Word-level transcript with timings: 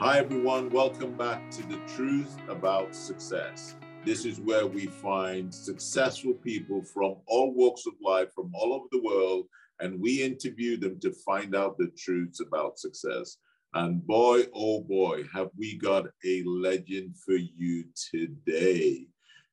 Hi, 0.00 0.18
everyone. 0.20 0.70
Welcome 0.70 1.16
back 1.16 1.50
to 1.50 1.66
The 1.66 1.80
Truth 1.96 2.36
About 2.48 2.94
Success. 2.94 3.74
This 4.04 4.24
is 4.24 4.38
where 4.38 4.64
we 4.64 4.86
find 4.86 5.52
successful 5.52 6.34
people 6.34 6.84
from 6.84 7.16
all 7.26 7.52
walks 7.52 7.84
of 7.84 7.94
life, 8.00 8.32
from 8.32 8.52
all 8.54 8.74
over 8.74 8.86
the 8.92 9.02
world, 9.02 9.46
and 9.80 10.00
we 10.00 10.22
interview 10.22 10.76
them 10.76 11.00
to 11.00 11.12
find 11.26 11.56
out 11.56 11.78
the 11.78 11.90
truths 11.98 12.38
about 12.38 12.78
success. 12.78 13.38
And 13.74 14.06
boy, 14.06 14.44
oh 14.54 14.82
boy, 14.82 15.24
have 15.34 15.50
we 15.58 15.76
got 15.76 16.06
a 16.24 16.44
legend 16.44 17.16
for 17.16 17.34
you 17.34 17.82
today. 18.12 19.04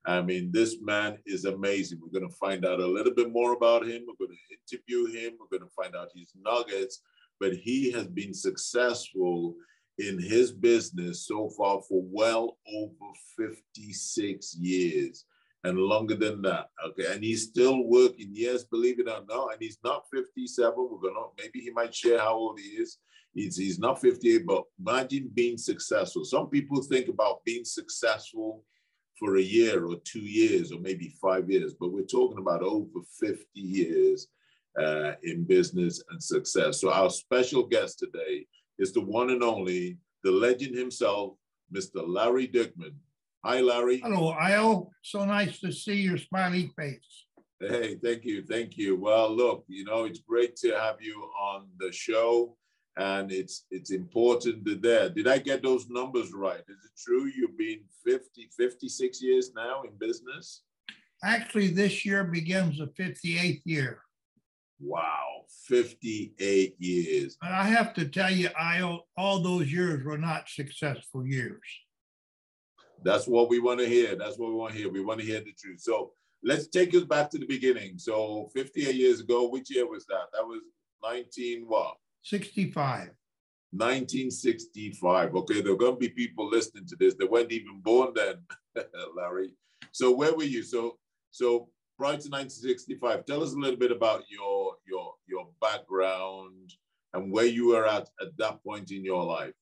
I 0.06 0.22
mean, 0.22 0.52
this 0.52 0.80
man 0.80 1.18
is 1.26 1.46
amazing. 1.46 2.00
We're 2.00 2.20
going 2.20 2.32
to 2.32 2.38
find 2.38 2.68
out 2.68 2.80
a 2.80 2.86
little 2.86 3.16
bit 3.16 3.32
more 3.32 3.54
about 3.54 3.82
him. 3.82 4.06
We're 4.08 4.28
going 4.28 4.38
to 4.38 4.78
interview 4.78 5.08
him. 5.08 5.40
We're 5.40 5.58
going 5.58 5.68
to 5.68 5.76
find 5.76 5.96
out 5.96 6.10
his 6.16 6.34
nuggets. 6.40 7.02
But 7.40 7.54
he 7.54 7.92
has 7.94 8.06
been 8.06 8.34
successful 8.34 9.56
in 9.98 10.20
his 10.20 10.52
business 10.52 11.26
so 11.26 11.50
far 11.50 11.82
for 11.82 12.02
well 12.06 12.58
over 12.74 13.12
56 13.38 14.56
years 14.58 15.26
and 15.64 15.80
longer 15.80 16.16
than 16.16 16.42
that. 16.44 16.70
Okay. 16.88 17.12
And 17.12 17.24
he's 17.24 17.44
still 17.44 17.84
working. 17.86 18.30
Yes, 18.32 18.64
believe 18.64 19.00
it 19.00 19.10
or 19.10 19.24
not. 19.28 19.54
And 19.54 19.62
he's 19.62 19.80
not 19.84 20.04
57. 20.14 20.74
We're 20.78 21.10
to, 21.10 21.26
maybe 21.38 21.60
he 21.60 21.72
might 21.72 21.96
share 21.96 22.20
how 22.20 22.36
old 22.36 22.60
he 22.60 22.68
is. 22.68 22.98
He's, 23.34 23.58
he's 23.58 23.80
not 23.80 24.00
58, 24.00 24.46
but 24.46 24.64
imagine 24.80 25.30
being 25.34 25.58
successful. 25.58 26.24
Some 26.24 26.50
people 26.50 26.82
think 26.82 27.10
about 27.10 27.44
being 27.44 27.66
successful 27.66 28.64
for 29.20 29.38
a 29.38 29.42
year 29.42 29.86
or 29.86 29.96
two 30.04 30.22
years 30.22 30.72
or 30.72 30.80
maybe 30.80 31.16
five 31.22 31.50
years, 31.50 31.74
but 31.80 31.92
we're 31.92 32.04
talking 32.04 32.38
about 32.38 32.62
over 32.62 33.00
50 33.20 33.46
years 33.54 34.28
uh, 34.80 35.14
in 35.24 35.46
business 35.46 36.04
and 36.10 36.22
success. 36.22 36.82
So 36.82 36.92
our 36.92 37.10
special 37.10 37.66
guest 37.66 38.00
today 38.00 38.46
is 38.80 38.94
the 38.94 39.02
one 39.02 39.30
and 39.30 39.44
only, 39.44 39.98
the 40.24 40.32
legend 40.32 40.78
himself, 40.78 41.36
Mr. 41.74 42.04
Larry 42.06 42.48
Dickman. 42.48 42.96
Hi, 43.44 43.62
Larry. 43.62 44.00
Hello, 44.00 44.30
Io. 44.30 44.90
So 45.04 45.24
nice 45.26 45.60
to 45.60 45.72
see 45.72 46.02
your 46.02 46.18
smiley 46.18 46.72
face. 46.76 47.26
Hey, 47.60 47.96
thank 48.04 48.26
you, 48.26 48.44
thank 48.44 48.78
you. 48.78 48.96
Well, 48.98 49.34
look, 49.34 49.64
you 49.68 49.86
know, 49.86 50.06
it's 50.06 50.20
great 50.20 50.56
to 50.58 50.72
have 50.72 50.98
you 51.00 51.30
on 51.40 51.68
the 51.80 51.92
show, 51.92 52.58
and 52.98 53.32
it's 53.32 53.66
it's 53.72 53.92
important 53.92 54.66
that 54.66 54.82
there. 54.82 55.10
Did 55.10 55.28
I 55.28 55.38
get 55.38 55.64
those 55.64 55.90
numbers 55.90 56.34
right? 56.34 56.60
Is 56.68 56.86
it 56.86 56.92
true 56.98 57.32
you've 57.36 57.58
been 57.58 57.82
50, 58.06 58.50
56 58.58 59.22
years 59.22 59.52
now 59.56 59.84
in 59.84 59.92
business? 59.98 60.64
Actually, 61.24 61.70
this 61.70 62.06
year 62.06 62.24
begins 62.26 62.80
the 62.80 62.88
58th 62.88 63.62
year. 63.64 64.02
Wow, 64.80 65.35
58 65.68 66.76
years. 66.80 67.38
And 67.42 67.54
I 67.54 67.64
have 67.64 67.94
to 67.96 68.08
tell 68.08 68.32
you, 68.32 68.50
I 68.58 69.00
all 69.18 69.40
those 69.40 69.72
years 69.72 70.04
were 70.04 70.18
not 70.18 70.50
successful 70.50 71.26
years. 71.26 71.62
That's 73.04 73.28
what 73.28 73.50
we 73.50 73.60
want 73.60 73.80
to 73.80 73.88
hear. 73.88 74.16
That's 74.16 74.38
what 74.38 74.50
we 74.50 74.56
want 74.56 74.74
to 74.74 74.80
hear. 74.80 74.92
We 74.92 75.04
want 75.04 75.20
to 75.20 75.26
hear 75.26 75.40
the 75.40 75.54
truth. 75.60 75.82
So 75.82 76.12
let's 76.44 76.68
take 76.68 76.96
us 76.96 77.04
back 77.04 77.30
to 77.32 77.38
the 77.38 77.46
beginning. 77.46 77.98
So 77.98 78.50
58 78.56 78.96
years 78.96 79.20
ago, 79.20 79.48
which 79.50 79.70
year 79.70 79.88
was 79.88 80.06
that? 80.08 80.28
That 80.34 80.46
was 80.46 80.62
19 81.04 81.66
what? 81.68 81.96
65. 82.24 83.10
1965. 83.72 85.36
Okay, 85.36 85.62
there 85.62 85.74
are 85.74 85.78
going 85.78 85.96
to 85.96 86.00
be 86.00 86.10
people 86.10 86.50
listening 86.50 86.86
to 86.88 86.96
this. 86.96 87.16
They 87.16 87.26
weren't 87.26 87.52
even 87.52 87.82
born 87.82 88.14
then, 88.16 88.36
Larry. 89.16 89.52
So 89.92 90.12
where 90.12 90.36
were 90.36 90.44
you? 90.44 90.64
So 90.64 90.98
so 91.32 91.70
prior 91.98 92.18
to 92.18 92.30
1965, 92.30 93.26
tell 93.26 93.44
us 93.44 93.54
a 93.54 93.58
little 93.58 93.80
bit 93.80 93.92
about 93.92 94.24
your 94.30 94.76
your 94.88 95.14
and 97.14 97.32
where 97.32 97.46
you 97.46 97.70
were 97.70 97.86
at 97.86 98.10
at 98.22 98.38
that 98.38 98.64
point 98.64 98.92
in 98.92 99.04
your 99.04 99.24
life. 99.24 99.54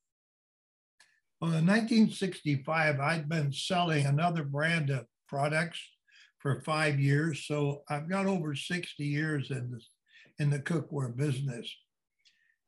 Well, 1.39 1.51
in 1.51 1.65
1965, 1.65 2.99
I'd 2.99 3.29
been 3.29 3.51
selling 3.51 4.05
another 4.05 4.43
brand 4.43 4.89
of 4.89 5.05
products 5.27 5.79
for 6.39 6.61
five 6.61 6.99
years, 6.99 7.45
so 7.45 7.83
I've 7.89 8.09
got 8.09 8.25
over 8.25 8.55
60 8.55 9.03
years 9.03 9.51
in 9.51 9.71
this 9.71 9.89
in 10.39 10.49
the 10.49 10.59
cookware 10.59 11.15
business. 11.15 11.71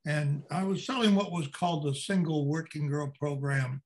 And 0.06 0.44
I 0.52 0.64
was 0.64 0.86
selling 0.86 1.16
what 1.16 1.32
was 1.32 1.48
called 1.48 1.86
the 1.86 1.96
single 1.96 2.46
working 2.46 2.88
girl 2.88 3.12
program 3.20 3.82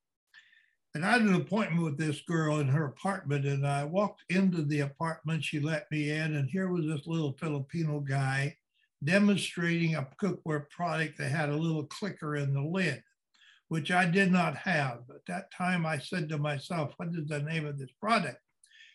and 0.96 1.06
I 1.06 1.12
had 1.12 1.22
an 1.22 1.36
appointment 1.36 1.84
with 1.84 1.98
this 1.98 2.22
girl 2.22 2.60
in 2.60 2.68
her 2.68 2.86
apartment, 2.86 3.46
and 3.46 3.66
I 3.66 3.84
walked 3.84 4.24
into 4.30 4.64
the 4.64 4.80
apartment. 4.82 5.44
She 5.44 5.60
let 5.60 5.90
me 5.92 6.10
in, 6.10 6.36
and 6.36 6.50
here 6.50 6.70
was 6.70 6.86
this 6.86 7.06
little 7.06 7.34
Filipino 7.34 8.00
guy 8.00 8.56
demonstrating 9.04 9.96
a 9.96 10.08
cookware 10.22 10.70
product 10.70 11.18
that 11.18 11.32
had 11.32 11.50
a 11.50 11.58
little 11.58 11.86
clicker 11.86 12.36
in 12.36 12.54
the 12.54 12.62
lid, 12.62 13.02
which 13.70 13.92
I 13.92 14.06
did 14.06 14.32
not 14.32 14.56
have. 14.58 15.00
At 15.10 15.26
that 15.28 15.52
time, 15.52 15.86
I 15.86 16.00
said 16.00 16.30
to 16.30 16.38
myself, 16.38 16.94
What 16.98 17.10
is 17.10 17.28
the 17.28 17.42
name 17.42 17.66
of 17.66 17.78
this 17.78 17.92
product? 18.00 18.40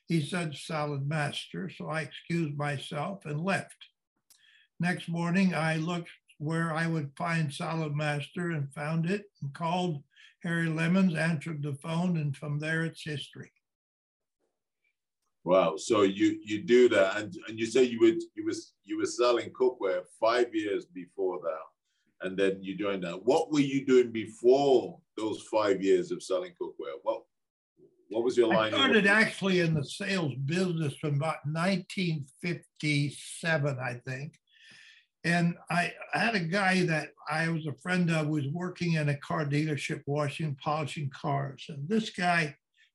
He 0.07 0.21
said, 0.21 0.53
Saladmaster. 0.53 1.75
So 1.75 1.89
I 1.89 2.03
excused 2.03 2.57
myself 2.57 3.25
and 3.25 3.41
left. 3.41 3.77
Next 4.79 5.09
morning, 5.09 5.55
I 5.55 5.77
looked 5.77 6.11
where 6.39 6.75
I 6.75 6.87
would 6.87 7.13
find 7.17 7.49
Saladmaster 7.49 8.55
and 8.55 8.73
found 8.75 9.09
it 9.09 9.25
and 9.41 9.55
called 9.55 10.03
Harry 10.43 10.69
Lemons 10.69 11.15
answered 11.15 11.63
the 11.63 11.75
phone, 11.75 12.19
and 12.19 12.37
from 12.37 12.59
there 12.59 12.85
it's 12.85 13.03
history. 13.03 13.51
Wow! 15.45 15.77
So 15.77 16.03
you 16.03 16.39
you 16.43 16.63
do 16.63 16.89
that, 16.89 17.19
and, 17.19 17.37
and 17.49 17.59
you 17.59 17.67
say 17.67 17.85
you 17.85 18.01
would 18.01 18.23
you 18.35 18.47
was 18.47 18.73
you 18.85 18.99
were 18.99 19.07
selling 19.07 19.51
cookware 19.51 20.01
five 20.19 20.55
years 20.55 20.87
before 20.87 21.39
that, 21.43 22.27
and 22.27 22.35
then 22.37 22.63
you 22.63 22.77
joined 22.77 23.05
that. 23.05 23.25
What 23.25 23.53
were 23.53 23.61
you 23.61 23.85
doing 23.85 24.11
before 24.11 24.99
those 25.19 25.43
five 25.43 25.83
years 25.83 26.11
of 26.11 26.23
selling 26.23 26.53
cookware? 26.61 26.97
What 27.03 27.25
what 28.09 28.25
was 28.25 28.39
your 28.39 28.49
line? 28.49 28.73
I 28.73 28.77
started 28.77 29.07
actually 29.07 29.61
in 29.61 29.75
the 29.75 29.85
sales 29.85 30.35
business 30.47 30.97
from 30.97 31.17
about 31.17 31.45
1957, 31.45 33.79
I 33.79 34.01
think. 34.07 34.39
And 35.25 35.57
I, 35.71 35.93
I 36.15 36.19
had 36.19 36.35
a 36.35 36.41
guy 36.41 36.85
that 36.85 37.09
I 37.31 37.49
was 37.49 37.67
a 37.67 37.73
friend 37.83 38.11
of 38.11 38.29
was 38.29 38.47
working 38.53 38.95
in 38.95 39.09
a 39.09 39.17
car 39.17 39.47
dealership, 39.47 40.03
washing, 40.07 40.55
polishing 40.63 41.11
cars. 41.11 41.65
And 41.69 41.89
this 41.89 42.11
guy 42.11 42.55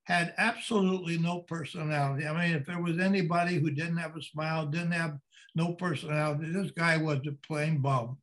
had 0.09 0.33
absolutely 0.39 1.19
no 1.19 1.39
personality. 1.41 2.25
I 2.25 2.33
mean, 2.33 2.55
if 2.55 2.65
there 2.65 2.81
was 2.81 2.97
anybody 2.97 3.59
who 3.59 3.69
didn't 3.69 3.97
have 3.97 4.17
a 4.17 4.21
smile, 4.23 4.65
didn't 4.65 4.91
have 4.91 5.19
no 5.55 5.73
personality, 5.73 6.51
this 6.51 6.71
guy 6.71 6.97
was 6.97 7.19
a 7.27 7.47
plain 7.47 7.77
bum. 7.77 8.17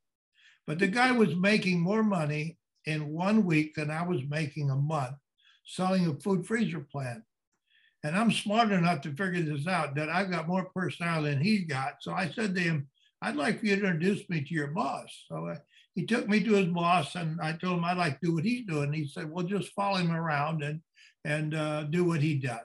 But 0.66 0.80
the 0.80 0.88
guy 0.88 1.12
was 1.12 1.36
making 1.36 1.80
more 1.80 2.02
money 2.02 2.58
in 2.86 3.12
one 3.12 3.44
week 3.44 3.76
than 3.76 3.92
I 3.92 4.02
was 4.02 4.20
making 4.28 4.68
a 4.68 4.76
month 4.76 5.14
selling 5.64 6.08
a 6.08 6.14
food 6.14 6.44
freezer 6.44 6.80
plant. 6.80 7.22
And 8.02 8.16
I'm 8.16 8.32
smart 8.32 8.72
enough 8.72 9.00
to 9.02 9.10
figure 9.10 9.42
this 9.42 9.66
out 9.68 9.94
that 9.94 10.08
I've 10.08 10.30
got 10.30 10.48
more 10.48 10.70
personality 10.74 11.30
than 11.30 11.42
he's 11.42 11.66
got. 11.66 11.94
So 12.00 12.12
I 12.12 12.28
said 12.28 12.54
to 12.54 12.60
him, 12.60 12.88
I'd 13.22 13.36
like 13.36 13.60
for 13.60 13.66
you 13.66 13.76
to 13.76 13.86
introduce 13.86 14.28
me 14.28 14.42
to 14.42 14.54
your 14.54 14.68
boss. 14.68 15.24
So 15.28 15.48
uh, 15.48 15.56
he 15.94 16.04
took 16.04 16.28
me 16.28 16.42
to 16.44 16.54
his 16.54 16.68
boss, 16.68 17.14
and 17.14 17.40
I 17.40 17.52
told 17.52 17.78
him 17.78 17.84
I'd 17.84 17.96
like 17.96 18.20
to 18.20 18.26
do 18.26 18.34
what 18.34 18.44
he's 18.44 18.66
doing. 18.66 18.92
He 18.92 19.08
said, 19.08 19.30
"Well, 19.30 19.44
just 19.44 19.72
follow 19.72 19.96
him 19.96 20.12
around 20.12 20.62
and 20.62 20.82
and 21.26 21.54
uh, 21.54 21.82
do 21.84 22.04
what 22.04 22.20
he 22.20 22.34
does." 22.36 22.60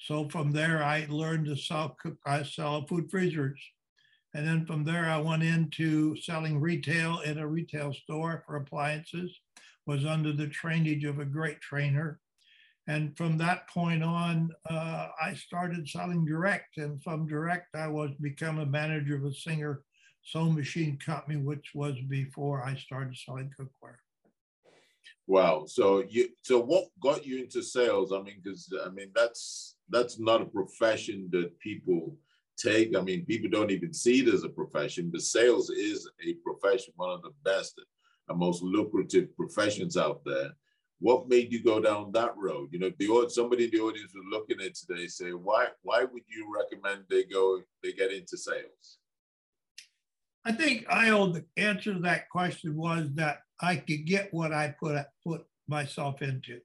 So 0.00 0.28
from 0.28 0.52
there, 0.52 0.82
I 0.82 1.06
learned 1.08 1.46
to 1.46 1.56
sell 1.56 1.96
cook, 2.00 2.18
I 2.24 2.42
sell 2.42 2.86
food 2.86 3.10
freezers, 3.10 3.60
and 4.34 4.46
then 4.46 4.66
from 4.66 4.84
there, 4.84 5.06
I 5.06 5.18
went 5.18 5.42
into 5.42 6.16
selling 6.16 6.60
retail 6.60 7.20
in 7.20 7.38
a 7.38 7.46
retail 7.46 7.92
store 7.92 8.42
for 8.46 8.56
appliances. 8.56 9.30
Was 9.86 10.04
under 10.04 10.32
the 10.32 10.48
trainage 10.48 11.08
of 11.08 11.18
a 11.18 11.24
great 11.24 11.60
trainer, 11.60 12.20
and 12.88 13.16
from 13.16 13.38
that 13.38 13.68
point 13.68 14.02
on, 14.02 14.50
uh, 14.70 15.08
I 15.20 15.34
started 15.34 15.88
selling 15.88 16.24
direct. 16.24 16.78
And 16.78 17.02
from 17.02 17.26
direct, 17.26 17.74
I 17.74 17.88
was 17.88 18.10
become 18.20 18.58
a 18.58 18.66
manager 18.66 19.16
of 19.16 19.24
a 19.24 19.32
Singer 19.32 19.82
sewing 20.22 20.54
machine 20.54 20.98
company, 20.98 21.36
which 21.36 21.70
was 21.74 21.94
before 22.08 22.62
I 22.64 22.76
started 22.76 23.16
selling 23.16 23.50
cookware. 23.58 24.00
Wow. 25.28 25.66
So 25.66 26.02
you 26.08 26.30
so 26.42 26.58
what 26.58 26.86
got 27.00 27.24
you 27.24 27.38
into 27.38 27.62
sales? 27.62 28.12
I 28.12 28.20
mean, 28.22 28.40
because 28.42 28.72
I 28.84 28.88
mean 28.88 29.12
that's 29.14 29.76
that's 29.88 30.18
not 30.18 30.42
a 30.42 30.46
profession 30.46 31.28
that 31.32 31.56
people 31.60 32.16
take. 32.58 32.96
I 32.96 33.00
mean, 33.02 33.24
people 33.24 33.50
don't 33.50 33.70
even 33.70 33.92
see 33.92 34.20
it 34.20 34.34
as 34.34 34.42
a 34.42 34.48
profession, 34.48 35.10
but 35.12 35.20
sales 35.20 35.70
is 35.70 36.10
a 36.26 36.34
profession, 36.44 36.94
one 36.96 37.10
of 37.10 37.22
the 37.22 37.32
best 37.44 37.80
and 38.28 38.38
most 38.38 38.62
lucrative 38.62 39.34
professions 39.36 39.96
out 39.96 40.22
there 40.24 40.50
what 41.00 41.28
made 41.28 41.52
you 41.52 41.62
go 41.62 41.80
down 41.80 42.12
that 42.12 42.36
road? 42.36 42.70
You 42.72 42.80
know, 42.80 42.90
the 42.98 43.30
somebody 43.30 43.64
in 43.64 43.70
the 43.70 43.80
audience 43.80 44.12
was 44.14 44.24
looking 44.30 44.64
at 44.64 44.74
today, 44.74 45.06
say, 45.06 45.30
why 45.30 45.68
why 45.82 46.04
would 46.04 46.22
you 46.26 46.52
recommend 46.54 47.04
they 47.08 47.24
go 47.24 47.60
they 47.82 47.92
get 47.92 48.12
into 48.12 48.36
sales? 48.36 48.98
I 50.48 50.52
think 50.52 50.86
I 50.88 51.10
owe 51.10 51.26
the 51.26 51.44
answer 51.58 51.92
to 51.92 52.00
that 52.00 52.30
question 52.30 52.74
was 52.74 53.10
that 53.16 53.40
I 53.60 53.76
could 53.76 54.06
get 54.06 54.32
what 54.32 54.50
I 54.50 54.74
put 54.80 55.04
put 55.22 55.44
myself 55.68 56.22
into. 56.22 56.60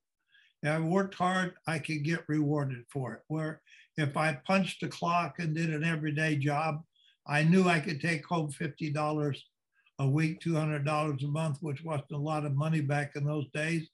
If 0.61 0.69
I 0.69 0.79
worked 0.79 1.15
hard, 1.15 1.55
I 1.67 1.79
could 1.79 2.05
get 2.05 2.23
rewarded 2.29 2.85
for 2.89 3.15
it. 3.15 3.23
Where 3.27 3.61
if 3.97 4.15
I 4.15 4.39
punched 4.47 4.79
the 4.79 4.87
clock 4.87 5.39
and 5.39 5.53
did 5.53 5.69
an 5.69 5.83
everyday 5.83 6.37
job, 6.37 6.81
I 7.27 7.43
knew 7.43 7.67
I 7.67 7.81
could 7.81 7.99
take 7.99 8.25
home 8.25 8.51
fifty 8.51 8.89
dollars 8.89 9.43
a 9.99 10.07
week, 10.07 10.39
$200 10.39 11.23
a 11.23 11.27
month, 11.27 11.57
which 11.59 11.83
wasn't 11.83 12.11
a 12.13 12.17
lot 12.17 12.45
of 12.45 12.55
money 12.55 12.81
back 12.81 13.11
in 13.15 13.25
those 13.25 13.47
days. 13.53 13.87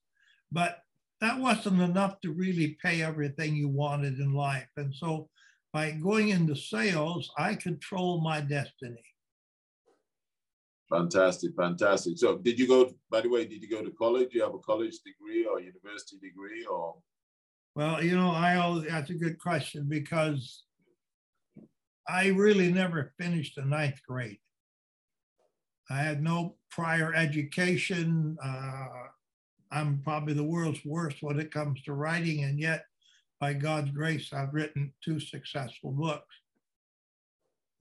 But 0.51 0.77
that 1.19 1.39
wasn't 1.39 1.81
enough 1.81 2.21
to 2.21 2.31
really 2.31 2.77
pay 2.81 3.01
everything 3.01 3.55
you 3.55 3.67
wanted 3.67 4.19
in 4.19 4.33
life. 4.33 4.69
And 4.77 4.93
so 4.93 5.29
by 5.73 5.91
going 5.91 6.29
into 6.29 6.55
sales, 6.55 7.31
I 7.37 7.55
control 7.55 8.21
my 8.21 8.39
destiny. 8.39 9.03
Fantastic, 10.89 11.51
fantastic. 11.55 12.17
So 12.17 12.37
did 12.37 12.57
you 12.57 12.67
go, 12.67 12.91
by 13.11 13.21
the 13.21 13.29
way, 13.29 13.45
did 13.45 13.61
you 13.61 13.69
go 13.69 13.83
to 13.83 13.91
college? 13.91 14.31
Do 14.31 14.39
you 14.39 14.43
have 14.43 14.55
a 14.55 14.59
college 14.59 14.97
degree 15.05 15.45
or 15.45 15.59
university 15.61 16.17
degree 16.17 16.65
or? 16.65 16.95
Well, 17.75 18.03
you 18.03 18.15
know, 18.17 18.31
I 18.31 18.55
always, 18.55 18.89
that's 18.89 19.11
a 19.11 19.13
good 19.13 19.37
question 19.39 19.85
because 19.87 20.63
I 22.07 22.27
really 22.29 22.71
never 22.71 23.13
finished 23.19 23.55
the 23.55 23.65
ninth 23.65 23.99
grade. 24.07 24.39
I 25.91 25.99
had 25.99 26.23
no 26.23 26.55
prior 26.71 27.13
education. 27.13 28.37
Uh, 28.43 28.87
I'm 29.71 30.01
probably 30.03 30.33
the 30.33 30.43
world's 30.43 30.83
worst 30.83 31.17
when 31.21 31.39
it 31.39 31.51
comes 31.51 31.81
to 31.83 31.93
writing, 31.93 32.43
and 32.43 32.59
yet, 32.59 32.85
by 33.39 33.53
God's 33.53 33.91
grace, 33.91 34.33
I've 34.33 34.53
written 34.53 34.91
two 35.03 35.19
successful 35.19 35.91
books. 35.91 36.35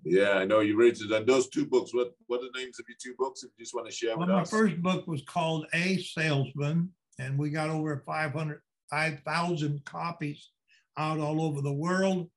Yeah, 0.05 0.33
I 0.33 0.45
know 0.45 0.61
you 0.61 0.81
it. 0.81 1.01
And 1.01 1.27
those 1.27 1.49
two 1.49 1.67
books, 1.67 1.93
what 1.93 2.13
what 2.27 2.41
are 2.41 2.49
the 2.53 2.61
names 2.61 2.79
of 2.79 2.87
your 2.89 2.97
two 3.03 3.15
books? 3.19 3.43
If 3.43 3.51
you 3.57 3.65
just 3.65 3.75
want 3.75 3.87
to 3.87 3.93
share 3.93 4.17
well, 4.17 4.27
with 4.27 4.35
my 4.35 4.43
us. 4.43 4.53
My 4.53 4.59
first 4.59 4.83
book 4.83 5.07
was 5.07 5.23
called 5.23 5.67
A 5.75 5.99
Salesman, 5.99 6.91
and 7.19 7.39
we 7.39 7.51
got 7.51 7.71
over 7.71 8.03
500, 8.07 8.61
5,000 8.91 9.85
copies 9.85 10.51
out 10.97 11.19
all 11.19 11.43
over 11.43 11.61
the 11.61 11.73
world. 11.73 12.31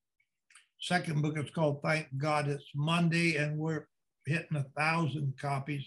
Second 0.79 1.21
book 1.21 1.37
is 1.37 1.51
called 1.51 1.81
Thank 1.83 2.07
God 2.17 2.47
It's 2.47 2.65
Monday, 2.75 3.35
and 3.35 3.57
we're 3.57 3.87
hitting 4.25 4.57
a 4.57 4.65
thousand 4.79 5.33
copies 5.39 5.85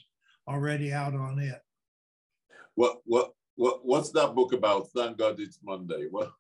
already 0.49 0.93
out 0.93 1.15
on 1.15 1.39
it. 1.41 1.61
What 2.77 2.99
what 3.05 3.33
what 3.57 3.85
what's 3.85 4.11
that 4.11 4.35
book 4.35 4.53
about? 4.53 4.89
Thank 4.95 5.19
God 5.19 5.41
it's 5.41 5.59
Monday. 5.63 6.07
What? 6.11 6.33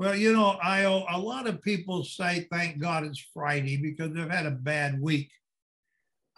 Well, 0.00 0.16
you 0.16 0.32
know, 0.32 0.56
I 0.62 0.80
a 0.80 1.18
lot 1.18 1.46
of 1.46 1.60
people 1.60 2.04
say 2.04 2.48
thank 2.50 2.78
God 2.78 3.04
it's 3.04 3.22
Friday 3.34 3.76
because 3.76 4.14
they've 4.14 4.30
had 4.30 4.46
a 4.46 4.50
bad 4.50 4.98
week. 4.98 5.30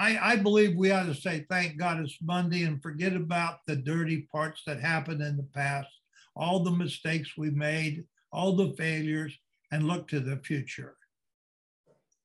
I, 0.00 0.18
I 0.32 0.36
believe 0.36 0.74
we 0.74 0.90
ought 0.90 1.06
to 1.06 1.14
say 1.14 1.46
thank 1.48 1.78
God 1.78 2.00
it's 2.00 2.18
Monday 2.20 2.64
and 2.64 2.82
forget 2.82 3.14
about 3.14 3.58
the 3.68 3.76
dirty 3.76 4.26
parts 4.32 4.62
that 4.66 4.80
happened 4.80 5.22
in 5.22 5.36
the 5.36 5.46
past, 5.54 5.86
all 6.34 6.64
the 6.64 6.72
mistakes 6.72 7.36
we 7.38 7.50
made, 7.50 8.02
all 8.32 8.56
the 8.56 8.70
failures, 8.70 9.38
and 9.70 9.86
look 9.86 10.08
to 10.08 10.18
the 10.18 10.38
future. 10.38 10.96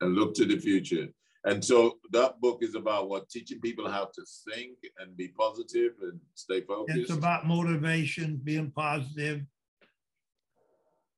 And 0.02 0.16
look 0.16 0.34
to 0.36 0.46
the 0.46 0.58
future. 0.58 1.06
And 1.44 1.64
so 1.64 2.00
that 2.14 2.42
book 2.42 2.64
is 2.64 2.74
about 2.74 3.10
what 3.10 3.30
teaching 3.30 3.62
people 3.62 3.88
how 3.88 4.06
to 4.06 4.26
think 4.52 4.78
and 4.98 5.16
be 5.16 5.28
positive 5.28 5.92
and 6.02 6.20
stay 6.34 6.62
focused. 6.62 6.98
It's 6.98 7.12
about 7.12 7.46
motivation, 7.46 8.42
being 8.44 8.72
positive. 8.72 9.44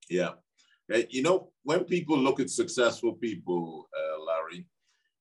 Yeah. 0.10 0.32
You 1.10 1.22
know, 1.22 1.52
when 1.64 1.84
people 1.84 2.18
look 2.18 2.40
at 2.40 2.50
successful 2.50 3.14
people, 3.14 3.88
uh, 3.96 4.24
Larry, 4.24 4.66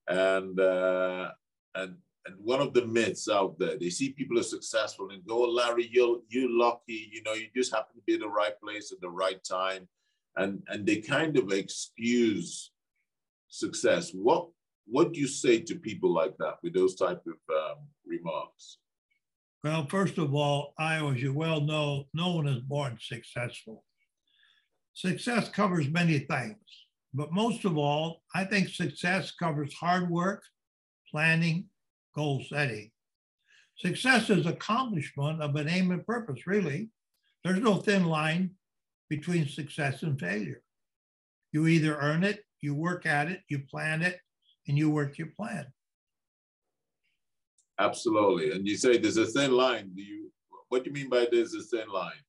and 0.09 0.59
uh, 0.59 1.31
and 1.75 1.97
and 2.27 2.37
one 2.39 2.61
of 2.61 2.73
the 2.73 2.87
myths 2.87 3.29
out 3.29 3.59
there, 3.59 3.79
they 3.79 3.91
see 3.91 4.13
people 4.13 4.39
are 4.39 4.43
successful 4.43 5.11
and 5.11 5.25
go, 5.27 5.45
oh, 5.45 5.51
Larry, 5.51 5.89
you're 5.91 6.21
you 6.29 6.59
lucky, 6.59 7.11
you 7.13 7.23
know, 7.23 7.35
you 7.35 7.49
just 7.55 7.75
happen 7.75 7.97
to 7.97 8.03
be 8.07 8.15
in 8.15 8.21
the 8.21 8.29
right 8.29 8.59
place 8.63 8.93
at 8.93 9.01
the 9.01 9.11
right 9.11 9.43
time, 9.45 9.87
and 10.37 10.63
and 10.69 10.87
they 10.87 10.97
kind 10.97 11.37
of 11.37 11.53
excuse 11.53 12.71
success. 13.49 14.11
What 14.13 14.49
what 14.87 15.13
do 15.13 15.21
you 15.21 15.29
say 15.29 15.61
to 15.61 15.75
people 15.75 16.13
like 16.13 16.37
that 16.39 16.57
with 16.63 16.73
those 16.73 16.95
type 16.95 17.23
of 17.27 17.55
um, 17.55 17.79
remarks? 18.07 18.79
Well, 19.63 19.87
first 19.87 20.19
of 20.19 20.35
all, 20.35 20.73
I, 20.79 21.05
as 21.05 21.23
you 21.23 21.35
well 21.35 21.61
know, 21.61 22.05
no 22.15 22.37
one 22.37 22.47
is 22.47 22.61
born 22.61 22.97
successful. 23.01 23.85
Success 24.99 25.49
covers 25.49 25.89
many 25.89 26.19
things, 26.19 26.57
but 27.15 27.31
most 27.31 27.65
of 27.65 27.79
all, 27.79 28.25
I 28.35 28.43
think 28.43 28.69
success 28.69 29.31
covers 29.31 29.73
hard 29.73 30.11
work, 30.11 30.43
planning, 31.09 31.67
goal 32.17 32.43
setting. 32.49 32.91
Success 33.77 34.29
is 34.29 34.45
accomplishment 34.45 35.41
of 35.41 35.55
an 35.55 35.69
aim 35.69 35.93
and 35.93 36.05
purpose, 36.05 36.49
really. 36.49 36.91
There's 37.45 37.61
no 37.61 37.77
thin 37.77 38.07
line 38.07 38.57
between 39.09 39.47
success 39.47 40.03
and 40.03 40.19
failure. 40.19 40.63
You 41.53 41.69
either 41.69 41.97
earn 41.97 42.25
it, 42.25 42.41
you 42.61 42.75
work 42.75 43.07
at 43.07 43.31
it, 43.31 43.43
you 43.49 43.61
plan 43.71 44.03
it, 44.03 44.19
and 44.67 44.77
you 44.77 44.91
work 44.91 45.17
your 45.17 45.29
plan. 45.29 45.67
Absolutely. 47.79 48.51
And 48.51 48.67
you 48.67 48.77
say 48.77 48.99
there's 48.99 49.17
a 49.17 49.27
thin 49.27 49.53
line. 49.53 49.93
Do 49.95 50.03
you 50.03 50.33
what 50.71 50.83
do 50.83 50.91
you 50.91 50.95
mean 50.95 51.09
by 51.09 51.29
there's 51.31 51.55
a 51.55 51.63
thin 51.63 51.89
line? 51.89 52.25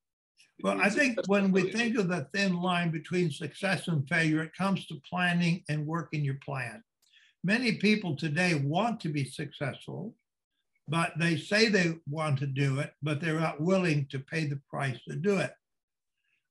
Well, 0.61 0.81
I 0.81 0.89
think 0.89 1.17
when 1.27 1.51
we 1.51 1.71
think 1.71 1.97
of 1.97 2.09
the 2.09 2.27
thin 2.33 2.61
line 2.61 2.91
between 2.91 3.31
success 3.31 3.87
and 3.87 4.07
failure, 4.09 4.43
it 4.43 4.55
comes 4.55 4.85
to 4.87 5.01
planning 5.09 5.63
and 5.69 5.87
working 5.87 6.23
your 6.23 6.39
plan. 6.45 6.83
Many 7.43 7.73
people 7.73 8.17
today 8.17 8.55
want 8.55 8.99
to 9.01 9.09
be 9.09 9.23
successful, 9.23 10.15
but 10.89 11.13
they 11.17 11.37
say 11.37 11.69
they 11.69 11.95
want 12.09 12.39
to 12.39 12.47
do 12.47 12.79
it, 12.79 12.93
but 13.01 13.21
they're 13.21 13.39
not 13.39 13.61
willing 13.61 14.07
to 14.07 14.19
pay 14.19 14.45
the 14.45 14.59
price 14.69 14.99
to 15.07 15.15
do 15.15 15.37
it. 15.37 15.53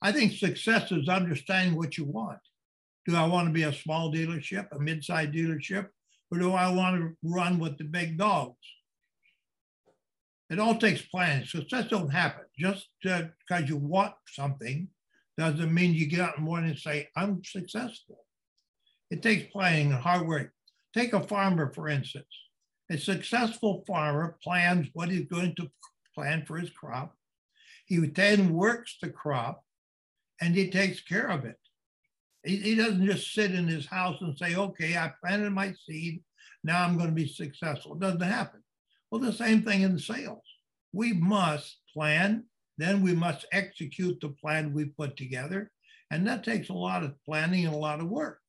I 0.00 0.12
think 0.12 0.32
success 0.32 0.90
is 0.90 1.08
understanding 1.08 1.76
what 1.76 1.98
you 1.98 2.04
want. 2.04 2.38
Do 3.06 3.16
I 3.16 3.26
want 3.26 3.48
to 3.48 3.52
be 3.52 3.64
a 3.64 3.72
small 3.72 4.12
dealership, 4.12 4.68
a 4.72 4.78
mid-sized 4.78 5.32
dealership, 5.32 5.88
or 6.30 6.38
do 6.38 6.52
I 6.52 6.70
want 6.72 6.96
to 6.96 7.16
run 7.22 7.58
with 7.58 7.76
the 7.76 7.84
big 7.84 8.16
dogs? 8.16 8.56
It 10.50 10.58
all 10.58 10.76
takes 10.76 11.02
planning. 11.02 11.46
Success 11.46 11.88
don't 11.88 12.10
happen 12.10 12.44
just 12.58 12.88
uh, 13.08 13.22
because 13.46 13.68
you 13.68 13.76
want 13.76 14.14
something 14.26 14.88
doesn't 15.38 15.72
mean 15.72 15.94
you 15.94 16.06
get 16.06 16.20
out 16.20 16.36
in 16.36 16.44
the 16.44 16.50
morning 16.50 16.70
and 16.70 16.78
say, 16.78 17.08
I'm 17.16 17.44
successful. 17.44 18.24
It 19.10 19.22
takes 19.22 19.52
planning 19.52 19.92
and 19.92 20.02
hard 20.02 20.26
work. 20.26 20.52
Take 20.92 21.12
a 21.12 21.22
farmer, 21.22 21.72
for 21.72 21.88
instance. 21.88 22.26
A 22.90 22.98
successful 22.98 23.84
farmer 23.86 24.36
plans 24.42 24.88
what 24.94 25.10
he's 25.10 25.26
going 25.26 25.54
to 25.56 25.70
plan 26.14 26.44
for 26.44 26.56
his 26.56 26.70
crop. 26.70 27.14
He 27.86 27.98
then 27.98 28.52
works 28.52 28.96
the 29.00 29.10
crop 29.10 29.62
and 30.40 30.54
he 30.54 30.70
takes 30.70 31.00
care 31.00 31.28
of 31.28 31.44
it. 31.44 31.58
He, 32.44 32.56
he 32.56 32.74
doesn't 32.74 33.06
just 33.06 33.32
sit 33.32 33.54
in 33.54 33.68
his 33.68 33.86
house 33.86 34.20
and 34.20 34.36
say, 34.36 34.56
okay, 34.56 34.96
I 34.96 35.12
planted 35.22 35.50
my 35.50 35.74
seed. 35.86 36.22
Now 36.64 36.82
I'm 36.82 36.96
going 36.96 37.10
to 37.10 37.14
be 37.14 37.28
successful. 37.28 37.94
It 37.94 38.00
doesn't 38.00 38.20
happen. 38.20 38.62
Well, 39.10 39.20
the 39.20 39.32
same 39.32 39.62
thing 39.62 39.82
in 39.82 39.98
sales. 39.98 40.42
We 40.92 41.12
must 41.12 41.78
plan, 41.92 42.44
then 42.76 43.02
we 43.02 43.14
must 43.14 43.46
execute 43.52 44.20
the 44.20 44.30
plan 44.30 44.72
we 44.72 44.86
put 44.86 45.16
together. 45.16 45.70
And 46.10 46.26
that 46.26 46.44
takes 46.44 46.68
a 46.68 46.74
lot 46.74 47.04
of 47.04 47.14
planning 47.24 47.66
and 47.66 47.74
a 47.74 47.78
lot 47.78 48.00
of 48.00 48.08
work. 48.08 48.40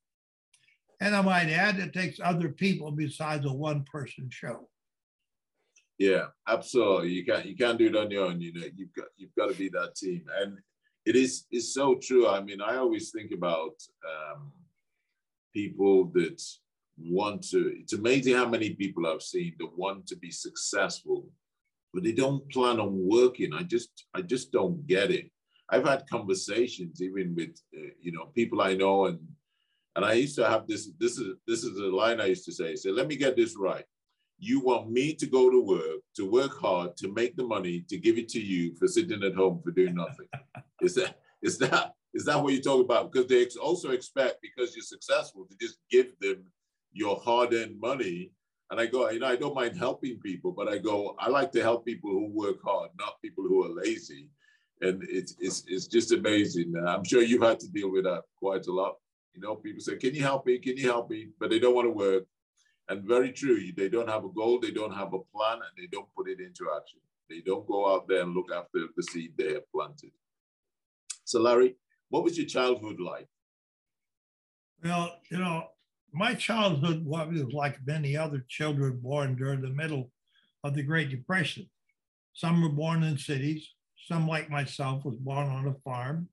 And 1.01 1.15
I 1.15 1.21
might 1.21 1.49
add, 1.49 1.79
it 1.79 1.93
takes 1.93 2.19
other 2.21 2.49
people 2.49 2.91
besides 2.91 3.45
a 3.45 3.53
one 3.53 3.85
person 3.91 4.29
show. 4.31 4.69
Yeah, 5.97 6.27
absolutely. 6.47 7.09
You 7.09 7.25
can't 7.25 7.45
you 7.45 7.57
can't 7.57 7.77
do 7.77 7.87
it 7.87 7.95
on 7.95 8.09
your 8.09 8.25
own. 8.25 8.39
You 8.39 8.53
know, 8.53 8.67
you've 8.73 8.93
got 8.93 9.07
you've 9.17 9.35
got 9.37 9.49
to 9.49 9.55
be 9.55 9.67
that 9.69 9.95
team. 9.95 10.23
And 10.41 10.57
it 11.05 11.17
is 11.17 11.45
is 11.51 11.73
so 11.73 11.95
true. 11.95 12.27
I 12.27 12.41
mean, 12.41 12.61
I 12.61 12.77
always 12.77 13.11
think 13.11 13.31
about 13.33 13.75
um, 14.07 14.53
people 15.53 16.05
that 16.13 16.41
want 17.03 17.43
to. 17.49 17.73
It's 17.79 17.93
amazing 17.93 18.35
how 18.35 18.47
many 18.47 18.71
people 18.71 19.07
I've 19.07 19.21
seen 19.21 19.53
that 19.59 19.77
want 19.77 20.07
to 20.07 20.15
be 20.17 20.31
successful, 20.31 21.29
but 21.93 22.03
they 22.03 22.11
don't 22.11 22.49
plan 22.51 22.79
on 22.79 23.07
working. 23.07 23.53
I 23.53 23.63
just 23.63 24.05
I 24.13 24.21
just 24.21 24.51
don't 24.51 24.85
get 24.87 25.11
it. 25.11 25.29
I've 25.69 25.85
had 25.85 26.09
conversations 26.09 27.01
even 27.01 27.35
with 27.35 27.59
uh, 27.75 27.91
you 28.01 28.11
know 28.11 28.25
people 28.35 28.61
I 28.61 28.75
know, 28.75 29.05
and 29.05 29.19
and 29.95 30.05
I 30.05 30.13
used 30.13 30.35
to 30.35 30.47
have 30.47 30.67
this. 30.67 30.89
This 30.99 31.17
is 31.17 31.35
this 31.47 31.63
is 31.63 31.77
a 31.79 31.95
line 31.95 32.21
I 32.21 32.25
used 32.25 32.45
to 32.45 32.51
say. 32.51 32.75
Say, 32.75 32.91
let 32.91 33.07
me 33.07 33.15
get 33.15 33.35
this 33.35 33.55
right. 33.57 33.85
You 34.37 34.61
want 34.61 34.89
me 34.89 35.13
to 35.15 35.25
go 35.25 35.49
to 35.49 35.61
work, 35.61 35.99
to 36.15 36.29
work 36.29 36.59
hard, 36.59 36.95
to 36.97 37.13
make 37.13 37.35
the 37.35 37.43
money, 37.43 37.83
to 37.89 37.97
give 37.97 38.17
it 38.17 38.29
to 38.29 38.39
you 38.39 38.73
for 38.77 38.87
sitting 38.87 39.23
at 39.23 39.35
home 39.35 39.61
for 39.61 39.71
doing 39.71 39.95
nothing. 39.95 40.27
is 40.81 40.95
that 40.95 41.19
is 41.41 41.57
that 41.59 41.93
is 42.13 42.25
that 42.25 42.41
what 42.41 42.53
you 42.53 42.61
talk 42.61 42.83
about? 42.83 43.11
Because 43.11 43.27
they 43.27 43.45
also 43.61 43.91
expect 43.91 44.41
because 44.41 44.75
you're 44.75 44.83
successful 44.83 45.45
to 45.45 45.55
just 45.59 45.77
give 45.91 46.17
them 46.19 46.45
your 46.91 47.17
hard-earned 47.17 47.79
money. 47.79 48.31
And 48.71 48.79
I 48.79 48.85
go, 48.85 49.09
you 49.09 49.19
know, 49.19 49.27
I 49.27 49.35
don't 49.35 49.55
mind 49.55 49.77
helping 49.77 50.19
people, 50.19 50.51
but 50.51 50.67
I 50.67 50.77
go, 50.77 51.15
I 51.19 51.29
like 51.29 51.51
to 51.53 51.61
help 51.61 51.85
people 51.85 52.11
who 52.11 52.31
work 52.31 52.57
hard, 52.63 52.91
not 52.99 53.21
people 53.21 53.43
who 53.43 53.63
are 53.65 53.83
lazy. 53.83 54.29
And 54.81 55.03
it's 55.09 55.35
it's 55.39 55.63
it's 55.67 55.87
just 55.87 56.13
amazing. 56.13 56.73
I'm 56.87 57.03
sure 57.03 57.21
you've 57.21 57.41
had 57.43 57.59
to 57.59 57.67
deal 57.67 57.91
with 57.91 58.05
that 58.05 58.23
quite 58.37 58.65
a 58.67 58.71
lot. 58.71 58.95
You 59.33 59.41
know, 59.41 59.55
people 59.55 59.81
say, 59.81 59.97
"Can 59.97 60.15
you 60.15 60.21
help 60.21 60.45
me? 60.45 60.57
Can 60.57 60.77
you 60.77 60.87
help 60.87 61.09
me?" 61.09 61.29
But 61.37 61.49
they 61.49 61.59
don't 61.59 61.75
want 61.75 61.87
to 61.87 61.91
work. 61.91 62.23
And 62.89 63.03
very 63.03 63.31
true, 63.31 63.59
they 63.77 63.87
don't 63.87 64.09
have 64.09 64.25
a 64.25 64.29
goal, 64.29 64.59
they 64.59 64.71
don't 64.71 64.93
have 64.93 65.13
a 65.13 65.19
plan, 65.19 65.57
and 65.57 65.73
they 65.77 65.87
don't 65.91 66.07
put 66.15 66.27
it 66.27 66.39
into 66.39 66.71
action. 66.75 66.99
They 67.29 67.41
don't 67.41 67.67
go 67.67 67.93
out 67.93 68.07
there 68.07 68.23
and 68.23 68.33
look 68.33 68.51
after 68.51 68.79
the 68.95 69.03
seed 69.03 69.33
they 69.37 69.53
have 69.53 69.71
planted. 69.71 70.11
So, 71.23 71.39
Larry, 71.39 71.75
what 72.09 72.23
was 72.23 72.35
your 72.35 72.47
childhood 72.47 72.99
like? 72.99 73.27
Well, 74.83 75.19
you 75.29 75.37
know, 75.37 75.67
my 76.13 76.33
childhood 76.33 77.05
was 77.05 77.53
like 77.53 77.85
many 77.85 78.17
other 78.17 78.45
children 78.47 78.99
born 79.01 79.35
during 79.35 79.61
the 79.61 79.69
middle 79.69 80.11
of 80.63 80.75
the 80.75 80.83
Great 80.83 81.09
Depression. 81.09 81.69
Some 82.33 82.61
were 82.61 82.69
born 82.69 83.03
in 83.03 83.17
cities. 83.17 83.67
Some, 84.07 84.27
like 84.27 84.49
myself, 84.49 85.05
was 85.05 85.17
born 85.17 85.47
on 85.47 85.67
a 85.67 85.75
farm. 85.83 86.29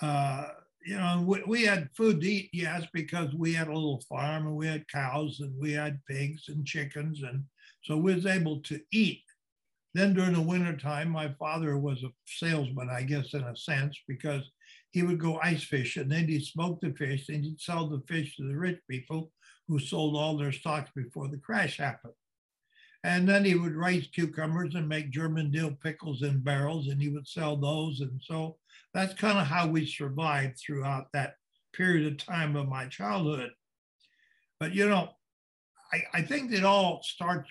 Uh, 0.00 0.48
you 0.84 0.96
know, 0.96 1.24
we, 1.26 1.42
we, 1.46 1.62
had 1.62 1.88
food 1.96 2.20
to 2.20 2.26
eat, 2.28 2.50
yes, 2.52 2.86
because 2.92 3.32
we 3.34 3.52
had 3.52 3.68
a 3.68 3.74
little 3.74 4.02
farm 4.08 4.46
and 4.46 4.56
we 4.56 4.66
had 4.66 4.88
cows 4.88 5.40
and 5.40 5.52
we 5.58 5.72
had 5.72 6.04
pigs 6.08 6.48
and 6.48 6.66
chickens. 6.66 7.22
And 7.22 7.44
so 7.82 7.96
we 7.96 8.14
was 8.14 8.26
able 8.26 8.60
to 8.62 8.80
eat. 8.92 9.22
Then 9.94 10.14
during 10.14 10.32
the 10.32 10.40
wintertime, 10.40 11.10
my 11.10 11.32
father 11.38 11.78
was 11.78 12.02
a 12.02 12.10
salesman, 12.26 12.88
I 12.90 13.02
guess, 13.02 13.34
in 13.34 13.42
a 13.42 13.56
sense, 13.56 13.98
because 14.08 14.42
he 14.92 15.02
would 15.02 15.18
go 15.18 15.40
ice 15.42 15.64
fish 15.64 15.96
and 15.96 16.12
then 16.12 16.28
he'd 16.28 16.44
smoke 16.44 16.80
the 16.80 16.92
fish 16.92 17.28
and 17.28 17.42
he'd 17.42 17.60
sell 17.60 17.88
the 17.88 18.02
fish 18.06 18.36
to 18.36 18.46
the 18.46 18.56
rich 18.56 18.78
people 18.88 19.32
who 19.66 19.78
sold 19.78 20.16
all 20.16 20.36
their 20.36 20.52
stocks 20.52 20.90
before 20.94 21.28
the 21.28 21.38
crash 21.38 21.78
happened. 21.78 22.12
And 23.04 23.28
then 23.28 23.44
he 23.44 23.54
would 23.54 23.74
raise 23.74 24.06
cucumbers 24.08 24.74
and 24.74 24.88
make 24.88 25.10
German 25.10 25.50
dill 25.50 25.72
pickles 25.82 26.22
in 26.22 26.40
barrels 26.40 26.88
and 26.88 27.00
he 27.00 27.08
would 27.08 27.26
sell 27.26 27.56
those. 27.56 28.00
And 28.00 28.20
so 28.22 28.58
that's 28.92 29.14
kind 29.14 29.38
of 29.38 29.46
how 29.46 29.66
we 29.66 29.86
survived 29.86 30.58
throughout 30.58 31.06
that 31.12 31.34
period 31.72 32.06
of 32.06 32.18
time 32.18 32.54
of 32.54 32.68
my 32.68 32.86
childhood. 32.86 33.50
But 34.60 34.74
you 34.74 34.88
know, 34.88 35.08
I, 35.92 36.02
I 36.18 36.22
think 36.22 36.52
it 36.52 36.64
all 36.64 37.00
starts 37.02 37.50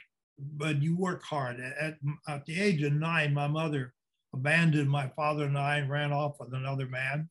when 0.58 0.82
you 0.82 0.96
work 0.96 1.24
hard. 1.24 1.60
At, 1.60 1.98
at 2.28 2.46
the 2.46 2.62
age 2.62 2.84
of 2.84 2.94
nine, 2.94 3.34
my 3.34 3.48
mother 3.48 3.94
abandoned 4.34 4.90
my 4.90 5.10
father 5.16 5.46
and 5.46 5.58
I 5.58 5.78
and 5.78 5.90
ran 5.90 6.12
off 6.12 6.38
with 6.40 6.54
another 6.54 6.88
man. 6.88 7.30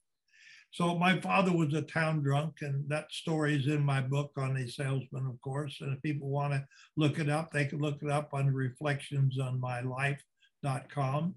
So 0.72 0.96
my 0.96 1.20
father 1.20 1.52
was 1.52 1.74
a 1.74 1.82
town 1.82 2.22
drunk, 2.22 2.58
and 2.60 2.88
that 2.88 3.10
story 3.10 3.56
is 3.56 3.66
in 3.66 3.84
my 3.84 4.00
book 4.00 4.30
on 4.36 4.56
a 4.56 4.68
salesman, 4.68 5.26
of 5.26 5.40
course. 5.40 5.78
And 5.80 5.96
if 5.96 6.02
people 6.02 6.28
want 6.28 6.52
to 6.52 6.64
look 6.96 7.18
it 7.18 7.28
up, 7.28 7.50
they 7.50 7.64
can 7.64 7.80
look 7.80 7.98
it 8.02 8.10
up 8.10 8.30
on 8.32 8.54
reflections 8.54 9.38
on 9.40 9.60
my 9.60 9.80
life.com, 9.80 11.34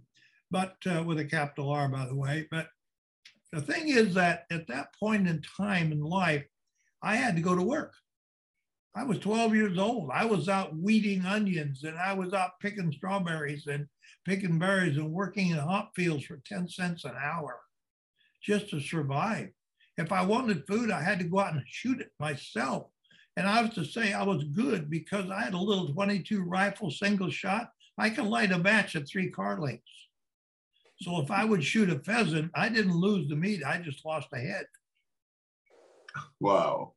but 0.52 0.76
uh, 0.86 1.04
with 1.04 1.18
a 1.18 1.26
capital 1.26 1.72
R, 1.72 1.88
by 1.88 2.06
the 2.06 2.16
way. 2.16 2.48
But 2.52 2.68
the 3.52 3.62
thing 3.62 3.88
is 3.88 4.14
that 4.14 4.46
at 4.52 4.68
that 4.68 4.90
point 5.00 5.28
in 5.28 5.42
time 5.58 5.92
in 5.92 6.02
life, 6.02 6.46
I 7.02 7.16
had 7.16 7.36
to 7.36 7.42
go 7.42 7.56
to 7.56 7.64
work. 7.64 7.94
I 8.96 9.04
was 9.04 9.18
12 9.20 9.56
years 9.56 9.78
old. 9.80 10.12
I 10.14 10.26
was 10.26 10.48
out 10.48 10.76
weeding 10.76 11.26
onions 11.26 11.84
and 11.84 11.98
I 11.98 12.14
was 12.14 12.34
out 12.34 12.60
picking 12.62 12.92
strawberries 12.92 13.66
and 13.66 13.88
picking 14.26 14.60
berries 14.60 14.98
and 14.98 15.12
working 15.12 15.50
in 15.50 15.58
hop 15.58 15.92
fields 15.96 16.26
for 16.26 16.42
10 16.46 16.68
cents 16.68 17.06
an 17.06 17.16
hour 17.22 17.60
just 18.44 18.70
to 18.70 18.80
survive. 18.80 19.50
If 19.98 20.12
I 20.12 20.26
wanted 20.26 20.68
food, 20.68 20.92
I 20.92 21.02
had 21.02 21.20
to 21.20 21.26
go 21.26 21.40
out 21.40 21.54
and 21.54 21.64
shoot 21.68 22.00
it 22.02 22.12
myself. 22.20 22.88
And 23.38 23.48
I 23.48 23.62
was 23.62 23.74
to 23.76 23.86
say 23.86 24.14
I 24.14 24.24
was 24.24 24.44
good 24.44 24.90
because 24.90 25.30
I 25.30 25.42
had 25.42 25.54
a 25.54 25.60
little 25.60 25.92
22 25.94 26.44
rifle 26.44 26.92
single 26.92 27.30
shot. 27.30 27.70
I 27.98 28.10
could 28.10 28.26
light 28.26 28.52
a 28.52 28.58
match 28.58 28.96
at 28.96 29.08
three 29.08 29.30
car 29.30 29.60
lengths. 29.60 29.84
So 31.02 31.22
if 31.22 31.32
I 31.32 31.44
would 31.44 31.64
shoot 31.64 31.90
a 31.90 32.00
pheasant, 32.00 32.52
I 32.56 32.70
didn't 32.70 32.96
lose 32.96 33.28
the 33.28 33.36
meat, 33.36 33.64
I 33.66 33.80
just 33.80 34.06
lost 34.06 34.30
a 34.34 34.40
head. 34.40 34.66
Wow. 36.40 36.94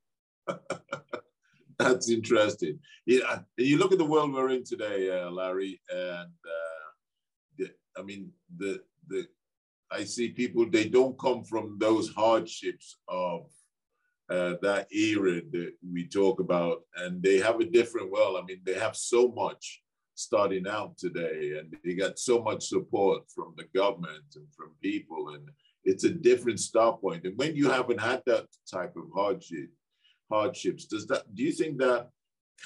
That's 1.78 2.10
interesting. 2.10 2.78
Yeah, 3.04 3.40
you 3.56 3.78
look 3.78 3.92
at 3.92 3.98
the 3.98 4.04
world 4.04 4.32
we're 4.32 4.50
in 4.50 4.64
today, 4.64 5.10
uh, 5.10 5.30
Larry, 5.30 5.80
and 5.90 6.30
uh, 6.30 6.75
I 7.98 8.02
mean 8.02 8.30
the 8.56 8.82
the 9.08 9.26
I 9.90 10.04
see 10.04 10.30
people 10.30 10.68
they 10.68 10.88
don't 10.88 11.18
come 11.18 11.44
from 11.44 11.76
those 11.78 12.12
hardships 12.12 12.98
of 13.08 13.46
uh, 14.28 14.54
that 14.60 14.92
era 14.92 15.40
that 15.52 15.72
we 15.92 16.06
talk 16.08 16.40
about, 16.40 16.82
and 16.96 17.22
they 17.22 17.38
have 17.38 17.60
a 17.60 17.64
different 17.64 18.10
well. 18.10 18.36
I 18.36 18.42
mean, 18.42 18.60
they 18.64 18.74
have 18.74 18.96
so 18.96 19.28
much 19.28 19.82
starting 20.16 20.66
out 20.66 20.98
today, 20.98 21.58
and 21.58 21.76
they 21.84 21.94
got 21.94 22.18
so 22.18 22.42
much 22.42 22.66
support 22.66 23.22
from 23.32 23.54
the 23.56 23.66
government 23.74 24.24
and 24.34 24.46
from 24.56 24.70
people, 24.82 25.28
and 25.34 25.48
it's 25.84 26.04
a 26.04 26.10
different 26.10 26.58
start 26.58 27.00
point. 27.00 27.24
And 27.24 27.38
when 27.38 27.54
you 27.54 27.70
haven't 27.70 28.00
had 28.00 28.22
that 28.26 28.46
type 28.68 28.96
of 28.96 29.04
hardship, 29.14 29.70
hardships, 30.30 30.86
does 30.86 31.06
that? 31.06 31.32
Do 31.34 31.44
you 31.44 31.52
think 31.52 31.78
that 31.78 32.08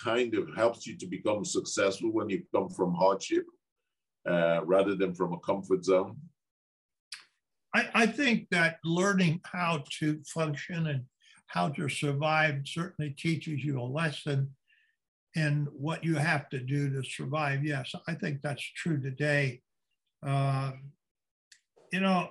kind 0.03 0.35
of 0.35 0.55
helps 0.57 0.87
you 0.87 0.97
to 0.97 1.07
become 1.07 1.45
successful 1.45 2.11
when 2.11 2.31
you 2.31 2.43
come 2.55 2.71
from 2.71 2.95
hardship 2.95 3.45
uh, 4.29 4.61
rather 4.65 4.95
than 4.95 5.15
from 5.15 5.33
a 5.33 5.39
comfort 5.41 5.85
zone? 5.85 6.17
I, 7.75 7.89
I 7.95 8.07
think 8.07 8.49
that 8.51 8.79
learning 8.85 9.41
how 9.45 9.85
to 9.99 10.21
function 10.27 10.89
and 10.89 11.05
how 11.47 11.69
to 11.71 11.89
survive 11.89 12.63
certainly 12.65 13.11
teaches 13.11 13.65
you 13.65 13.81
a 13.81 13.83
lesson 13.83 14.51
in 15.37 15.69
what 15.73 16.05
you 16.05 16.17
have 16.17 16.49
to 16.51 16.59
do 16.59 16.91
to 16.91 17.09
survive. 17.09 17.65
Yes, 17.65 17.93
I 18.09 18.15
think 18.15 18.41
that's 18.43 18.63
true 18.77 19.01
today. 19.01 19.63
Uh, 20.27 20.73
you 21.93 22.01
know, 22.01 22.31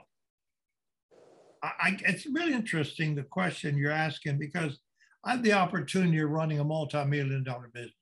I, 1.62 1.98
it's 2.06 2.26
really 2.26 2.54
interesting 2.54 3.16
the 3.16 3.24
question 3.24 3.78
you're 3.78 3.92
asking 3.92 4.40
because 4.40 4.80
I 5.26 5.32
have 5.32 5.44
the 5.44 5.54
opportunity 5.54 6.20
of 6.20 6.30
running 6.30 6.60
a 6.60 6.64
multi-million 6.64 7.44
dollar 7.44 7.70
business. 7.74 7.94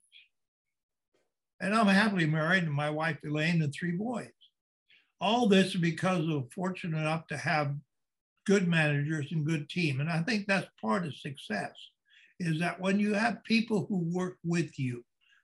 And 1.60 1.74
I'm 1.74 1.88
happily 1.88 2.26
married 2.26 2.66
to 2.66 2.70
my 2.70 2.90
wife 2.90 3.18
Elaine 3.26 3.62
and 3.62 3.74
three 3.74 3.94
boys. 3.94 4.30
All 5.20 5.48
this 5.48 5.76
because 5.76 6.28
of 6.30 6.52
fortunate 6.54 6.98
enough 6.98 7.28
to 7.28 7.38
have 7.38 7.76
good 8.46 8.68
managers 8.68 9.32
and 9.32 9.46
good 9.46 9.70
team. 9.70 10.00
And 10.00 10.10
I 10.10 10.22
think 10.22 10.46
that's 10.46 10.68
part 10.80 11.06
of 11.06 11.16
success 11.16 11.74
is 12.40 12.60
that 12.60 12.80
when 12.80 13.00
you 13.00 13.14
have 13.14 13.44
people 13.44 13.86
who 13.90 13.98
work 14.14 14.38
with 14.44 14.78
you, 14.78 15.04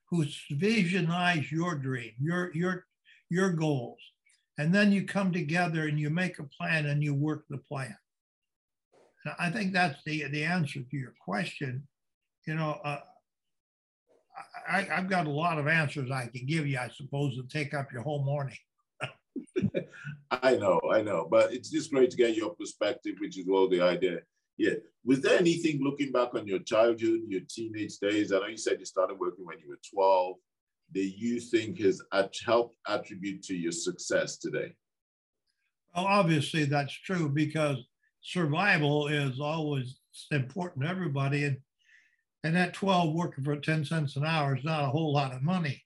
who 0.09 0.25
visionize 0.51 1.49
your 1.51 1.75
dream, 1.75 2.11
your 2.19 2.51
your 2.53 2.85
your 3.29 3.49
goals, 3.49 3.99
and 4.57 4.73
then 4.73 4.91
you 4.91 5.05
come 5.05 5.31
together 5.31 5.87
and 5.87 5.99
you 5.99 6.09
make 6.09 6.37
a 6.39 6.43
plan 6.43 6.85
and 6.85 7.03
you 7.03 7.15
work 7.15 7.45
the 7.49 7.57
plan. 7.57 7.97
And 9.25 9.33
I 9.39 9.49
think 9.49 9.73
that's 9.73 9.99
the 10.05 10.25
the 10.25 10.43
answer 10.43 10.81
to 10.81 10.97
your 10.97 11.15
question. 11.25 11.87
You 12.45 12.55
know, 12.55 12.79
uh, 12.83 12.99
I, 14.69 14.87
I've 14.91 15.09
got 15.09 15.27
a 15.27 15.31
lot 15.31 15.59
of 15.59 15.67
answers 15.67 16.09
I 16.11 16.27
can 16.27 16.45
give 16.45 16.67
you, 16.67 16.77
I 16.77 16.89
suppose, 16.89 17.35
to 17.35 17.43
take 17.43 17.73
up 17.73 17.91
your 17.91 18.01
whole 18.01 18.23
morning. 18.23 18.57
I 20.31 20.55
know, 20.55 20.79
I 20.91 21.01
know, 21.01 21.27
but 21.29 21.53
it's 21.53 21.69
just 21.69 21.91
great 21.91 22.11
to 22.11 22.17
get 22.17 22.35
your 22.35 22.55
perspective, 22.55 23.15
which 23.19 23.37
is 23.37 23.47
all 23.47 23.67
the 23.67 23.81
idea. 23.81 24.19
Yeah. 24.57 24.75
Was 25.03 25.21
there 25.21 25.37
anything 25.37 25.81
looking 25.81 26.11
back 26.11 26.33
on 26.35 26.47
your 26.47 26.59
childhood, 26.59 27.21
your 27.27 27.41
teenage 27.49 27.97
days? 27.97 28.31
I 28.31 28.39
know 28.39 28.47
you 28.47 28.57
said 28.57 28.79
you 28.79 28.85
started 28.85 29.19
working 29.19 29.45
when 29.45 29.59
you 29.59 29.69
were 29.69 29.79
12 29.93 30.35
that 30.93 31.13
you 31.17 31.39
think 31.39 31.79
has 31.79 32.01
helped 32.45 32.75
attribute 32.87 33.43
to 33.43 33.55
your 33.55 33.71
success 33.71 34.37
today? 34.37 34.73
Well, 35.95 36.05
obviously 36.05 36.65
that's 36.65 36.93
true 36.93 37.29
because 37.29 37.77
survival 38.21 39.07
is 39.07 39.39
always 39.39 39.99
important 40.31 40.85
to 40.85 40.89
everybody. 40.89 41.45
And, 41.45 41.57
and 42.43 42.55
that 42.55 42.73
12 42.73 43.13
working 43.13 43.43
for 43.43 43.55
10 43.55 43.85
cents 43.85 44.15
an 44.15 44.25
hour 44.25 44.55
is 44.55 44.63
not 44.63 44.83
a 44.83 44.89
whole 44.89 45.13
lot 45.13 45.33
of 45.33 45.41
money. 45.41 45.81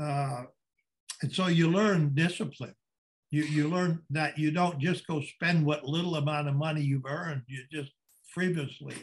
Uh, 0.00 0.44
and 1.22 1.32
so 1.32 1.46
you 1.46 1.70
learn 1.70 2.14
discipline. 2.14 2.74
You, 3.30 3.44
you 3.44 3.68
learn 3.68 4.00
that 4.10 4.38
you 4.38 4.50
don't 4.50 4.78
just 4.80 5.06
go 5.06 5.20
spend 5.20 5.64
what 5.64 5.84
little 5.84 6.16
amount 6.16 6.48
of 6.48 6.54
money 6.54 6.82
you've 6.82 7.06
earned, 7.06 7.42
you 7.46 7.62
just 7.70 7.92
frivolously. 8.32 8.96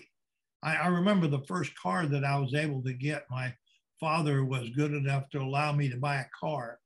I, 0.63 0.75
I 0.75 0.87
remember 0.87 1.27
the 1.27 1.43
first 1.47 1.75
car 1.75 2.05
that 2.05 2.23
I 2.23 2.37
was 2.37 2.53
able 2.53 2.83
to 2.83 2.93
get. 2.93 3.25
My 3.29 3.53
father 3.99 4.43
was 4.43 4.69
good 4.69 4.93
enough 4.93 5.29
to 5.29 5.39
allow 5.41 5.71
me 5.71 5.89
to 5.89 5.97
buy 5.97 6.17
a 6.17 6.25
car. 6.37 6.79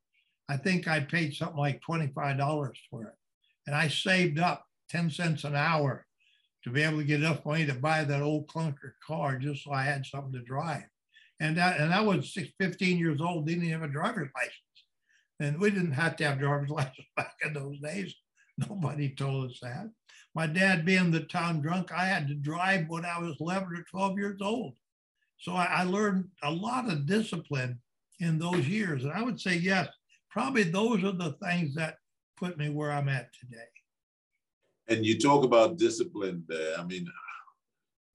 I 0.48 0.58
think 0.58 0.88
I 0.88 1.00
paid 1.00 1.34
something 1.34 1.58
like 1.58 1.82
$25 1.88 2.74
for 2.90 3.04
it. 3.04 3.14
And 3.68 3.76
I 3.76 3.88
saved 3.88 4.40
up 4.40 4.66
10 4.90 5.10
cents 5.10 5.44
an 5.44 5.56
hour 5.56 6.05
to 6.66 6.72
be 6.72 6.82
able 6.82 6.98
to 6.98 7.04
get 7.04 7.22
enough 7.22 7.46
money 7.46 7.66
to 7.66 7.76
buy 7.76 8.04
that 8.04 8.24
old 8.24 8.48
clunker 8.48 8.94
car 9.06 9.38
just 9.38 9.64
so 9.64 9.72
I 9.72 9.84
had 9.84 10.06
something 10.06 10.34
to 10.34 10.40
drive. 10.40 10.84
And 11.40 11.58
that, 11.58 11.80
and 11.80 11.94
I 11.94 12.02
was 12.02 12.34
six, 12.34 12.50
15 12.60 12.98
years 12.98 13.22
old, 13.22 13.46
didn't 13.46 13.66
even 13.66 13.80
have 13.80 13.90
a 13.90 13.94
driver's 13.94 14.32
license. 14.36 14.56
And 15.40 15.60
we 15.60 15.70
didn't 15.70 15.92
have 15.92 16.16
to 16.18 16.26
have 16.26 16.40
driver's 16.40 16.70
license 16.72 17.08
back 17.16 17.36
in 17.46 17.54
those 17.54 17.80
days. 17.80 18.16
Nobody 18.58 19.10
told 19.10 19.52
us 19.52 19.60
that. 19.62 19.92
My 20.34 20.48
dad 20.48 20.86
being 20.86 21.12
the 21.12 21.22
town 21.22 21.62
drunk, 21.62 21.92
I 21.92 22.06
had 22.06 22.28
to 22.30 22.34
drive 22.34 22.86
when 22.88 23.06
I 23.06 23.20
was 23.20 23.38
11 23.40 23.68
or 23.68 23.86
12 23.92 24.18
years 24.18 24.42
old. 24.42 24.74
So 25.38 25.54
I, 25.54 25.66
I 25.66 25.84
learned 25.84 26.30
a 26.42 26.52
lot 26.52 26.90
of 26.90 27.06
discipline 27.06 27.80
in 28.20 28.40
those 28.40 28.68
years. 28.68 29.04
And 29.04 29.14
I 29.14 29.22
would 29.22 29.40
say, 29.40 29.56
yes, 29.56 29.88
probably 30.32 30.64
those 30.64 31.04
are 31.04 31.12
the 31.12 31.38
things 31.44 31.76
that 31.76 31.98
put 32.38 32.58
me 32.58 32.70
where 32.70 32.92
I'm 32.92 33.10
at 33.10 33.30
today. 33.40 33.68
And 34.88 35.06
you 35.06 35.18
talk 35.18 35.44
about 35.44 35.78
discipline 35.78 36.44
there. 36.48 36.78
I 36.78 36.84
mean, 36.84 37.08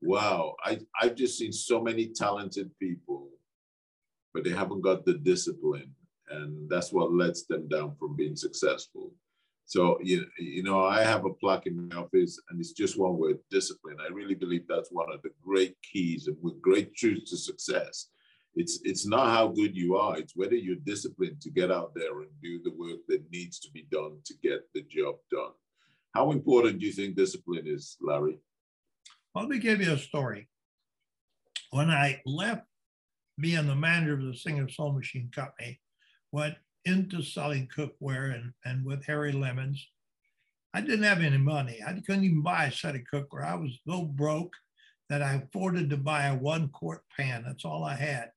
wow, 0.00 0.54
I, 0.64 0.80
I've 1.00 1.16
just 1.16 1.38
seen 1.38 1.52
so 1.52 1.80
many 1.80 2.06
talented 2.06 2.70
people, 2.78 3.28
but 4.32 4.44
they 4.44 4.50
haven't 4.50 4.82
got 4.82 5.04
the 5.04 5.14
discipline 5.14 5.94
and 6.30 6.70
that's 6.70 6.92
what 6.92 7.12
lets 7.12 7.44
them 7.44 7.68
down 7.68 7.96
from 7.98 8.16
being 8.16 8.36
successful. 8.36 9.12
So, 9.66 9.98
you, 10.02 10.26
you 10.38 10.62
know, 10.62 10.84
I 10.84 11.02
have 11.02 11.24
a 11.24 11.34
plaque 11.34 11.66
in 11.66 11.88
my 11.88 11.96
office 11.96 12.40
and 12.48 12.60
it's 12.60 12.72
just 12.72 12.98
one 12.98 13.16
word, 13.18 13.38
discipline. 13.50 13.96
I 14.00 14.12
really 14.12 14.34
believe 14.34 14.66
that's 14.68 14.90
one 14.90 15.12
of 15.12 15.22
the 15.22 15.30
great 15.42 15.76
keys 15.82 16.26
and 16.26 16.36
with 16.40 16.60
great 16.60 16.94
truths 16.94 17.30
to 17.30 17.36
success. 17.36 18.08
It's, 18.56 18.80
it's 18.82 19.06
not 19.06 19.30
how 19.30 19.48
good 19.48 19.76
you 19.76 19.96
are, 19.96 20.18
it's 20.18 20.34
whether 20.34 20.56
you're 20.56 20.76
disciplined 20.84 21.40
to 21.42 21.50
get 21.50 21.70
out 21.70 21.94
there 21.94 22.20
and 22.20 22.30
do 22.42 22.60
the 22.62 22.72
work 22.72 22.98
that 23.06 23.30
needs 23.30 23.60
to 23.60 23.70
be 23.70 23.86
done 23.92 24.18
to 24.24 24.34
get 24.42 24.62
the 24.74 24.82
job 24.82 25.16
done. 25.30 25.52
How 26.14 26.32
important 26.32 26.80
do 26.80 26.86
you 26.86 26.92
think 26.92 27.16
discipline 27.16 27.66
is, 27.66 27.96
Larry? 28.00 28.38
Let 29.34 29.48
me 29.48 29.58
give 29.58 29.80
you 29.80 29.92
a 29.92 29.98
story. 29.98 30.48
When 31.70 31.90
I 31.90 32.20
left 32.26 32.64
being 33.38 33.66
the 33.66 33.74
manager 33.74 34.14
of 34.14 34.24
the 34.24 34.34
Singer 34.34 34.68
Sewing 34.68 34.96
Machine 34.96 35.30
Company, 35.32 35.80
went 36.32 36.56
into 36.84 37.22
selling 37.22 37.68
cookware 37.74 38.34
and, 38.34 38.52
and 38.64 38.84
with 38.84 39.04
Harry 39.06 39.32
Lemons. 39.32 39.88
I 40.72 40.80
didn't 40.80 41.02
have 41.04 41.20
any 41.20 41.38
money. 41.38 41.80
I 41.84 41.92
couldn't 41.94 42.24
even 42.24 42.42
buy 42.42 42.66
a 42.66 42.72
set 42.72 42.94
of 42.94 43.02
cookware. 43.12 43.44
I 43.44 43.56
was 43.56 43.78
so 43.88 44.04
broke 44.04 44.54
that 45.08 45.22
I 45.22 45.34
afforded 45.34 45.90
to 45.90 45.96
buy 45.96 46.26
a 46.26 46.36
one 46.36 46.68
quart 46.68 47.02
pan. 47.16 47.44
That's 47.44 47.64
all 47.64 47.84
I 47.84 47.96
had. 47.96 48.30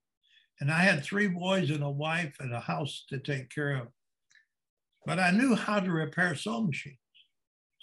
And 0.60 0.72
I 0.72 0.80
had 0.80 1.04
three 1.04 1.28
boys 1.28 1.70
and 1.70 1.84
a 1.84 1.90
wife 1.90 2.36
and 2.40 2.54
a 2.54 2.60
house 2.60 3.06
to 3.10 3.20
take 3.20 3.50
care 3.54 3.76
of. 3.76 3.88
But 5.06 5.20
I 5.20 5.32
knew 5.32 5.56
how 5.56 5.80
to 5.80 5.92
repair 5.92 6.36
sewing 6.36 6.68
machines. 6.68 6.98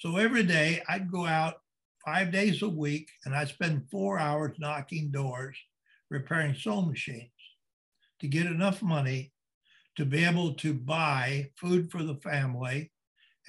So 0.01 0.17
every 0.17 0.45
day 0.45 0.83
I'd 0.89 1.13
go 1.13 1.27
out 1.27 1.57
five 2.03 2.33
days 2.33 2.63
a 2.63 2.69
week 2.69 3.11
and 3.27 3.35
I'd 3.35 3.49
spend 3.49 3.91
four 3.91 4.19
hours 4.19 4.57
knocking 4.59 5.11
doors 5.11 5.59
repairing 6.09 6.55
sewing 6.55 6.89
machines 6.89 7.31
to 8.21 8.27
get 8.27 8.47
enough 8.47 8.81
money 8.81 9.31
to 9.97 10.07
be 10.07 10.25
able 10.25 10.55
to 10.55 10.73
buy 10.73 11.51
food 11.59 11.93
for 11.93 12.03
the 12.03 12.15
family 12.15 12.91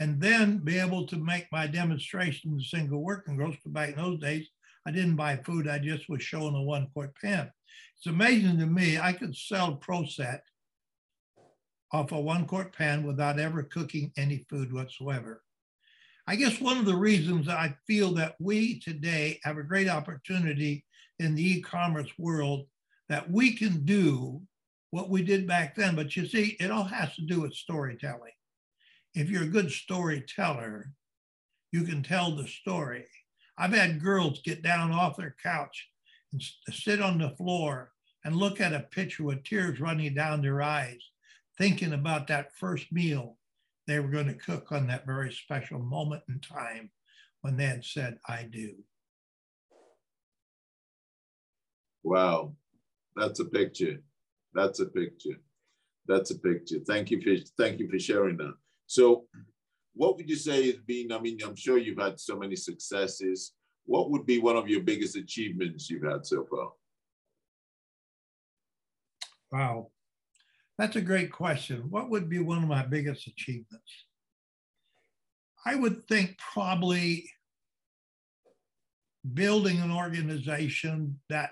and 0.01 0.19
then 0.19 0.57
be 0.57 0.77
able 0.77 1.07
to 1.07 1.15
make 1.15 1.47
my 1.53 1.67
demonstration 1.67 2.53
of 2.53 2.65
single 2.65 3.01
working 3.01 3.37
girls. 3.37 3.55
Back 3.67 3.91
in 3.91 3.95
those 3.95 4.19
days, 4.19 4.49
I 4.85 4.91
didn't 4.91 5.15
buy 5.15 5.37
food, 5.37 5.69
I 5.69 5.79
just 5.79 6.09
was 6.09 6.21
showing 6.21 6.55
a 6.55 6.61
one 6.61 6.89
quart 6.91 7.15
pan. 7.15 7.49
It's 7.95 8.07
amazing 8.07 8.59
to 8.59 8.65
me, 8.65 8.99
I 8.99 9.13
could 9.13 9.37
sell 9.37 9.77
Pro-Set 9.77 10.43
off 11.93 12.11
a 12.11 12.19
one 12.19 12.45
quart 12.45 12.75
pan 12.75 13.07
without 13.07 13.39
ever 13.39 13.63
cooking 13.63 14.11
any 14.17 14.45
food 14.49 14.73
whatsoever. 14.73 15.43
I 16.27 16.35
guess 16.35 16.61
one 16.61 16.77
of 16.77 16.85
the 16.85 16.95
reasons 16.95 17.49
I 17.49 17.75
feel 17.87 18.13
that 18.13 18.35
we 18.39 18.79
today 18.79 19.39
have 19.43 19.57
a 19.57 19.63
great 19.63 19.89
opportunity 19.89 20.85
in 21.19 21.35
the 21.35 21.57
e-commerce 21.57 22.11
world 22.17 22.67
that 23.09 23.29
we 23.29 23.55
can 23.55 23.83
do 23.85 24.41
what 24.91 25.09
we 25.09 25.23
did 25.23 25.47
back 25.47 25.75
then. 25.75 25.95
But 25.95 26.15
you 26.15 26.27
see, 26.27 26.57
it 26.59 26.71
all 26.71 26.83
has 26.83 27.15
to 27.15 27.21
do 27.23 27.41
with 27.41 27.53
storytelling. 27.53 28.33
If 29.15 29.29
you're 29.29 29.43
a 29.43 29.47
good 29.47 29.71
storyteller, 29.71 30.91
you 31.71 31.83
can 31.83 32.03
tell 32.03 32.35
the 32.35 32.47
story. 32.47 33.05
I've 33.57 33.73
had 33.73 34.01
girls 34.01 34.41
get 34.43 34.63
down 34.63 34.91
off 34.91 35.17
their 35.17 35.35
couch 35.41 35.89
and 36.31 36.41
sit 36.69 37.01
on 37.01 37.17
the 37.17 37.31
floor 37.31 37.91
and 38.23 38.35
look 38.35 38.61
at 38.61 38.73
a 38.73 38.87
picture 38.91 39.23
with 39.23 39.43
tears 39.43 39.79
running 39.79 40.13
down 40.13 40.41
their 40.41 40.61
eyes, 40.61 40.99
thinking 41.57 41.93
about 41.93 42.27
that 42.27 42.55
first 42.55 42.91
meal 42.91 43.37
they 43.91 43.99
were 43.99 44.07
going 44.07 44.27
to 44.27 44.33
cook 44.35 44.71
on 44.71 44.87
that 44.87 45.05
very 45.05 45.33
special 45.33 45.77
moment 45.77 46.23
in 46.29 46.39
time 46.39 46.89
when 47.41 47.57
they 47.57 47.65
had 47.65 47.83
said, 47.83 48.17
I 48.25 48.47
do. 48.49 48.73
Wow, 52.03 52.53
that's 53.17 53.41
a 53.41 53.45
picture. 53.45 53.97
That's 54.53 54.79
a 54.79 54.85
picture. 54.85 55.35
That's 56.07 56.31
a 56.31 56.39
picture. 56.39 56.77
Thank 56.87 57.11
you 57.11 57.21
for 57.21 57.35
thank 57.57 57.79
you 57.79 57.89
for 57.89 57.99
sharing 57.99 58.37
that. 58.37 58.53
So, 58.87 59.25
what 59.93 60.15
would 60.15 60.29
you 60.29 60.37
say 60.37 60.67
has 60.67 60.79
been? 60.79 61.11
I 61.11 61.19
mean, 61.19 61.39
I'm 61.45 61.55
sure 61.55 61.77
you've 61.77 61.99
had 61.99 62.17
so 62.19 62.37
many 62.37 62.55
successes. 62.55 63.53
What 63.85 64.09
would 64.09 64.25
be 64.25 64.39
one 64.39 64.55
of 64.55 64.69
your 64.69 64.81
biggest 64.81 65.17
achievements 65.17 65.89
you've 65.89 66.09
had 66.09 66.25
so 66.25 66.47
far? 66.49 66.71
Wow, 69.51 69.91
that's 70.81 70.95
a 70.95 71.01
great 71.01 71.31
question. 71.31 71.85
What 71.91 72.09
would 72.09 72.27
be 72.27 72.39
one 72.39 72.63
of 72.63 72.67
my 72.67 72.83
biggest 72.83 73.27
achievements? 73.27 73.91
I 75.63 75.75
would 75.75 76.07
think 76.07 76.39
probably 76.39 77.29
building 79.35 79.79
an 79.79 79.91
organization 79.91 81.19
that 81.29 81.51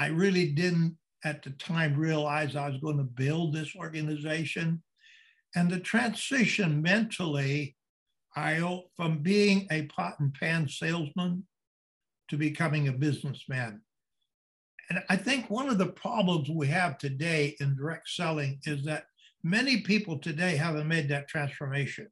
I 0.00 0.08
really 0.08 0.50
didn't 0.50 0.98
at 1.24 1.44
the 1.44 1.50
time 1.50 1.96
realize 1.96 2.56
I 2.56 2.68
was 2.68 2.80
going 2.80 2.96
to 2.96 3.04
build 3.04 3.54
this 3.54 3.76
organization. 3.76 4.82
And 5.54 5.70
the 5.70 5.78
transition 5.78 6.82
mentally, 6.82 7.76
I 8.34 8.56
from 8.96 9.18
being 9.18 9.68
a 9.70 9.82
pot 9.82 10.18
and 10.18 10.34
pan 10.34 10.68
salesman 10.68 11.46
to 12.30 12.36
becoming 12.36 12.88
a 12.88 12.92
businessman. 12.92 13.82
And 14.90 15.02
I 15.08 15.16
think 15.16 15.50
one 15.50 15.68
of 15.68 15.78
the 15.78 15.86
problems 15.86 16.48
we 16.48 16.68
have 16.68 16.98
today 16.98 17.56
in 17.60 17.76
direct 17.76 18.08
selling 18.08 18.60
is 18.64 18.84
that 18.84 19.06
many 19.42 19.80
people 19.80 20.18
today 20.18 20.56
haven't 20.56 20.88
made 20.88 21.08
that 21.08 21.28
transformation 21.28 22.08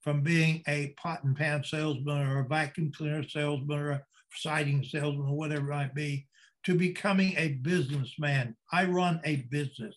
from 0.00 0.22
being 0.22 0.62
a 0.68 0.94
pot 0.96 1.24
and 1.24 1.36
pan 1.36 1.62
salesman 1.64 2.26
or 2.26 2.40
a 2.40 2.48
vacuum 2.48 2.90
cleaner 2.96 3.26
salesman 3.28 3.78
or 3.78 3.90
a 3.90 4.02
siding 4.34 4.82
salesman 4.82 5.26
or 5.26 5.36
whatever 5.36 5.70
it 5.70 5.74
might 5.74 5.94
be 5.94 6.26
to 6.64 6.74
becoming 6.74 7.34
a 7.36 7.54
businessman. 7.62 8.56
I 8.72 8.84
run 8.84 9.20
a 9.24 9.36
business, 9.50 9.94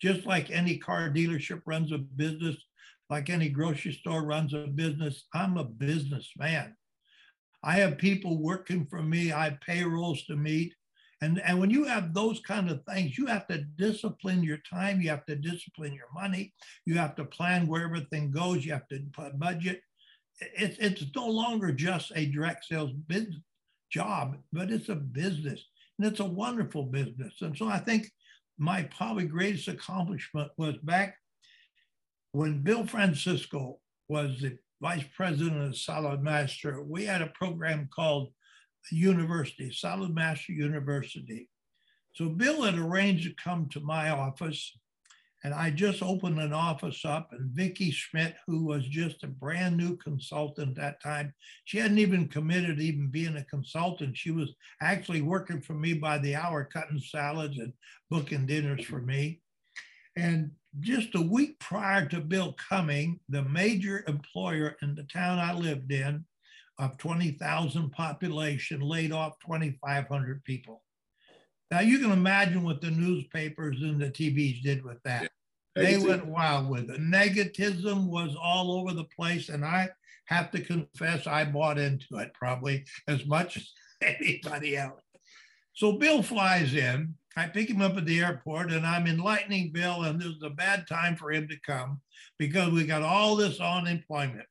just 0.00 0.26
like 0.26 0.50
any 0.50 0.78
car 0.78 1.10
dealership 1.10 1.62
runs 1.66 1.92
a 1.92 1.98
business, 1.98 2.56
like 3.10 3.30
any 3.30 3.48
grocery 3.48 3.92
store 3.92 4.24
runs 4.24 4.52
a 4.54 4.66
business. 4.66 5.24
I'm 5.34 5.56
a 5.56 5.64
businessman. 5.64 6.76
I 7.62 7.74
have 7.76 7.98
people 7.98 8.38
working 8.42 8.86
for 8.86 9.02
me. 9.02 9.32
I 9.32 9.44
have 9.44 9.60
payrolls 9.60 10.24
to 10.26 10.36
meet. 10.36 10.74
And, 11.22 11.40
and 11.40 11.58
when 11.58 11.70
you 11.70 11.84
have 11.84 12.12
those 12.12 12.40
kind 12.40 12.70
of 12.70 12.82
things, 12.84 13.16
you 13.16 13.26
have 13.26 13.46
to 13.48 13.58
discipline 13.58 14.42
your 14.42 14.58
time. 14.68 15.00
You 15.00 15.08
have 15.10 15.24
to 15.26 15.36
discipline 15.36 15.94
your 15.94 16.12
money. 16.14 16.52
You 16.84 16.98
have 16.98 17.16
to 17.16 17.24
plan 17.24 17.66
where 17.66 17.84
everything 17.84 18.30
goes. 18.30 18.64
You 18.64 18.72
have 18.72 18.88
to 18.88 19.02
budget. 19.34 19.80
It's, 20.40 20.76
it's 20.78 21.04
no 21.14 21.26
longer 21.26 21.72
just 21.72 22.12
a 22.14 22.26
direct 22.26 22.66
sales 22.66 22.92
business 23.06 23.40
job, 23.90 24.36
but 24.52 24.70
it's 24.70 24.90
a 24.90 24.94
business. 24.94 25.64
And 25.98 26.06
it's 26.06 26.20
a 26.20 26.24
wonderful 26.24 26.84
business. 26.84 27.34
And 27.40 27.56
so 27.56 27.66
I 27.66 27.78
think 27.78 28.10
my 28.58 28.82
probably 28.82 29.24
greatest 29.24 29.68
accomplishment 29.68 30.50
was 30.58 30.76
back 30.82 31.16
when 32.32 32.62
Bill 32.62 32.86
Francisco 32.86 33.78
was 34.08 34.40
the 34.40 34.58
vice 34.82 35.04
president 35.14 35.62
of 35.62 35.72
Saladmaster. 35.72 36.86
We 36.86 37.06
had 37.06 37.22
a 37.22 37.28
program 37.28 37.88
called 37.94 38.32
University, 38.90 39.70
Saladmaster 39.70 40.48
University. 40.48 41.48
So 42.14 42.28
Bill 42.28 42.62
had 42.62 42.78
arranged 42.78 43.24
to 43.24 43.34
come 43.42 43.68
to 43.70 43.80
my 43.80 44.10
office 44.10 44.72
and 45.46 45.54
I 45.54 45.70
just 45.70 46.02
opened 46.02 46.40
an 46.40 46.52
office 46.52 47.04
up, 47.04 47.28
and 47.32 47.50
Vicki 47.50 47.92
Schmidt, 47.92 48.34
who 48.48 48.64
was 48.64 48.84
just 48.88 49.22
a 49.22 49.28
brand 49.28 49.76
new 49.76 49.96
consultant 49.96 50.70
at 50.70 50.76
that 50.76 51.00
time, 51.00 51.34
she 51.64 51.78
hadn't 51.78 52.00
even 52.00 52.26
committed 52.26 52.78
to 52.78 52.84
even 52.84 53.08
being 53.08 53.36
a 53.36 53.44
consultant. 53.44 54.16
She 54.16 54.32
was 54.32 54.52
actually 54.80 55.20
working 55.20 55.60
for 55.60 55.74
me 55.74 55.94
by 55.94 56.18
the 56.18 56.34
hour, 56.34 56.64
cutting 56.64 56.98
salads 56.98 57.58
and 57.58 57.72
booking 58.10 58.46
dinners 58.46 58.84
for 58.86 59.00
me. 59.00 59.40
And 60.16 60.50
just 60.80 61.14
a 61.14 61.20
week 61.20 61.60
prior 61.60 62.06
to 62.06 62.20
Bill 62.20 62.54
coming, 62.54 63.20
the 63.28 63.44
major 63.44 64.04
employer 64.08 64.76
in 64.82 64.96
the 64.96 65.04
town 65.04 65.38
I 65.38 65.52
lived 65.52 65.92
in 65.92 66.24
of 66.78 66.98
20,000 66.98 67.90
population 67.90 68.80
laid 68.80 69.12
off 69.12 69.38
2,500 69.44 70.44
people. 70.44 70.82
Now 71.70 71.80
you 71.80 71.98
can 71.98 72.12
imagine 72.12 72.62
what 72.62 72.80
the 72.80 72.90
newspapers 72.90 73.82
and 73.82 74.00
the 74.00 74.10
TVs 74.10 74.62
did 74.62 74.84
with 74.84 75.02
that. 75.04 75.30
They 75.74 75.98
went 75.98 76.26
wild 76.26 76.70
with 76.70 76.90
it. 76.90 77.00
Negativism 77.00 78.06
was 78.06 78.34
all 78.40 78.72
over 78.72 78.94
the 78.94 79.04
place, 79.04 79.50
and 79.50 79.64
I 79.64 79.90
have 80.24 80.50
to 80.52 80.60
confess 80.60 81.26
I 81.26 81.44
bought 81.44 81.78
into 81.78 82.16
it 82.16 82.32
probably 82.34 82.84
as 83.08 83.26
much 83.26 83.58
as 83.58 83.70
anybody 84.20 84.76
else. 84.76 85.02
So 85.74 85.92
Bill 85.92 86.22
flies 86.22 86.74
in. 86.74 87.14
I 87.36 87.46
pick 87.48 87.68
him 87.68 87.82
up 87.82 87.98
at 87.98 88.06
the 88.06 88.20
airport, 88.20 88.72
and 88.72 88.86
I'm 88.86 89.06
enlightening 89.06 89.72
Bill, 89.72 90.04
and 90.04 90.18
this 90.18 90.28
is 90.28 90.42
a 90.42 90.50
bad 90.50 90.86
time 90.88 91.16
for 91.16 91.30
him 91.30 91.46
to 91.48 91.60
come 91.60 92.00
because 92.38 92.72
we 92.72 92.86
got 92.86 93.02
all 93.02 93.36
this 93.36 93.60
unemployment. 93.60 94.46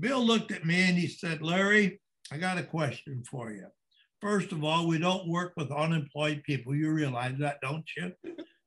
Bill 0.00 0.24
looked 0.24 0.52
at 0.52 0.64
me 0.64 0.88
and 0.88 0.96
he 0.96 1.08
said, 1.08 1.42
Larry, 1.42 2.00
I 2.30 2.38
got 2.38 2.58
a 2.58 2.62
question 2.62 3.22
for 3.28 3.50
you. 3.50 3.66
First 4.20 4.52
of 4.52 4.64
all, 4.64 4.86
we 4.86 4.98
don't 4.98 5.28
work 5.28 5.52
with 5.56 5.70
unemployed 5.70 6.42
people. 6.44 6.74
You 6.74 6.90
realize 6.90 7.36
that, 7.38 7.60
don't 7.62 7.88
you? 7.96 8.12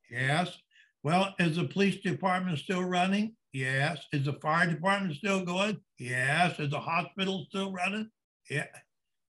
yes. 0.10 0.58
Well, 1.04 1.34
is 1.40 1.58
the 1.58 1.66
police 1.66 1.98
department 2.02 2.60
still 2.60 2.84
running? 2.84 3.36
Yes. 3.54 4.00
Is 4.14 4.26
the 4.26 4.34
fire 4.34 4.68
department 4.68 5.16
still 5.16 5.44
going? 5.44 5.78
Yes. 6.00 6.60
Is 6.60 6.72
the 6.72 6.80
hospital 6.80 7.46
still 7.50 7.72
running? 7.72 8.10
Yeah. 8.50 8.68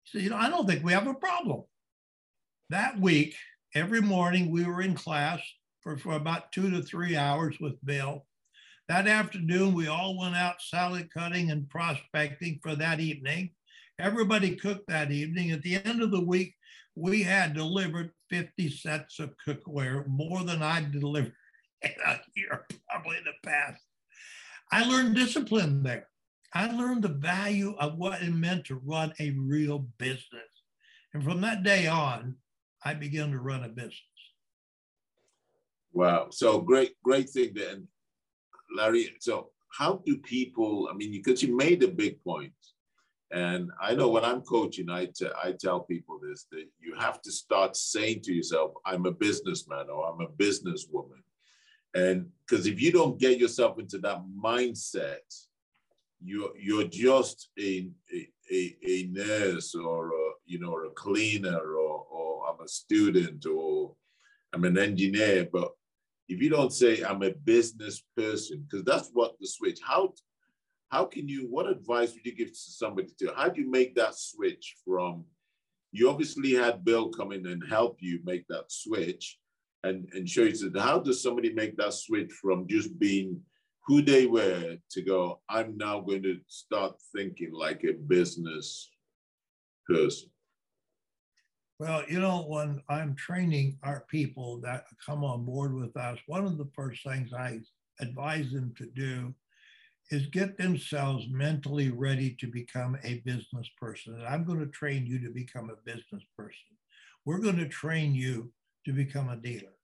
So, 0.05 0.19
you 0.19 0.31
know, 0.31 0.37
I 0.37 0.49
don't 0.49 0.67
think 0.67 0.85
we 0.85 0.93
have 0.93 1.07
a 1.07 1.15
problem. 1.15 1.63
That 2.71 3.01
week, 3.01 3.35
every 3.75 4.01
morning 4.01 4.51
we 4.51 4.65
were 4.65 4.83
in 4.83 4.95
class 4.95 5.41
for, 5.81 5.99
for 5.99 6.15
about 6.15 6.53
two 6.53 6.71
to 6.71 6.83
three 6.83 7.17
hours 7.17 7.57
with 7.61 7.75
Bill. 7.85 8.25
That 8.89 9.09
afternoon, 9.09 9.73
we 9.73 9.89
all 9.89 10.19
went 10.19 10.37
out 10.37 10.61
salad 10.61 11.09
cutting 11.13 11.51
and 11.51 11.69
prospecting 11.71 12.61
for 12.63 12.75
that 12.77 13.01
evening. 13.01 13.51
Everybody 13.99 14.57
cooked 14.57 14.89
that 14.89 15.11
evening. 15.11 15.53
At 15.53 15.63
the 15.63 15.83
end 15.83 16.03
of 16.03 16.11
the 16.11 16.21
week, 16.21 16.55
we 16.95 17.23
had 17.23 17.55
delivered 17.55 18.11
50 18.29 18.69
sets 18.71 19.21
of 19.21 19.35
cookware, 19.47 20.07
more 20.07 20.45
than 20.45 20.63
I 20.63 20.83
delivered 20.83 21.33
in 21.83 21.93
a 22.07 22.21
year, 22.37 22.67
probably 22.91 23.17
in 23.17 23.25
the 23.25 23.49
past. 23.49 23.83
I 24.71 24.85
learned 24.85 25.15
discipline 25.15 25.83
there. 25.83 26.09
I 26.53 26.71
learned 26.71 27.03
the 27.03 27.09
value 27.09 27.75
of 27.79 27.97
what 27.97 28.23
it 28.23 28.31
meant 28.33 28.67
to 28.67 28.77
run 28.85 29.15
a 29.19 29.31
real 29.31 29.87
business. 29.99 30.51
And 31.15 31.25
from 31.25 31.41
that 31.41 31.63
day 31.63 31.87
on, 31.87 32.37
I 32.85 32.95
began 32.95 33.31
to 33.31 33.39
run 33.39 33.65
a 33.65 33.69
business. 33.69 34.03
Wow. 35.93 36.29
So 36.31 36.61
great, 36.61 36.93
great 37.03 37.31
thing 37.31 37.53
then. 37.55 37.89
Larry, 38.75 39.15
so 39.21 39.51
how 39.71 40.03
do 40.05 40.19
people, 40.19 40.89
I 40.91 40.95
mean, 40.95 41.13
because 41.13 41.43
you 41.43 41.57
made 41.57 41.83
a 41.83 41.89
big 41.89 42.23
point, 42.23 42.53
and 43.31 43.71
I 43.81 43.95
know 43.95 44.09
when 44.09 44.25
I'm 44.25 44.43
coaching, 44.43 44.89
I, 44.89 45.09
I 45.43 45.53
tell 45.59 45.81
people 45.81 46.21
this 46.23 46.47
that 46.53 46.67
you 46.81 46.95
have 46.97 47.21
to 47.23 47.33
start 47.33 47.77
saying 47.77 48.21
to 48.23 48.33
yourself, 48.33 48.73
I'm 48.87 49.07
a 49.07 49.11
businessman 49.11 49.91
or 49.91 50.09
I'm 50.09 50.21
a 50.21 50.29
businesswoman. 50.29 51.23
And 51.95 52.29
because 52.47 52.67
if 52.67 52.81
you 52.81 52.93
don't 52.93 53.19
get 53.19 53.39
yourself 53.39 53.79
into 53.81 53.99
that 53.99 54.23
mindset, 54.41 55.27
you're, 56.23 56.57
you're 56.57 56.87
just 56.87 57.49
a, 57.59 57.89
a, 58.53 58.77
a 58.87 59.09
nurse 59.11 59.75
or 59.75 60.09
a, 60.09 60.31
you 60.47 60.61
know, 60.61 60.71
or 60.71 60.85
a 60.85 60.91
cleaner 60.91 61.59
or, 61.59 62.07
or 62.11 62.51
I'm 62.51 62.65
a 62.65 62.69
student 62.69 63.47
or 63.47 63.95
I'm 64.53 64.65
an 64.65 64.79
engineer. 64.79 65.49
But 65.53 65.73
if 66.29 66.41
you 66.41 66.49
don't 66.49 66.73
say 66.73 67.03
I'm 67.03 67.23
a 67.23 67.33
business 67.33 68.03
person, 68.17 68.67
because 68.67 68.85
that's 68.85 69.11
what 69.13 69.35
the 69.41 69.47
switch, 69.47 69.81
how 69.83 70.15
how 70.91 71.05
can 71.05 71.29
you, 71.29 71.49
what 71.51 71.67
advice 71.67 72.13
would 72.13 72.25
you 72.25 72.37
give 72.37 72.51
to 72.51 72.55
somebody 72.55 73.09
to, 73.19 73.33
how 73.35 73.49
do 73.49 73.61
you 73.61 73.69
make 73.69 73.97
that 73.97 74.15
switch 74.15 74.77
from, 74.85 75.25
you 75.91 76.09
obviously 76.09 76.53
had 76.53 76.85
Bill 76.85 77.09
come 77.09 77.33
in 77.33 77.47
and 77.47 77.63
help 77.69 77.99
you 78.01 78.21
make 78.25 78.47
that 78.49 78.71
switch 78.71 79.39
and, 79.83 80.09
and 80.13 80.29
show 80.29 80.43
you, 80.43 80.71
that 80.71 80.81
how 80.81 81.01
does 81.01 81.21
somebody 81.21 81.53
make 81.53 81.77
that 81.79 81.95
switch 81.95 82.31
from 82.41 82.69
just 82.69 82.97
being 82.99 83.41
who 83.87 84.03
they 84.03 84.27
were 84.27 84.77
to 84.91 85.03
go, 85.03 85.41
I'm 85.49 85.77
now 85.77 86.01
going 86.01 86.23
to 86.23 86.39
start 86.47 86.95
thinking 87.15 87.53
like 87.53 87.83
a 87.85 87.95
business 87.95 88.91
person? 89.89 90.31
Well, 91.85 92.03
you 92.09 92.19
know, 92.19 92.47
when 92.49 92.81
I'm 92.89 93.15
training 93.15 93.77
our 93.83 94.07
people 94.09 94.59
that 94.63 94.87
come 95.05 95.23
on 95.23 95.45
board 95.45 95.75
with 95.75 95.95
us, 95.99 96.19
one 96.27 96.47
of 96.47 96.57
the 96.57 96.71
first 96.75 97.05
things 97.05 97.35
I 97.35 97.61
advise 98.01 98.51
them 98.51 98.73
to 98.79 98.87
do 98.87 99.35
is 100.11 100.25
get 100.29 100.57
themselves 100.57 101.27
mentally 101.29 101.91
ready 101.91 102.39
to 102.41 102.47
become 102.47 102.97
a 103.05 103.21
business 103.27 103.69
person. 103.79 104.15
And 104.15 104.27
I'm 104.27 104.45
going 104.45 104.61
to 104.61 104.67
train 104.69 105.05
you 105.05 105.19
to 105.27 105.31
become 105.31 105.69
a 105.69 105.77
business 105.85 106.23
person. 106.39 106.57
We're 107.27 107.37
going 107.37 107.59
to 107.59 107.69
train 107.69 108.15
you 108.15 108.51
to 108.87 108.95
become 108.95 109.29
a 109.29 109.37
dealer. 109.37 109.77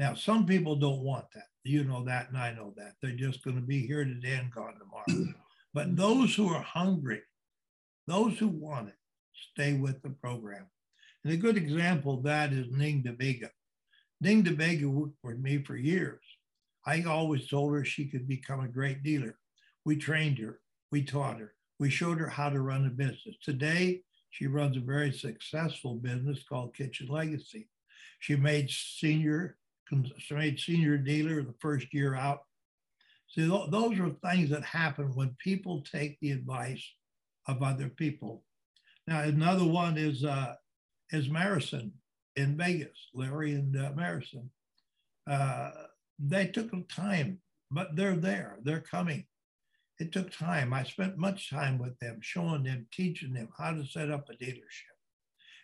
Now, 0.00 0.14
some 0.14 0.46
people 0.46 0.74
don't 0.74 1.04
want 1.04 1.26
that. 1.34 1.48
You 1.64 1.84
know 1.84 2.02
that, 2.04 2.30
and 2.30 2.38
I 2.38 2.54
know 2.54 2.72
that. 2.78 2.94
They're 3.02 3.10
just 3.10 3.44
going 3.44 3.56
to 3.56 3.62
be 3.62 3.86
here 3.86 4.06
today 4.06 4.36
and 4.40 4.50
gone 4.50 4.76
tomorrow. 4.78 5.34
but 5.74 5.96
those 5.96 6.34
who 6.34 6.48
are 6.48 6.62
hungry, 6.62 7.20
those 8.06 8.38
who 8.38 8.48
want 8.48 8.88
it, 8.88 8.96
stay 9.52 9.74
with 9.74 10.00
the 10.00 10.08
program. 10.08 10.64
And 11.24 11.32
a 11.32 11.36
good 11.38 11.56
example 11.56 12.14
of 12.14 12.22
that 12.24 12.52
is 12.52 12.70
Ning 12.70 13.02
DeVega. 13.02 13.48
Ning 14.20 14.44
DeVega 14.44 14.84
worked 14.84 15.16
with 15.22 15.38
me 15.38 15.62
for 15.62 15.76
years. 15.76 16.20
I 16.86 17.02
always 17.02 17.48
told 17.48 17.74
her 17.74 17.84
she 17.84 18.06
could 18.06 18.28
become 18.28 18.60
a 18.60 18.68
great 18.68 19.02
dealer. 19.02 19.38
We 19.86 19.96
trained 19.96 20.38
her, 20.38 20.60
we 20.92 21.02
taught 21.02 21.38
her, 21.38 21.54
we 21.78 21.90
showed 21.90 22.18
her 22.18 22.28
how 22.28 22.50
to 22.50 22.60
run 22.60 22.86
a 22.86 22.90
business. 22.90 23.36
Today, 23.42 24.02
she 24.30 24.46
runs 24.46 24.76
a 24.76 24.80
very 24.80 25.12
successful 25.12 25.94
business 25.94 26.42
called 26.46 26.74
Kitchen 26.74 27.08
Legacy. 27.08 27.68
She 28.18 28.36
made 28.36 28.68
senior, 28.70 29.56
she 30.18 30.34
made 30.34 30.58
senior 30.58 30.98
dealer 30.98 31.42
the 31.42 31.54
first 31.60 31.92
year 31.92 32.14
out. 32.14 32.40
See, 33.28 33.46
those 33.46 33.98
are 33.98 34.10
things 34.30 34.50
that 34.50 34.64
happen 34.64 35.14
when 35.14 35.36
people 35.38 35.82
take 35.82 36.18
the 36.20 36.32
advice 36.32 36.84
of 37.46 37.62
other 37.62 37.88
people. 37.88 38.44
Now, 39.06 39.22
another 39.22 39.64
one 39.64 39.98
is 39.98 40.24
uh, 40.24 40.54
is 41.10 41.28
Marison 41.28 41.90
in 42.36 42.56
Vegas, 42.56 43.08
Larry 43.14 43.54
and 43.54 43.76
uh, 43.76 43.92
Marison. 43.92 44.48
Uh, 45.28 45.70
they 46.18 46.46
took 46.46 46.70
time, 46.88 47.38
but 47.70 47.96
they're 47.96 48.16
there, 48.16 48.58
they're 48.62 48.80
coming. 48.80 49.26
It 50.00 50.10
took 50.10 50.32
time. 50.32 50.72
I 50.72 50.82
spent 50.82 51.18
much 51.18 51.50
time 51.50 51.78
with 51.78 51.96
them, 52.00 52.18
showing 52.20 52.64
them, 52.64 52.86
teaching 52.92 53.32
them 53.32 53.48
how 53.56 53.72
to 53.72 53.86
set 53.86 54.10
up 54.10 54.28
a 54.28 54.32
dealership. 54.32 54.94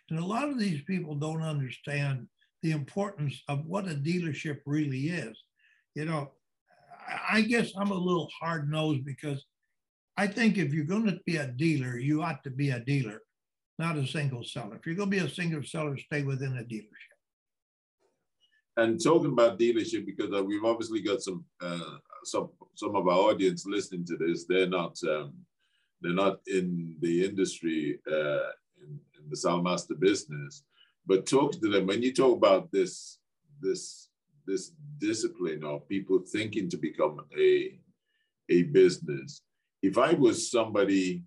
And 0.09 0.19
a 0.19 0.25
lot 0.25 0.49
of 0.49 0.57
these 0.57 0.81
people 0.83 1.15
don't 1.15 1.41
understand 1.41 2.27
the 2.61 2.71
importance 2.71 3.41
of 3.47 3.65
what 3.65 3.87
a 3.87 3.95
dealership 3.95 4.59
really 4.65 5.09
is. 5.09 5.37
You 5.95 6.05
know, 6.05 6.31
I 7.29 7.41
guess 7.41 7.71
I'm 7.77 7.91
a 7.91 7.95
little 7.95 8.29
hard 8.39 8.69
nosed 8.69 9.03
because 9.03 9.45
I 10.17 10.27
think 10.27 10.57
if 10.57 10.73
you're 10.73 10.85
going 10.85 11.05
to 11.05 11.19
be 11.25 11.37
a 11.37 11.47
dealer, 11.47 11.97
you 11.97 12.21
ought 12.21 12.43
to 12.43 12.51
be 12.51 12.69
a 12.69 12.79
dealer, 12.79 13.21
not 13.81 13.97
a 13.97 14.07
single 14.07 14.43
seller. 14.43 14.75
If 14.75 14.85
you're 14.85 14.95
going 14.95 15.11
to 15.11 15.17
be 15.17 15.25
a 15.25 15.29
single 15.29 15.63
seller, 15.63 15.97
stay 15.97 16.23
within 16.23 16.57
a 16.57 16.63
dealership. 16.63 17.17
And 18.77 19.03
talking 19.03 19.33
about 19.33 19.59
dealership, 19.59 20.05
because 20.05 20.31
uh, 20.33 20.43
we've 20.43 20.63
obviously 20.63 21.01
got 21.01 21.21
some 21.21 21.43
uh, 21.59 21.97
some 22.23 22.49
some 22.75 22.95
of 22.95 23.07
our 23.07 23.19
audience 23.29 23.65
listening 23.65 24.05
to 24.05 24.15
this, 24.17 24.45
they're 24.45 24.69
not 24.69 24.97
um, 25.03 25.33
they're 26.01 26.13
not 26.13 26.39
in 26.47 26.95
the 27.01 27.25
industry 27.25 27.99
uh, 28.09 28.51
in, 28.81 28.99
in 29.17 29.29
the 29.29 29.35
Saladmaster 29.35 29.99
business. 29.99 30.63
But 31.05 31.25
talk 31.25 31.51
to 31.53 31.69
them 31.69 31.87
when 31.87 32.01
you 32.01 32.13
talk 32.13 32.37
about 32.37 32.71
this 32.71 33.19
this 33.61 34.09
this 34.47 34.71
discipline 34.99 35.63
of 35.63 35.87
people 35.89 36.19
thinking 36.19 36.69
to 36.69 36.77
become 36.77 37.19
a 37.37 37.77
a 38.49 38.63
business. 38.63 39.41
If 39.81 39.97
I 39.97 40.13
was 40.13 40.49
somebody 40.49 41.23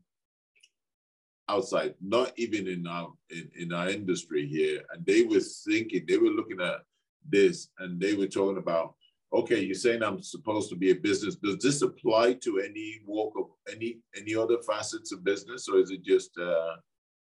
outside, 1.49 1.95
not 2.01 2.33
even 2.37 2.67
in 2.69 2.87
our 2.87 3.13
in, 3.31 3.51
in 3.59 3.73
our 3.73 3.89
industry 3.89 4.47
here, 4.47 4.83
and 4.93 5.05
they 5.07 5.23
were 5.23 5.41
thinking, 5.41 6.05
they 6.07 6.17
were 6.17 6.31
looking 6.31 6.61
at 6.61 6.81
this 7.29 7.69
and 7.79 8.01
they 8.01 8.15
were 8.15 8.27
talking 8.27 8.59
about 8.59 8.95
okay 9.33 9.61
you're 9.61 9.75
saying 9.75 10.03
i'm 10.03 10.23
supposed 10.23 10.69
to 10.71 10.77
be 10.77 10.91
a 10.91 10.95
business. 10.95 11.37
Does 11.37 11.59
this 11.59 11.83
apply 11.83 12.35
to 12.45 12.61
any 12.61 13.01
walk 13.07 13.35
of 13.39 13.47
any 13.73 13.99
any 14.17 14.35
other 14.35 14.59
facets 14.67 15.13
of 15.13 15.25
business? 15.25 15.69
Or 15.69 15.79
is 15.79 15.91
it 15.91 16.03
just 16.03 16.31
uh, 16.39 16.77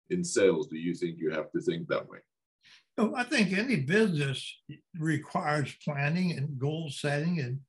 in 0.09 0.23
sales? 0.23 0.67
Do 0.67 0.77
you 0.77 0.93
think 0.93 1.17
you 1.19 1.31
have 1.31 1.51
to 1.51 1.61
think 1.61 1.87
that 1.87 2.07
way? 2.07 2.19
I 2.97 3.23
think 3.23 3.57
any 3.57 3.77
business 3.77 4.55
requires 4.99 5.75
planning 5.83 6.33
and 6.33 6.59
goal 6.59 6.91
setting 6.91 7.39
and 7.39 7.59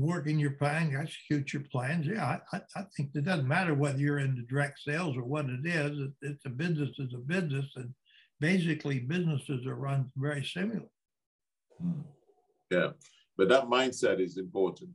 working 0.00 0.38
your 0.38 0.52
plan, 0.52 0.94
execute 0.94 1.52
your 1.52 1.62
plans. 1.70 2.06
Yeah, 2.06 2.38
I, 2.52 2.60
I 2.76 2.82
think 2.96 3.10
it 3.14 3.24
doesn't 3.24 3.48
matter 3.48 3.74
whether 3.74 3.98
you're 3.98 4.18
into 4.18 4.42
direct 4.42 4.80
sales 4.80 5.16
or 5.16 5.24
what 5.24 5.46
it 5.46 5.66
is. 5.66 5.98
It's 6.22 6.44
a 6.46 6.50
business 6.50 6.90
is 6.98 7.14
a 7.14 7.18
business, 7.18 7.66
and 7.76 7.94
basically 8.40 9.00
businesses 9.00 9.66
are 9.66 9.74
run 9.74 10.10
very 10.16 10.44
similar. 10.44 10.88
Hmm. 11.80 12.00
Yeah, 12.70 12.90
but 13.36 13.48
that 13.48 13.64
mindset 13.64 14.20
is 14.20 14.36
important. 14.36 14.90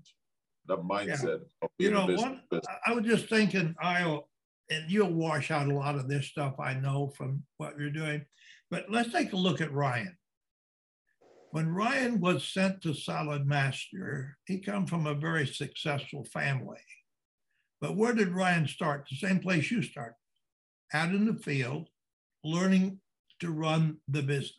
That 0.67 0.79
mindset. 0.79 1.41
Yeah. 1.61 1.67
you 1.79 1.91
know, 1.91 2.05
one, 2.05 2.41
I 2.85 2.93
was 2.93 3.05
just 3.05 3.27
thinking, 3.27 3.75
I'll, 3.81 4.29
and 4.69 4.89
you'll 4.89 5.13
wash 5.13 5.51
out 5.51 5.67
a 5.67 5.75
lot 5.75 5.95
of 5.95 6.07
this 6.07 6.27
stuff 6.27 6.59
I 6.59 6.73
know 6.73 7.11
from 7.17 7.43
what 7.57 7.77
you're 7.77 7.89
doing, 7.89 8.25
but 8.69 8.85
let's 8.89 9.11
take 9.11 9.33
a 9.33 9.37
look 9.37 9.59
at 9.59 9.73
Ryan. 9.73 10.15
When 11.53 11.69
Ryan 11.69 12.19
was 12.19 12.47
sent 12.47 12.81
to 12.81 12.95
Saladmaster, 12.95 14.31
he 14.47 14.57
come 14.57 14.87
from 14.87 15.05
a 15.05 15.13
very 15.13 15.45
successful 15.45 16.23
family. 16.23 16.81
But 17.79 17.95
where 17.95 18.15
did 18.15 18.29
Ryan 18.29 18.67
start? 18.67 19.05
The 19.07 19.17
same 19.17 19.37
place 19.37 19.69
you 19.69 19.83
start, 19.83 20.15
out 20.95 21.09
in 21.09 21.27
the 21.27 21.35
field, 21.35 21.89
learning 22.43 23.01
to 23.41 23.51
run 23.51 23.97
the 24.07 24.23
business. 24.23 24.55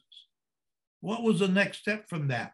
What 1.01 1.25
was 1.25 1.41
the 1.41 1.49
next 1.49 1.79
step 1.79 2.09
from 2.09 2.29
that? 2.29 2.53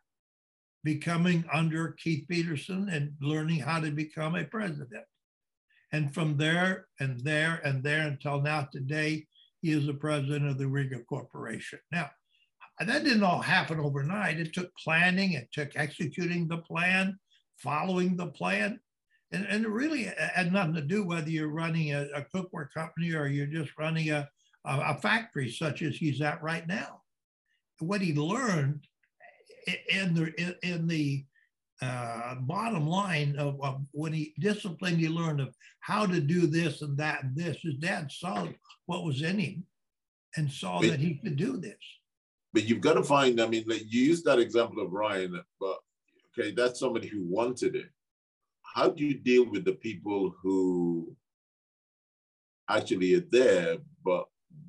Becoming 0.84 1.44
under 1.52 1.92
Keith 2.02 2.24
Peterson 2.26 2.88
and 2.88 3.12
learning 3.20 3.58
how 3.58 3.80
to 3.80 3.90
become 3.90 4.36
a 4.36 4.44
president. 4.44 5.04
And 5.92 6.14
from 6.14 6.38
there 6.38 6.86
and 6.98 7.20
there 7.20 7.60
and 7.62 7.84
there 7.84 8.08
until 8.08 8.40
now 8.40 8.68
today, 8.72 9.26
he 9.60 9.72
is 9.72 9.84
the 9.84 9.92
president 9.92 10.48
of 10.48 10.56
the 10.56 10.66
Riga 10.66 11.00
Corporation. 11.00 11.80
Now, 11.92 12.08
that 12.88 13.04
didn't 13.04 13.22
all 13.22 13.40
happen 13.40 13.78
overnight. 13.78 14.40
It 14.40 14.54
took 14.54 14.74
planning, 14.76 15.32
it 15.32 15.48
took 15.52 15.70
executing 15.76 16.48
the 16.48 16.58
plan, 16.58 17.18
following 17.58 18.16
the 18.16 18.28
plan. 18.28 18.80
And, 19.32 19.46
and 19.46 19.64
it 19.64 19.70
really 19.70 20.10
had 20.18 20.52
nothing 20.52 20.74
to 20.74 20.80
do 20.80 21.04
whether 21.04 21.30
you're 21.30 21.48
running 21.48 21.92
a, 21.92 22.08
a 22.14 22.26
cookware 22.34 22.72
company 22.72 23.12
or 23.14 23.26
you're 23.28 23.46
just 23.46 23.70
running 23.78 24.10
a, 24.10 24.28
a, 24.64 24.80
a 24.80 24.98
factory 25.00 25.50
such 25.50 25.82
as 25.82 25.96
he's 25.96 26.20
at 26.20 26.42
right 26.42 26.66
now 26.66 27.00
what 27.80 28.00
he 28.00 28.14
learned 28.14 28.86
in 29.88 30.14
the 30.14 30.56
in 30.62 30.86
the 30.86 31.24
uh, 31.82 32.34
bottom 32.40 32.86
line 32.86 33.36
of, 33.38 33.58
of, 33.62 33.80
when 33.92 34.12
he 34.12 34.34
disciplined, 34.38 34.98
he 34.98 35.08
learned 35.08 35.40
of 35.40 35.54
how 35.80 36.04
to 36.04 36.20
do 36.20 36.46
this 36.46 36.82
and 36.82 36.96
that 36.98 37.22
and 37.22 37.34
this. 37.34 37.58
His 37.62 37.76
dad 37.76 38.12
saw 38.12 38.46
what 38.84 39.04
was 39.04 39.22
in 39.22 39.38
him 39.38 39.64
and 40.36 40.50
saw 40.50 40.80
that 40.82 41.00
he 41.00 41.14
could 41.14 41.36
do 41.36 41.56
this. 41.56 41.78
But 42.52 42.64
you've 42.64 42.80
got 42.80 42.94
to 42.94 43.04
find, 43.04 43.40
I 43.40 43.46
mean, 43.46 43.64
like 43.66 43.82
you 43.86 44.02
used 44.02 44.24
that 44.24 44.38
example 44.38 44.82
of 44.82 44.92
Ryan, 44.92 45.40
but 45.60 45.78
okay, 46.38 46.50
that's 46.50 46.80
somebody 46.80 47.06
who 47.06 47.22
wanted 47.22 47.76
it. 47.76 47.90
How 48.62 48.88
do 48.88 49.04
you 49.04 49.14
deal 49.14 49.48
with 49.48 49.64
the 49.64 49.74
people 49.74 50.34
who 50.42 51.14
actually 52.68 53.14
are 53.14 53.24
there, 53.30 53.78
but 54.04 54.24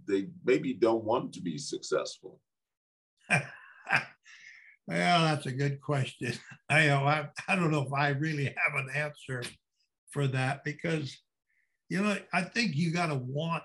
they 0.07 0.27
maybe 0.43 0.73
don't 0.73 1.03
want 1.03 1.33
to 1.33 1.41
be 1.41 1.57
successful? 1.57 2.39
Well, 4.91 5.23
that's 5.23 5.45
a 5.45 5.53
good 5.53 5.79
question. 5.79 6.33
I, 6.69 6.89
I, 6.89 7.29
I 7.47 7.55
don't 7.55 7.71
know 7.71 7.83
if 7.83 7.93
I 7.93 8.09
really 8.09 8.45
have 8.45 8.75
an 8.75 8.89
answer 8.93 9.41
for 10.09 10.27
that 10.27 10.65
because, 10.65 11.17
you 11.87 12.01
know, 12.01 12.17
I 12.33 12.41
think 12.41 12.75
you 12.75 12.91
got 12.91 13.07
to 13.07 13.15
want 13.15 13.63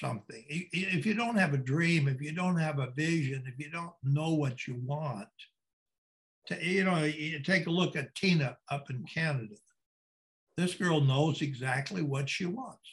something. 0.00 0.44
If 0.48 1.06
you 1.06 1.14
don't 1.14 1.36
have 1.36 1.54
a 1.54 1.58
dream, 1.58 2.08
if 2.08 2.20
you 2.20 2.32
don't 2.32 2.58
have 2.58 2.78
a 2.78 2.90
vision, 2.90 3.44
if 3.46 3.58
you 3.58 3.70
don't 3.70 3.92
know 4.02 4.34
what 4.34 4.66
you 4.66 4.80
want, 4.84 5.28
to, 6.46 6.64
you 6.64 6.84
know, 6.84 7.04
you 7.04 7.40
take 7.40 7.66
a 7.66 7.70
look 7.70 7.96
at 7.96 8.14
Tina 8.14 8.56
up 8.70 8.90
in 8.90 9.04
Canada. 9.04 9.56
This 10.56 10.74
girl 10.74 11.00
knows 11.00 11.42
exactly 11.42 12.02
what 12.02 12.28
she 12.28 12.46
wants. 12.46 12.88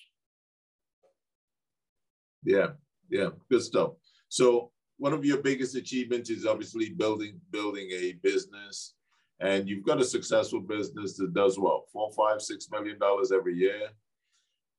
Yeah, 2.43 2.71
yeah, 3.09 3.29
good 3.49 3.61
stuff. 3.61 3.91
So 4.29 4.71
one 4.97 5.13
of 5.13 5.25
your 5.25 5.37
biggest 5.37 5.75
achievements 5.75 6.29
is 6.29 6.45
obviously 6.45 6.89
building 6.89 7.39
building 7.51 7.89
a 7.91 8.13
business 8.23 8.93
and 9.39 9.67
you've 9.67 9.85
got 9.85 9.99
a 9.99 10.05
successful 10.05 10.61
business 10.61 11.17
that 11.17 11.33
does 11.33 11.57
what 11.57 11.89
four 11.91 12.11
five 12.13 12.41
six 12.41 12.69
million 12.71 12.97
dollars 12.99 13.31
every 13.31 13.55
year 13.55 13.89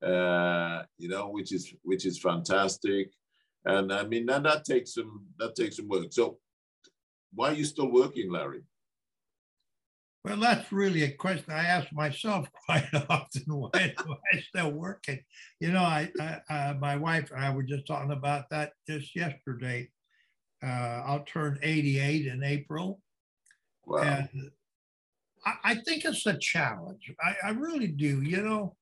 uh, 0.03 0.83
you 0.97 1.09
know 1.09 1.29
which 1.29 1.53
is 1.53 1.73
which 1.83 2.05
is 2.05 2.19
fantastic 2.19 3.09
and 3.65 3.91
i 3.91 4.03
mean 4.03 4.25
that, 4.25 4.43
that 4.43 4.63
takes 4.63 4.93
some 4.93 5.25
that 5.39 5.55
takes 5.55 5.77
some 5.77 5.87
work 5.87 6.07
so 6.11 6.37
why 7.33 7.49
are 7.49 7.53
you 7.53 7.65
still 7.65 7.91
working 7.91 8.31
larry 8.31 8.61
well, 10.25 10.37
that's 10.37 10.71
really 10.71 11.03
a 11.03 11.11
question 11.11 11.53
I 11.53 11.65
ask 11.65 11.93
myself 11.93 12.47
quite 12.65 12.89
often. 13.09 13.43
Why 13.45 13.93
am 13.99 14.15
I 14.33 14.39
still 14.39 14.71
working? 14.71 15.19
You 15.59 15.71
know, 15.71 15.83
I, 15.83 16.09
I 16.19 16.41
uh, 16.49 16.73
my 16.79 16.95
wife 16.95 17.29
and 17.29 17.45
I 17.45 17.53
were 17.53 17.61
just 17.61 17.85
talking 17.85 18.11
about 18.11 18.49
that 18.49 18.71
just 18.89 19.15
yesterday. 19.15 19.87
Uh, 20.63 21.03
I'll 21.05 21.25
turn 21.25 21.59
88 21.61 22.25
in 22.25 22.43
April. 22.43 23.01
Wow. 23.85 24.01
And 24.01 24.49
I, 25.45 25.53
I 25.63 25.75
think 25.75 26.05
it's 26.05 26.25
a 26.25 26.39
challenge. 26.39 27.13
I, 27.23 27.49
I, 27.49 27.49
really 27.51 27.87
do. 27.87 28.23
You 28.23 28.41
know, 28.41 28.75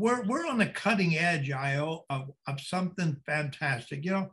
we're, 0.00 0.22
we're 0.22 0.46
on 0.46 0.58
the 0.58 0.66
cutting 0.66 1.16
edge, 1.16 1.50
IO, 1.50 2.04
of, 2.08 2.30
of 2.48 2.60
something 2.60 3.16
fantastic. 3.26 4.04
You 4.04 4.12
know, 4.12 4.30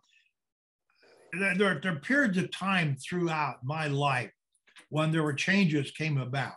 there, 1.37 1.79
there 1.81 1.91
are 1.91 1.99
periods 1.99 2.37
of 2.37 2.51
time 2.51 2.95
throughout 2.95 3.57
my 3.63 3.87
life 3.87 4.31
when 4.89 5.11
there 5.11 5.23
were 5.23 5.33
changes 5.33 5.91
came 5.91 6.17
about. 6.17 6.53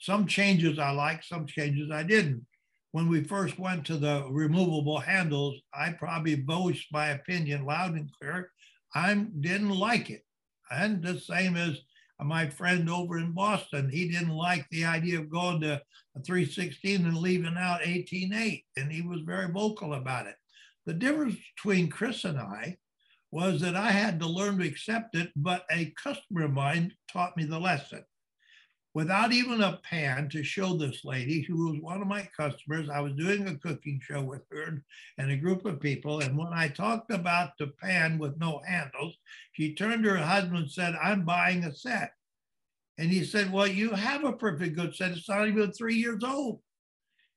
Some 0.00 0.26
changes 0.26 0.78
I 0.78 0.90
liked, 0.92 1.26
some 1.26 1.46
changes 1.46 1.90
I 1.90 2.02
didn't. 2.02 2.46
When 2.92 3.08
we 3.08 3.22
first 3.22 3.58
went 3.58 3.84
to 3.86 3.98
the 3.98 4.24
removable 4.30 4.98
handles, 4.98 5.60
I 5.74 5.90
probably 5.92 6.42
voiced 6.42 6.86
my 6.90 7.08
opinion 7.08 7.66
loud 7.66 7.94
and 7.94 8.10
clear 8.18 8.50
I 8.94 9.26
didn't 9.40 9.70
like 9.70 10.08
it. 10.08 10.22
And 10.70 11.02
the 11.02 11.20
same 11.20 11.56
as 11.56 11.78
my 12.20 12.48
friend 12.48 12.88
over 12.88 13.18
in 13.18 13.32
Boston, 13.32 13.90
he 13.90 14.10
didn't 14.10 14.30
like 14.30 14.66
the 14.70 14.86
idea 14.86 15.20
of 15.20 15.30
going 15.30 15.60
to 15.60 15.82
316 16.24 17.06
and 17.06 17.16
leaving 17.16 17.56
out 17.56 17.82
18.8, 17.82 18.64
and 18.76 18.92
he 18.92 19.02
was 19.02 19.20
very 19.22 19.50
vocal 19.50 19.94
about 19.94 20.26
it. 20.26 20.36
The 20.86 20.94
difference 20.94 21.36
between 21.56 21.88
Chris 21.88 22.24
and 22.24 22.38
I 22.38 22.76
was 23.30 23.60
that 23.60 23.76
I 23.76 23.90
had 23.90 24.20
to 24.20 24.26
learn 24.26 24.58
to 24.58 24.66
accept 24.66 25.14
it, 25.14 25.30
but 25.36 25.64
a 25.70 25.92
customer 26.02 26.44
of 26.44 26.52
mine 26.52 26.94
taught 27.12 27.36
me 27.36 27.44
the 27.44 27.58
lesson 27.58 28.04
without 28.98 29.32
even 29.32 29.62
a 29.62 29.78
pan 29.88 30.28
to 30.28 30.42
show 30.42 30.76
this 30.76 31.04
lady 31.04 31.42
who 31.42 31.70
was 31.70 31.80
one 31.80 32.02
of 32.02 32.08
my 32.08 32.28
customers. 32.36 32.88
I 32.88 33.00
was 33.00 33.12
doing 33.12 33.46
a 33.46 33.54
cooking 33.54 34.00
show 34.02 34.22
with 34.22 34.42
her 34.50 34.82
and 35.18 35.30
a 35.30 35.36
group 35.36 35.64
of 35.66 35.80
people. 35.80 36.18
And 36.20 36.36
when 36.36 36.52
I 36.52 36.66
talked 36.66 37.12
about 37.12 37.52
the 37.58 37.68
pan 37.68 38.18
with 38.18 38.38
no 38.38 38.60
handles, 38.66 39.16
she 39.52 39.74
turned 39.74 40.02
to 40.02 40.10
her 40.10 40.16
husband 40.16 40.56
and 40.56 40.70
said, 40.70 40.96
I'm 41.00 41.24
buying 41.24 41.62
a 41.62 41.72
set. 41.72 42.10
And 42.98 43.10
he 43.10 43.24
said, 43.24 43.52
Well, 43.52 43.68
you 43.68 43.90
have 43.90 44.24
a 44.24 44.32
perfect 44.32 44.76
good 44.76 44.94
set. 44.94 45.12
It's 45.12 45.28
not 45.28 45.48
even 45.48 45.72
three 45.72 45.94
years 45.94 46.22
old. 46.24 46.60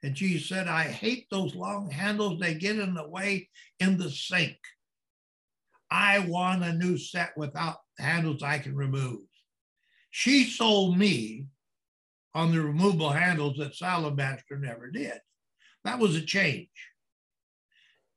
And 0.04 0.18
she 0.18 0.40
said, 0.40 0.68
I 0.68 0.84
hate 0.84 1.28
those 1.30 1.54
long 1.54 1.92
handles. 1.92 2.40
They 2.40 2.56
get 2.56 2.80
in 2.80 2.96
the 2.96 3.08
way 3.08 3.50
in 3.80 3.98
the 3.98 4.10
sink. 4.10 4.58
I 5.92 6.20
want 6.20 6.64
a 6.64 6.74
new 6.74 6.98
set 6.98 7.38
without 7.38 7.78
handles 8.00 8.42
I 8.42 8.58
can 8.58 8.76
remove. 8.76 9.20
She 10.10 10.46
sold 10.46 10.98
me 10.98 11.46
on 12.34 12.52
the 12.52 12.62
removable 12.62 13.12
handles 13.12 13.58
that 13.58 13.74
Saladmaster 13.74 14.60
never 14.60 14.90
did. 14.90 15.20
That 15.84 16.00
was 16.00 16.16
a 16.16 16.22
change. 16.22 16.70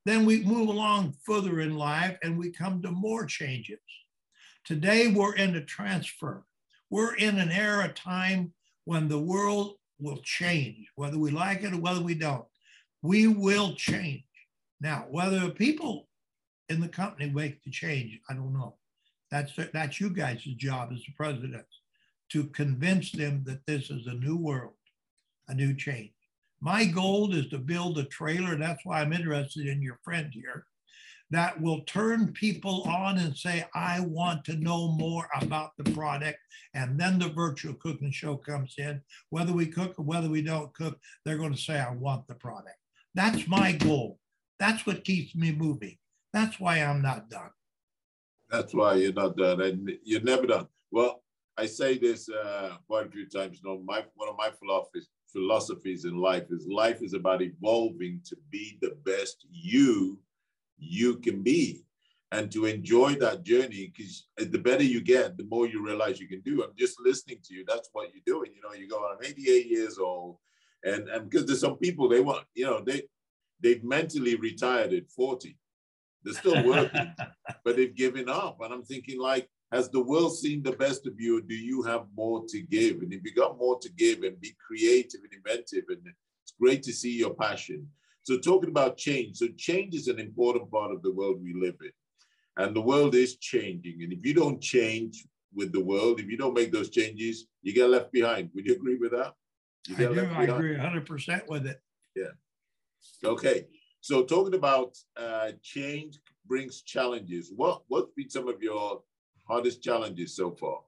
Then 0.07 0.25
we 0.25 0.45
move 0.45 0.69
along 0.69 1.15
further 1.25 1.61
in 1.61 1.77
life 1.77 2.17
and 2.23 2.39
we 2.39 2.51
come 2.51 2.81
to 2.83 2.91
more 2.91 3.27
changes. 3.27 3.79
Today 4.65 5.09
we're 5.09 5.35
in 5.35 5.57
a 5.57 5.65
transfer. 5.65 6.45
We're 6.95 7.17
in 7.17 7.41
an 7.41 7.51
era 7.51 7.89
time 7.89 8.53
when 8.85 9.09
the 9.09 9.19
world 9.19 9.79
will 9.99 10.19
change, 10.19 10.93
whether 10.95 11.19
we 11.19 11.33
like 11.33 11.65
it 11.65 11.73
or 11.73 11.81
whether 11.81 12.01
we 12.01 12.15
don't. 12.15 12.45
We 13.03 13.27
will 13.27 13.75
change. 13.75 14.23
Now, 14.81 15.07
whether 15.11 15.51
people 15.51 16.07
in 16.69 16.81
the 16.81 16.87
company 16.87 17.29
make 17.29 17.65
the 17.65 17.73
change, 17.73 18.21
I 18.31 18.35
don't 18.35 18.53
know. 18.53 18.77
That's 19.29 19.59
that's 19.73 19.99
you 20.01 20.09
guys' 20.09 20.45
job 20.45 20.91
as 20.93 21.01
the 21.01 21.11
president 21.17 21.67
to 22.31 22.45
convince 22.45 23.11
them 23.11 23.43
that 23.45 23.67
this 23.67 23.91
is 23.91 24.07
a 24.07 24.15
new 24.15 24.37
world, 24.37 24.75
a 25.49 25.55
new 25.55 25.75
change. 25.75 26.13
My 26.61 26.85
goal 26.85 27.35
is 27.35 27.49
to 27.49 27.59
build 27.59 27.99
a 27.99 28.05
trailer. 28.05 28.55
That's 28.55 28.87
why 28.87 29.01
I'm 29.01 29.13
interested 29.13 29.67
in 29.67 29.83
your 29.83 29.99
friend 30.05 30.31
here 30.33 30.65
that 31.31 31.61
will 31.61 31.81
turn 31.83 32.33
people 32.33 32.83
on 32.83 33.19
and 33.19 33.37
say, 33.37 33.65
I 33.75 34.01
want 34.01 34.45
to 34.47 34.57
know 34.57 34.89
more 34.93 35.29
about 35.41 35.71
the 35.77 35.91
product. 35.93 36.39
And 36.75 36.99
then 36.99 37.19
the 37.19 37.29
virtual 37.29 37.75
cooking 37.75 38.11
show 38.11 38.37
comes 38.37 38.75
in. 38.79 39.01
Whether 39.31 39.53
we 39.53 39.67
cook 39.67 39.99
or 39.99 40.05
whether 40.05 40.29
we 40.29 40.43
don't 40.43 40.75
cook, 40.75 40.99
they're 41.25 41.39
going 41.39 41.55
to 41.55 41.61
say, 41.61 41.79
I 41.79 41.93
want 41.93 42.27
the 42.29 42.35
product. 42.35 42.77
That's 43.15 43.47
my 43.47 43.73
goal. 43.73 44.19
That's 44.59 44.87
what 44.87 45.05
keeps 45.05 45.35
me 45.35 45.53
moving. 45.53 45.97
That's 46.33 46.59
why 46.61 46.79
I'm 46.79 47.03
not 47.03 47.31
done. 47.31 47.51
That's 48.51 48.75
why 48.75 48.95
you're 48.95 49.13
not 49.13 49.37
done. 49.37 49.61
And 49.61 49.91
you're 50.05 50.21
never 50.21 50.47
done. 50.47 50.69
Well, 50.91 51.23
I 51.57 51.67
say 51.67 51.99
this 51.99 52.29
uh, 52.29 52.77
quite 52.87 53.07
a 53.07 53.11
few 53.11 53.29
times. 53.29 53.61
You 53.63 53.71
know, 53.71 53.83
my 53.85 54.05
one 54.15 54.29
of 54.29 54.37
my 54.37 54.51
philosophies 54.51 55.09
philosophies 55.35 56.05
in 56.05 56.17
life 56.17 56.45
is 56.51 56.67
life 56.69 57.03
is 57.03 57.13
about 57.13 57.43
evolving 57.43 58.21
to 58.25 58.37
be 58.51 58.79
the 58.81 58.97
best 59.05 59.45
you 59.51 60.19
you 60.85 61.17
can 61.17 61.43
be. 61.43 61.81
And 62.33 62.51
to 62.51 62.67
enjoy 62.67 63.15
that 63.17 63.45
journey 63.45 63.93
because 63.95 64.27
the 64.37 64.59
better 64.59 64.83
you 64.83 65.01
get 65.01 65.37
the 65.37 65.45
more 65.45 65.69
you 65.69 65.85
realize 65.85 66.19
you 66.19 66.27
can 66.27 66.41
do. 66.41 66.65
I'm 66.65 66.75
just 66.77 66.99
listening 66.99 67.39
to 67.45 67.55
you. 67.55 67.65
That's 67.67 67.91
what 67.93 68.09
you're 68.13 68.25
doing 68.27 68.51
you 68.57 68.61
know 68.61 68.75
you 68.75 68.89
go 68.89 69.09
i'm 69.09 69.25
88 69.25 69.67
years 69.67 69.99
old. 69.99 70.39
And 70.83 71.09
and 71.09 71.31
because 71.31 71.47
there's 71.47 71.61
some 71.61 71.77
people 71.77 72.09
they 72.09 72.21
want 72.21 72.45
you 72.55 72.65
know 72.65 72.83
they 72.85 73.03
they've 73.63 73.85
mentally 73.85 74.35
retired 74.35 74.93
at 74.93 75.09
40 75.11 75.57
they're 76.25 76.35
still 76.35 76.67
working 76.67 77.15
but 77.65 77.77
they've 77.77 77.95
given 77.95 78.29
up. 78.29 78.61
And 78.61 78.73
i'm 78.75 78.83
thinking 78.83 79.21
like 79.21 79.49
has 79.75 79.89
the 79.91 80.01
world 80.01 80.37
seen 80.37 80.63
the 80.63 80.73
best 80.73 81.05
of 81.05 81.21
you, 81.21 81.39
or 81.39 81.41
do 81.41 81.55
you 81.55 81.83
have 81.83 82.07
more 82.17 82.45
to 82.49 82.63
give? 82.63 83.03
And 83.03 83.13
if 83.13 83.25
you 83.25 83.35
got 83.35 83.59
more 83.59 83.77
to 83.81 83.89
give 83.91 84.23
and 84.23 84.41
be 84.41 84.55
creative 84.65 85.21
and 85.25 85.33
inventive, 85.33 85.85
and 85.89 85.99
it's 86.43 86.55
great 86.61 86.83
to 86.85 86.93
see 86.93 87.19
your 87.19 87.35
passion. 87.35 87.89
So 88.25 88.39
talking 88.39 88.71
about 88.71 88.97
change, 88.97 89.37
so 89.37 89.49
change 89.57 89.95
is 89.95 90.09
an 90.09 90.19
important 90.19 90.71
part 90.71 90.91
of 90.93 91.03
the 91.03 91.13
world 91.13 91.43
we 91.43 91.55
live 91.55 91.77
in. 91.83 91.93
And 92.57 92.75
the 92.75 92.81
world 92.81 93.15
is 93.15 93.37
changing. 93.37 94.03
And 94.03 94.13
if 94.13 94.25
you 94.25 94.33
don't 94.33 94.61
change 94.61 95.27
with 95.55 95.73
the 95.73 95.85
world, 95.85 96.21
if 96.21 96.27
you 96.27 96.39
don't 96.39 96.55
make 96.55 96.73
those 96.73 96.89
changes, 96.89 97.47
you 97.63 97.75
get 97.75 97.91
left 97.91 98.13
behind. 98.13 98.51
Would 98.55 98.67
you 98.67 98.75
agree 98.75 98.97
with 98.97 99.13
that? 99.13 99.35
I 99.99 100.05
do. 100.07 100.29
I 100.35 100.45
agree 100.45 100.77
100% 100.77 101.49
with 101.49 101.67
it. 101.67 101.81
Yeah. 102.17 102.33
Okay. 103.23 103.67
So 104.01 104.25
talking 104.25 104.55
about 104.55 104.97
uh, 105.17 105.53
change 105.63 106.19
brings 106.47 106.83
challenges. 106.83 107.53
What 107.55 107.83
what's 107.89 108.13
been 108.17 108.31
some 108.31 108.49
of 108.49 108.63
your 108.63 109.03
hardest 109.47 109.83
challenges 109.83 110.37
so 110.37 110.51
far? 110.53 110.81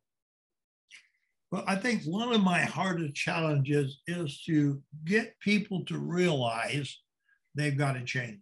Well, 1.51 1.65
I 1.67 1.77
think 1.77 2.03
one 2.05 2.33
of 2.33 2.43
my 2.43 2.61
hardest 2.61 3.15
challenges 3.15 4.01
is 4.07 4.43
to 4.43 4.83
get 5.05 5.39
people 5.41 5.85
to 5.87 5.99
realize 5.99 6.99
they've 7.57 7.77
got 7.77 7.95
to 7.95 8.05
change. 8.05 8.41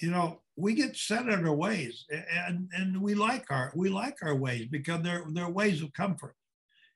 You 0.00 0.10
know, 0.10 0.40
we 0.56 0.74
get 0.74 0.96
set 0.96 1.28
in 1.28 1.46
our 1.46 1.54
ways 1.54 2.04
and, 2.10 2.68
and 2.76 3.00
we 3.00 3.14
like 3.14 3.46
our 3.50 3.72
we 3.74 3.88
like 3.88 4.16
our 4.22 4.34
ways 4.34 4.66
because 4.70 5.02
they're 5.02 5.24
they're 5.30 5.48
ways 5.48 5.82
of 5.82 5.92
comfort. 5.92 6.34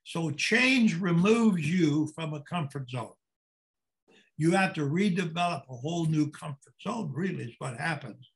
So 0.03 0.31
change 0.31 0.95
removes 0.95 1.67
you 1.67 2.07
from 2.15 2.33
a 2.33 2.41
comfort 2.41 2.89
zone. 2.89 3.13
You 4.37 4.51
have 4.51 4.73
to 4.73 4.81
redevelop 4.81 5.63
a 5.69 5.75
whole 5.75 6.05
new 6.05 6.29
comfort 6.29 6.73
zone, 6.81 7.11
really, 7.13 7.45
is 7.45 7.55
what 7.57 7.77
happens. 7.77 8.29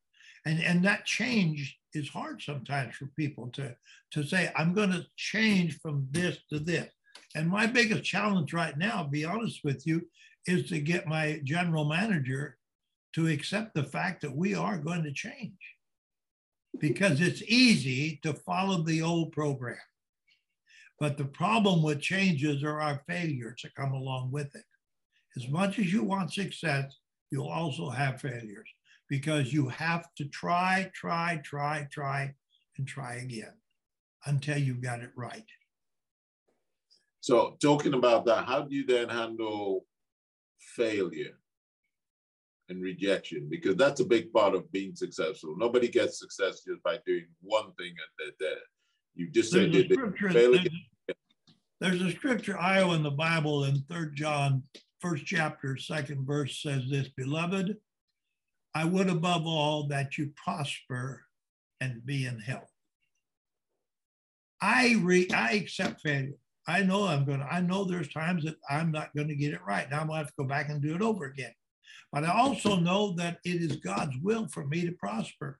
And, 0.46 0.60
and 0.62 0.84
that 0.84 1.06
change 1.06 1.78
is 1.94 2.10
hard 2.10 2.42
sometimes 2.42 2.96
for 2.96 3.06
people 3.18 3.50
to, 3.54 3.76
to 4.12 4.24
say, 4.24 4.52
I'm 4.56 4.74
going 4.74 4.92
to 4.92 5.06
change 5.16 5.80
from 5.80 6.08
this 6.12 6.40
to 6.52 6.60
this. 6.60 6.92
And 7.36 7.48
my 7.48 7.68
biggest 7.68 8.04
challenge 8.04 8.52
right 8.52 8.78
now, 8.78 9.04
be 9.04 9.24
honest 9.24 9.62
with 9.64 9.86
you, 9.86 10.02
is 10.48 10.68
to 10.70 10.80
get 10.80 11.08
my 11.08 11.40
general 11.44 11.86
manager 11.86 12.58
to 13.14 13.28
accept 13.28 13.74
the 13.74 13.84
fact 13.84 14.22
that 14.22 14.36
we 14.36 14.56
are 14.56 14.78
going 14.78 15.04
to 15.04 15.12
change 15.12 15.76
because 16.80 17.20
it's 17.20 17.44
easy 17.44 18.20
to 18.24 18.34
follow 18.34 18.82
the 18.82 19.02
old 19.02 19.32
program. 19.32 19.78
But 21.00 21.18
the 21.18 21.26
problem 21.26 21.84
with 21.84 22.00
changes 22.00 22.64
are 22.64 22.80
our 22.80 23.02
failures 23.08 23.62
that 23.64 23.76
come 23.76 23.94
along 23.94 24.32
with 24.32 24.56
it. 24.56 24.64
As 25.36 25.48
much 25.50 25.80
as 25.80 25.92
you 25.92 26.04
want 26.04 26.34
success, 26.34 26.98
you'll 27.32 27.48
also 27.48 27.90
have 27.90 28.22
failures 28.22 28.70
because 29.10 29.52
you 29.52 29.68
have 29.68 30.06
to 30.18 30.26
try, 30.26 30.90
try, 30.94 31.42
try, 31.44 31.88
try, 31.92 32.34
and 32.78 32.88
try 32.88 33.16
again 33.16 33.54
until 34.26 34.58
you've 34.58 34.82
got 34.82 35.02
it 35.02 35.12
right. 35.16 35.46
So, 37.20 37.58
talking 37.62 37.94
about 37.94 38.26
that, 38.26 38.46
how 38.46 38.62
do 38.62 38.74
you 38.74 38.86
then 38.86 39.10
handle 39.10 39.86
failure 40.76 41.41
and 42.70 42.82
rejection? 42.82 43.48
Because 43.50 43.76
that's 43.76 44.00
a 44.00 44.06
big 44.06 44.32
part 44.32 44.56
of 44.56 44.72
being 44.72 44.96
successful. 44.96 45.56
Nobody 45.58 45.88
gets 45.88 46.20
success 46.20 46.62
just 46.68 46.82
by 46.84 47.00
doing 47.06 47.28
one 47.42 47.72
thing 47.74 47.90
and 47.90 47.98
they're 48.18 48.48
there. 48.50 48.62
You 49.16 49.30
just 49.30 49.52
said 49.52 49.74
there's, 49.74 49.86
a 49.86 49.94
scripture, 49.94 50.34
there's, 50.34 50.70
there's 51.80 52.02
a 52.02 52.12
scripture 52.12 52.58
I 52.58 52.82
in 52.96 53.04
the 53.04 53.12
Bible 53.12 53.66
in 53.66 53.82
Third 53.90 54.16
John, 54.16 54.64
first 55.00 55.26
chapter, 55.26 55.76
second 55.78 56.26
verse 56.26 56.62
says 56.62 56.84
this, 56.90 57.10
Beloved, 57.10 57.76
I 58.74 58.86
would 58.86 59.10
above 59.10 59.46
all 59.46 59.88
that 59.88 60.18
you 60.18 60.32
prosper 60.36 61.24
and 61.82 62.06
be 62.06 62.26
in 62.26 62.40
health. 62.40 62.72
I 64.62 64.96
re 65.02 65.28
I 65.34 65.54
accept 65.54 66.02
failure. 66.02 66.36
I 66.68 66.84
know 66.84 67.08
I'm 67.08 67.26
gonna, 67.26 67.48
I 67.52 67.62
know 67.62 67.84
there's 67.84 68.14
times 68.14 68.44
that 68.44 68.56
I'm 68.70 68.92
not 68.92 69.10
gonna 69.16 69.36
get 69.36 69.54
it 69.54 69.62
right. 69.68 69.90
Now 69.90 70.02
I'm 70.02 70.08
gonna 70.08 70.20
have 70.20 70.28
to 70.28 70.34
go 70.38 70.46
back 70.46 70.70
and 70.70 70.82
do 70.82 70.96
it 70.96 71.02
over 71.02 71.26
again. 71.26 71.52
But 72.12 72.24
I 72.24 72.32
also 72.32 72.76
know 72.76 73.14
that 73.14 73.40
it 73.46 73.62
is 73.62 73.78
God's 73.78 74.18
will 74.22 74.48
for 74.48 74.66
me 74.66 74.86
to 74.86 74.92
prosper. 74.92 75.60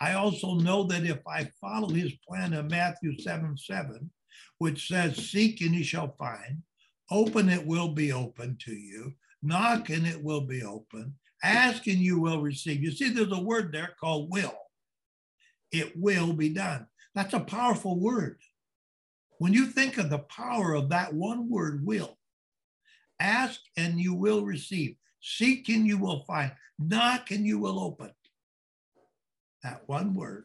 I 0.00 0.14
also 0.14 0.54
know 0.54 0.84
that 0.84 1.04
if 1.04 1.18
I 1.26 1.50
follow 1.60 1.88
his 1.88 2.12
plan 2.26 2.52
in 2.52 2.68
Matthew 2.68 3.18
7 3.18 3.56
7, 3.56 4.10
which 4.58 4.88
says, 4.88 5.16
Seek 5.16 5.60
and 5.60 5.74
you 5.74 5.84
shall 5.84 6.14
find, 6.18 6.62
open 7.10 7.48
it 7.48 7.66
will 7.66 7.88
be 7.88 8.12
open 8.12 8.56
to 8.60 8.72
you, 8.72 9.14
knock 9.42 9.90
and 9.90 10.06
it 10.06 10.22
will 10.22 10.42
be 10.42 10.62
open, 10.62 11.14
Ask 11.42 11.86
and 11.86 11.98
you 11.98 12.20
will 12.20 12.42
receive. 12.42 12.82
You 12.82 12.90
see, 12.90 13.10
there's 13.10 13.32
a 13.32 13.40
word 13.40 13.72
there 13.72 13.94
called 14.00 14.30
will. 14.30 14.54
It 15.70 15.96
will 15.96 16.32
be 16.32 16.48
done. 16.48 16.86
That's 17.14 17.34
a 17.34 17.40
powerful 17.40 17.98
word. 17.98 18.38
When 19.38 19.52
you 19.52 19.66
think 19.66 19.98
of 19.98 20.10
the 20.10 20.18
power 20.18 20.74
of 20.74 20.88
that 20.88 21.14
one 21.14 21.48
word, 21.48 21.86
will, 21.86 22.18
ask 23.20 23.60
and 23.76 24.00
you 24.00 24.14
will 24.14 24.44
receive. 24.44 24.96
Seek 25.20 25.68
and 25.68 25.86
you 25.86 25.98
will 25.98 26.24
find. 26.26 26.52
Knock 26.78 27.30
and 27.30 27.46
you 27.46 27.58
will 27.58 27.80
open. 27.80 28.12
That 29.62 29.82
one 29.86 30.14
word 30.14 30.44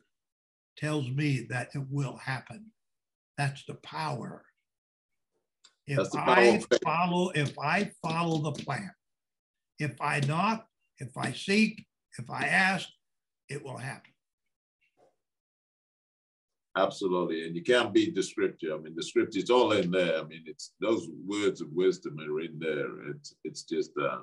tells 0.78 1.10
me 1.10 1.46
that 1.50 1.70
it 1.76 1.84
will 1.90 2.18
happen. 2.18 2.72
That's 3.38 3.64
the 3.66 3.76
power. 3.76 4.44
If 5.86 6.12
the 6.12 6.20
I 6.20 6.62
follow, 6.84 7.30
if 7.36 7.58
I 7.60 7.92
follow 8.02 8.40
the 8.40 8.64
plan, 8.64 8.92
if 9.80 10.00
I 10.02 10.22
knock, 10.22 10.66
if 10.98 11.18
I 11.18 11.34
seek, 11.34 11.86
if 12.18 12.30
I 12.30 12.46
ask, 12.46 12.88
it 13.50 13.64
will 13.64 13.78
happen. 13.78 14.12
Absolutely. 16.76 17.46
And 17.46 17.56
you 17.56 17.62
can't 17.62 17.94
beat 17.94 18.16
the 18.16 18.24
scripture. 18.24 18.74
I 18.74 18.80
mean, 18.80 18.96
the 18.96 19.04
scripture 19.04 19.40
is 19.40 19.50
all 19.50 19.74
in 19.74 19.92
there. 19.92 20.20
I 20.20 20.24
mean, 20.24 20.44
it's 20.48 20.74
those 20.82 21.08
words 21.28 21.62
of 21.62 21.68
wisdom 21.72 22.18
are 22.20 22.42
in 22.42 22.58
there. 22.58 23.10
It's 23.12 23.36
it's 23.44 23.64
just 23.64 23.92
uh, 24.02 24.22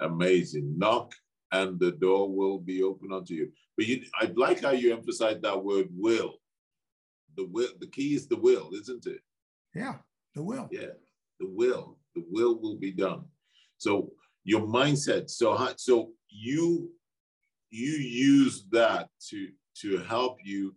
amazing. 0.00 0.78
Knock 0.78 1.12
and 1.52 1.78
the 1.78 1.92
door 1.92 2.34
will 2.34 2.58
be 2.58 2.82
open 2.82 3.12
unto 3.12 3.34
you. 3.34 3.52
But 3.76 3.86
you 3.86 4.02
I 4.20 4.32
like 4.36 4.62
how 4.62 4.70
you 4.70 4.92
emphasize 4.92 5.38
that 5.42 5.64
word 5.64 5.88
will. 5.92 6.34
The 7.36 7.46
will, 7.46 7.68
the 7.80 7.88
key 7.88 8.14
is 8.14 8.26
the 8.26 8.36
will, 8.36 8.70
isn't 8.72 9.06
it? 9.06 9.20
Yeah, 9.74 9.96
the 10.34 10.42
will. 10.42 10.68
Yeah, 10.70 10.94
the 11.38 11.48
will. 11.48 11.98
The 12.14 12.24
will 12.30 12.58
will 12.58 12.76
be 12.76 12.92
done. 12.92 13.24
So 13.78 14.12
your 14.44 14.62
mindset. 14.62 15.28
So 15.28 15.74
so 15.76 16.12
you 16.28 16.90
you 17.70 17.92
use 17.92 18.64
that 18.72 19.08
to 19.28 19.48
to 19.82 19.98
help 19.98 20.38
you 20.44 20.74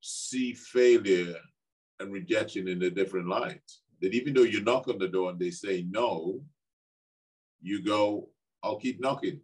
see 0.00 0.54
failure 0.54 1.34
and 1.98 2.12
rejection 2.12 2.68
in 2.68 2.82
a 2.82 2.90
different 2.90 3.28
light. 3.28 3.62
That 4.00 4.14
even 4.14 4.32
though 4.34 4.42
you 4.42 4.62
knock 4.62 4.88
on 4.88 4.98
the 4.98 5.08
door 5.08 5.30
and 5.30 5.38
they 5.38 5.50
say 5.50 5.84
no, 5.90 6.40
you 7.60 7.84
go, 7.84 8.28
I'll 8.62 8.76
keep 8.76 9.00
knocking. 9.00 9.40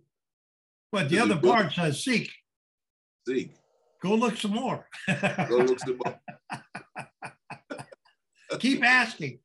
But 0.92 1.08
the 1.08 1.18
other 1.18 1.38
part 1.38 1.72
says 1.72 2.02
seek. 2.02 2.30
Seek. 3.26 3.54
Go 4.02 4.14
look 4.14 4.36
some 4.36 4.52
more. 4.52 4.86
go 5.48 5.56
look 5.56 5.80
some 5.80 5.98
more. 6.04 6.20
keep 8.58 8.84
asking 8.84 9.40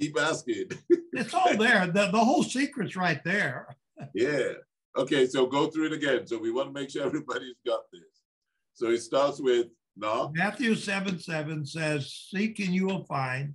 keep 0.00 0.18
asking. 0.18 0.70
it's 1.12 1.34
all 1.34 1.56
there. 1.56 1.86
The, 1.86 2.08
the 2.10 2.18
whole 2.18 2.42
secret's 2.42 2.96
right 2.96 3.22
there. 3.24 3.76
yeah. 4.14 4.52
Okay, 4.96 5.26
so 5.26 5.46
go 5.46 5.68
through 5.68 5.86
it 5.86 5.92
again. 5.92 6.26
So 6.26 6.38
we 6.38 6.50
want 6.50 6.68
to 6.68 6.72
make 6.72 6.90
sure 6.90 7.04
everybody's 7.04 7.56
got 7.64 7.82
this. 7.92 8.02
So 8.74 8.88
it 8.88 8.98
starts 8.98 9.40
with 9.40 9.66
knock. 9.96 10.32
Matthew 10.34 10.74
7 10.74 11.18
7 11.18 11.66
says, 11.66 12.12
Seek 12.30 12.58
and 12.58 12.74
you 12.74 12.86
will 12.86 13.04
find, 13.04 13.54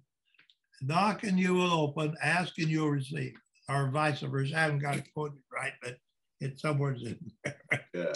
knock 0.81 1.23
and 1.23 1.39
you 1.39 1.53
will 1.53 1.73
open, 1.73 2.15
ask 2.21 2.57
and 2.59 2.69
you'll 2.69 2.91
receive. 2.91 3.33
Or 3.69 3.89
vice 3.91 4.19
versa. 4.19 4.55
I 4.55 4.61
haven't 4.61 4.79
got 4.79 4.97
it 4.97 5.07
quoted 5.13 5.39
right, 5.51 5.73
but 5.81 5.97
it's 6.39 6.61
somewhere 6.61 6.93
in 6.93 7.17
there. 7.43 7.55
yeah. 7.93 8.13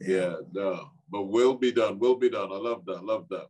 Yeah, 0.00 0.36
no, 0.52 0.90
but 1.10 1.24
will 1.24 1.54
be 1.54 1.72
done, 1.72 1.98
will 1.98 2.14
be 2.14 2.30
done. 2.30 2.52
I 2.52 2.56
love 2.56 2.84
that, 2.86 2.98
I 2.98 3.00
love 3.00 3.26
that. 3.30 3.46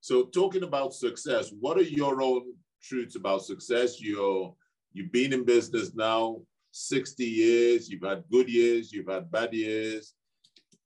So, 0.00 0.24
talking 0.24 0.62
about 0.62 0.94
success, 0.94 1.52
what 1.60 1.76
are 1.76 1.82
your 1.82 2.22
own 2.22 2.54
truths 2.82 3.16
about 3.16 3.44
success. 3.44 4.00
You're 4.00 4.54
you've 4.92 5.12
been 5.12 5.32
in 5.32 5.44
business 5.44 5.94
now 5.94 6.40
60 6.72 7.24
years. 7.24 7.88
You've 7.88 8.02
had 8.02 8.24
good 8.30 8.48
years. 8.48 8.92
You've 8.92 9.08
had 9.08 9.30
bad 9.30 9.54
years, 9.54 10.14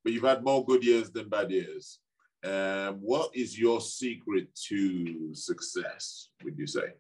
but 0.04 0.12
you've 0.12 0.24
had 0.24 0.44
more 0.44 0.64
good 0.64 0.84
years 0.84 1.10
than 1.10 1.28
bad 1.28 1.50
years. 1.50 1.98
Um, 2.44 2.98
what 3.00 3.30
is 3.34 3.58
your 3.58 3.80
secret 3.80 4.48
to 4.68 5.34
success? 5.34 6.28
Would 6.44 6.58
you 6.58 6.66
say? 6.66 6.92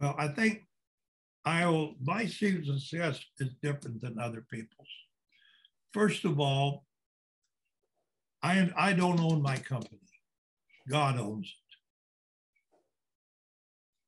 Well, 0.00 0.14
I 0.18 0.28
think 0.28 0.64
I 1.44 1.66
will, 1.66 1.94
my 2.02 2.22
to 2.22 2.64
success 2.78 3.20
is 3.38 3.54
different 3.62 4.00
than 4.00 4.18
other 4.18 4.44
people's. 4.50 4.88
First 5.92 6.24
of 6.24 6.40
all, 6.40 6.84
I, 8.42 8.70
I 8.76 8.92
don't 8.94 9.20
own 9.20 9.42
my 9.42 9.56
company. 9.56 9.98
God 10.88 11.18
owns 11.18 11.46
it. 11.46 11.54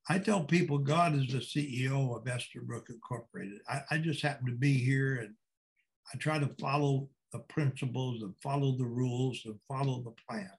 I 0.09 0.19
tell 0.19 0.43
people 0.43 0.79
God 0.79 1.15
is 1.15 1.27
the 1.27 1.37
CEO 1.37 2.15
of 2.15 2.25
Esterbrook 2.25 2.89
Incorporated. 2.89 3.59
I, 3.69 3.81
I 3.91 3.97
just 3.99 4.21
happen 4.21 4.47
to 4.47 4.53
be 4.53 4.73
here 4.73 5.15
and 5.17 5.33
I 6.13 6.17
try 6.17 6.39
to 6.39 6.49
follow 6.59 7.09
the 7.31 7.39
principles 7.39 8.21
and 8.21 8.33
follow 8.41 8.75
the 8.77 8.85
rules 8.85 9.41
and 9.45 9.55
follow 9.67 10.01
the 10.01 10.13
plan. 10.27 10.49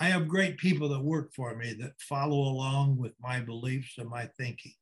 I 0.00 0.06
have 0.06 0.28
great 0.28 0.58
people 0.58 0.88
that 0.88 1.02
work 1.02 1.32
for 1.34 1.54
me 1.54 1.74
that 1.74 2.00
follow 2.00 2.38
along 2.38 2.96
with 2.96 3.12
my 3.20 3.40
beliefs 3.40 3.94
and 3.98 4.08
my 4.08 4.28
thinking. 4.38 4.72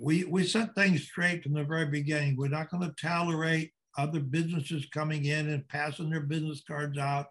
We, 0.00 0.24
we 0.24 0.44
set 0.44 0.74
things 0.74 1.02
straight 1.02 1.42
from 1.42 1.52
the 1.52 1.64
very 1.64 1.86
beginning. 1.86 2.36
We're 2.36 2.48
not 2.48 2.70
going 2.70 2.82
to 2.82 2.94
tolerate 3.00 3.72
other 3.96 4.20
businesses 4.20 4.86
coming 4.86 5.26
in 5.26 5.50
and 5.50 5.68
passing 5.68 6.10
their 6.10 6.20
business 6.20 6.62
cards 6.66 6.98
out 6.98 7.26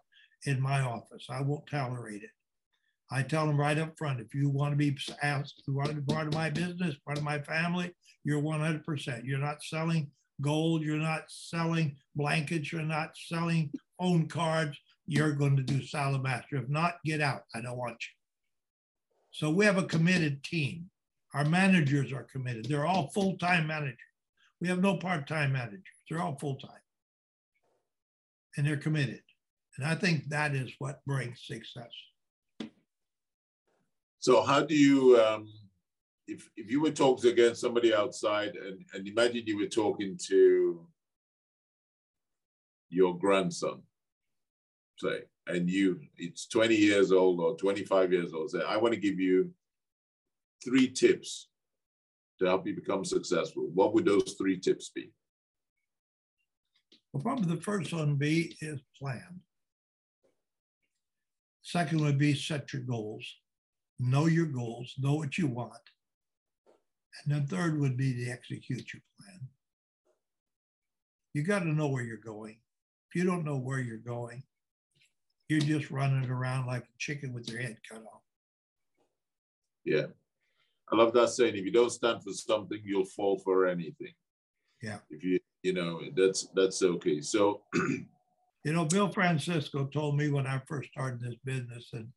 in 0.46 0.62
my 0.62 0.82
office. 0.82 1.28
I 1.30 1.42
won't 1.42 1.68
tolerate 1.68 2.24
it. 2.24 2.30
I 3.12 3.22
tell 3.22 3.46
them 3.46 3.60
right 3.60 3.78
up 3.78 3.98
front, 3.98 4.22
if 4.22 4.34
you 4.34 4.50
want 4.50 4.72
to 4.72 4.78
be 4.78 4.98
asked, 5.22 5.64
you 5.68 5.74
want 5.74 5.90
to 5.90 5.96
be 5.96 6.14
part 6.14 6.28
of 6.28 6.34
my 6.34 6.50
business, 6.50 6.96
part 7.06 7.18
of 7.18 7.24
my 7.24 7.40
family, 7.40 7.94
you're 8.24 8.42
100%. 8.42 9.22
You're 9.26 9.40
not 9.40 9.62
selling 9.62 10.10
gold. 10.42 10.82
You're 10.82 10.98
not 10.98 11.24
selling 11.28 11.98
blankets. 12.16 12.72
You're 12.72 12.82
not 12.82 13.12
selling 13.16 13.72
phone 14.00 14.28
cards. 14.28 14.80
You're 15.06 15.34
going 15.34 15.58
to 15.58 15.64
do 15.64 15.80
Saladmaster. 15.80 16.54
If 16.54 16.70
not, 16.70 16.96
get 17.04 17.22
out. 17.22 17.44
I 17.54 17.62
don't 17.62 17.78
want 17.78 17.98
you. 18.02 18.14
So 19.32 19.50
we 19.50 19.66
have 19.66 19.78
a 19.78 19.84
committed 19.84 20.44
team. 20.44 20.90
Our 21.34 21.46
managers 21.46 22.14
are 22.14 22.24
committed. 22.24 22.66
They're 22.66 22.86
all 22.86 23.10
full-time 23.10 23.68
managers. 23.68 23.98
We 24.62 24.68
have 24.68 24.82
no 24.82 24.98
part-time 24.98 25.52
managers. 25.52 25.84
They're 26.10 26.22
all 26.22 26.38
full-time. 26.40 26.72
And 28.56 28.68
they're 28.68 28.78
committed. 28.78 29.22
And 29.78 29.88
I 29.88 29.96
think 29.96 30.30
that 30.30 30.54
is 30.54 30.72
what 30.78 31.04
brings 31.06 31.44
success. 31.44 31.92
So 34.20 34.44
how 34.44 34.62
do 34.62 34.76
you, 34.76 35.20
um, 35.20 35.50
if, 36.28 36.48
if 36.56 36.70
you 36.72 36.80
were 36.80 36.92
talking 36.92 37.24
to 37.24 37.30
against 37.30 37.60
somebody 37.60 37.94
outside 37.94 38.56
and, 38.56 38.86
and 38.94 39.08
imagine 39.08 39.44
you 39.48 39.58
were 39.58 39.66
talking 39.66 40.18
to 40.28 40.88
your 42.90 43.18
grandson, 43.18 43.82
say, 45.04 45.22
and 45.48 45.70
you, 45.70 46.00
it's 46.18 46.48
20 46.48 46.76
years 46.76 47.12
old 47.12 47.40
or 47.40 47.56
25 47.58 48.12
years 48.12 48.34
old, 48.34 48.52
say, 48.52 48.62
I 48.68 48.78
want 48.78 48.94
to 48.94 49.00
give 49.00 49.20
you 49.20 49.52
three 50.64 50.88
tips 50.88 51.50
to 52.40 52.46
help 52.46 52.66
you 52.66 52.76
become 52.76 53.06
successful. 53.06 53.70
What 53.74 53.94
would 53.94 54.06
those 54.06 54.36
three 54.38 54.60
tips 54.60 54.90
be? 54.90 55.12
Well, 57.12 57.22
probably 57.22 57.54
the 57.54 57.62
first 57.62 57.94
one 57.94 58.16
be 58.16 58.56
is 58.62 58.80
plan. 59.00 59.42
Second 61.62 62.02
would 62.02 62.18
be 62.18 62.34
set 62.34 62.74
your 62.74 62.82
goals 62.82 63.26
know 64.00 64.26
your 64.26 64.46
goals, 64.46 64.94
know 65.00 65.16
what 65.16 65.38
you 65.38 65.48
want. 65.48 65.72
And 67.24 67.34
then 67.34 67.48
third 67.48 67.80
would 67.80 67.98
be 67.98 68.14
to 68.14 68.32
execute 68.32 68.94
your 68.94 69.02
plan. 69.20 69.48
You 71.34 71.44
got 71.44 71.60
to 71.60 71.70
know 71.70 71.88
where 71.88 72.04
you're 72.04 72.18
going. 72.18 72.58
If 73.10 73.16
you 73.16 73.26
don't 73.26 73.46
know 73.46 73.58
where 73.58 73.80
you're 73.80 73.98
going, 73.98 74.44
you're 75.50 75.60
just 75.60 75.92
running 75.92 76.30
around 76.30 76.66
like 76.66 76.84
a 76.84 76.98
chicken 76.98 77.34
with 77.34 77.50
your 77.50 77.62
head 77.62 77.78
cut 77.90 78.00
off. 78.00 78.22
Yeah. 79.86 80.06
I 80.92 80.96
love 80.96 81.14
that 81.14 81.30
saying 81.30 81.56
if 81.56 81.66
you 81.66 81.72
don't 81.72 81.92
stand 81.92 82.24
for 82.24 82.32
something, 82.32 82.80
you'll 82.84 83.06
fall 83.06 83.40
for 83.40 83.66
anything. 83.66 84.14
Yeah. 84.82 85.00
If 85.10 85.24
you, 85.24 85.40
you 85.64 85.74
know, 85.74 86.02
that's 86.16 86.48
that's 86.56 86.82
okay. 86.84 87.22
So 87.22 87.62
you 87.74 88.74
know, 88.74 88.86
Bill 88.86 89.10
Francisco 89.10 89.86
told 89.86 90.18
me 90.18 90.30
when 90.30 90.48
I 90.48 90.62
first 90.68 90.90
started 90.92 91.22
this 91.22 91.36
business, 91.44 91.90
and 91.94 92.08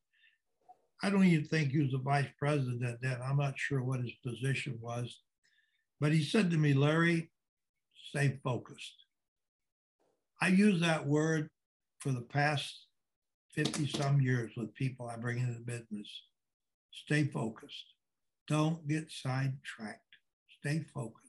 I 1.03 1.11
don't 1.11 1.25
even 1.25 1.47
think 1.47 1.71
he 1.71 1.83
was 1.83 1.95
a 1.95 1.99
vice 1.99 2.29
president 2.39 2.99
then. 3.03 3.19
I'm 3.25 3.37
not 3.37 3.59
sure 3.59 3.83
what 3.83 4.01
his 4.01 4.13
position 4.25 4.79
was. 4.81 5.21
But 6.01 6.13
he 6.13 6.23
said 6.23 6.51
to 6.51 6.59
me, 6.59 6.75
Larry, 6.75 7.31
stay 8.09 8.39
focused. 8.45 9.05
I 10.41 10.49
use 10.49 10.81
that 10.81 11.07
word 11.07 11.49
for 12.01 12.13
the 12.13 12.21
past 12.21 12.86
50 13.57 13.87
some 13.89 14.21
years 14.21 14.53
with 14.57 14.75
people 14.75 15.09
I 15.09 15.17
bring 15.17 15.39
into 15.39 15.61
business. 15.61 16.09
Stay 16.93 17.25
focused. 17.25 17.85
Don't 18.49 18.87
get 18.87 19.11
sidetracked. 19.11 20.01
Stay 20.61 20.85
focused. 20.95 21.23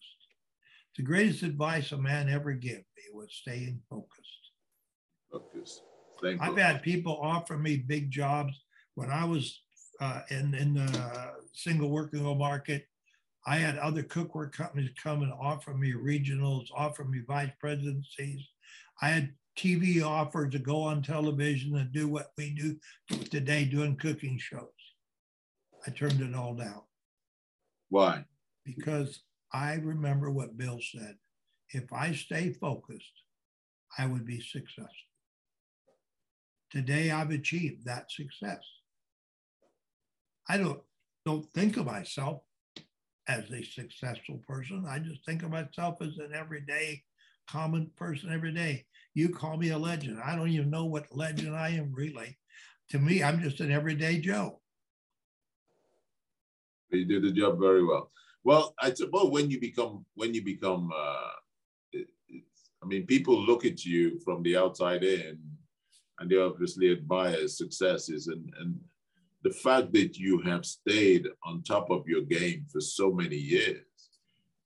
The 0.98 1.04
greatest 1.04 1.44
advice 1.44 1.92
a 1.92 1.98
man 1.98 2.30
ever 2.30 2.54
gave 2.54 2.78
me 2.78 3.04
was 3.14 3.30
staying 3.32 3.82
focused. 3.90 4.12
Focus. 5.32 5.82
I've 6.40 6.58
had 6.58 6.82
people 6.82 7.20
offer 7.22 7.58
me 7.58 7.78
big 7.78 8.10
jobs 8.10 8.54
when 8.96 9.12
I 9.12 9.26
was 9.26 9.62
uh, 10.02 10.22
in 10.32 10.56
in 10.56 10.74
the 10.74 11.34
single 11.54 11.90
working 11.90 12.24
home 12.24 12.40
market, 12.40 12.88
I 13.46 13.58
had 13.58 13.78
other 13.78 14.02
cookware 14.04 14.52
companies 14.52 14.90
come 15.02 15.22
and 15.22 15.32
offer 15.40 15.76
me 15.76 15.94
regionals, 15.94 16.66
offer 16.76 17.04
me 17.04 17.20
vice 17.28 17.52
presidencies. 17.60 18.42
I 19.02 19.10
had 19.10 19.34
TV 19.58 20.04
offers 20.04 20.52
to 20.52 20.60
go 20.60 20.82
on 20.82 21.02
television 21.02 21.76
and 21.76 21.92
do 21.92 22.08
what 22.08 22.32
we 22.38 22.52
do 22.52 22.78
today, 23.30 23.66
doing 23.66 23.98
cooking 23.98 24.38
shows. 24.38 24.68
I 25.86 25.92
turned 25.92 26.22
it 26.22 26.36
all 26.36 26.54
down. 26.54 26.82
Why? 27.90 28.26
Because 28.66 29.22
I 29.52 29.76
remember 29.76 30.30
what 30.30 30.58
Bill 30.58 30.80
said. 30.82 31.16
If 31.72 31.92
I 31.92 32.14
stay 32.14 32.54
focused, 32.54 33.24
I 33.98 34.06
would 34.06 34.26
be 34.26 34.40
successful. 34.40 34.92
Today, 36.72 37.12
I've 37.12 37.32
achieved 37.32 37.86
that 37.86 38.12
success. 38.12 38.62
I 40.50 40.58
don't 40.58 40.82
don't 41.26 41.46
think 41.54 41.76
of 41.76 41.86
myself 41.86 42.42
as 43.28 43.52
a 43.52 43.64
successful 43.64 44.42
person. 44.48 44.86
I 44.88 45.00
just 45.00 45.26
think 45.26 45.44
of 45.44 45.52
myself 45.52 45.98
as 46.02 46.18
an 46.20 46.32
everyday 46.34 47.04
common 47.50 47.92
person 47.98 48.32
every 48.32 48.54
day. 48.54 48.86
You 49.18 49.30
call 49.30 49.58
me 49.58 49.70
a 49.70 49.78
legend. 49.80 50.20
I 50.24 50.36
don't 50.36 50.50
even 50.50 50.70
know 50.70 50.86
what 50.86 51.08
legend 51.10 51.56
I 51.56 51.70
am 51.70 51.92
really. 51.92 52.38
To 52.92 53.00
me, 53.00 53.24
I'm 53.24 53.42
just 53.42 53.60
an 53.62 53.72
everyday 53.72 54.20
Joe. 54.20 54.62
You 56.92 57.04
did 57.04 57.24
the 57.24 57.32
job 57.32 57.60
very 57.60 57.84
well. 57.84 58.12
Well, 58.44 58.76
I 58.80 58.94
suppose 58.94 59.32
when 59.32 59.50
you 59.50 59.60
become 59.60 60.06
when 60.14 60.36
you 60.36 60.44
become, 60.44 60.92
uh, 60.96 61.32
it, 61.94 62.06
I 62.84 62.86
mean, 62.86 63.08
people 63.08 63.44
look 63.44 63.66
at 63.66 63.84
you 63.84 64.20
from 64.24 64.44
the 64.44 64.56
outside 64.56 65.04
in, 65.04 65.40
and 66.20 66.30
they 66.30 66.38
obviously 66.38 66.92
admire 66.92 67.48
successes, 67.48 68.28
and 68.28 68.48
and 68.60 68.76
the 69.44 69.50
fact 69.50 69.94
that 69.94 70.16
you 70.16 70.42
have 70.42 70.64
stayed 70.64 71.26
on 71.44 71.64
top 71.64 71.90
of 71.90 72.08
your 72.08 72.22
game 72.22 72.68
for 72.72 72.82
so 72.82 73.12
many 73.12 73.38
years. 73.38 73.87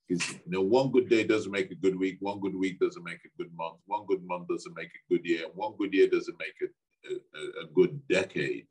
Because 0.08 0.30
you 0.30 0.40
know, 0.48 0.62
one 0.62 0.92
good 0.92 1.10
day 1.10 1.24
doesn't 1.24 1.52
make 1.52 1.72
a 1.72 1.76
good 1.76 1.98
week, 1.98 2.18
one 2.20 2.40
good 2.40 2.56
week 2.56 2.80
doesn't 2.80 3.04
make 3.04 3.20
a 3.26 3.38
good 3.38 3.54
month, 3.56 3.78
one 3.86 4.06
good 4.08 4.26
month 4.26 4.48
doesn't 4.48 4.76
make 4.76 4.90
a 4.90 5.14
good 5.14 5.26
year, 5.26 5.46
one 5.54 5.74
good 5.78 5.94
year 5.94 6.08
doesn't 6.08 6.38
make 6.38 6.56
a, 6.62 7.14
a, 7.14 7.64
a 7.64 7.68
good 7.74 8.02
decade. 8.08 8.68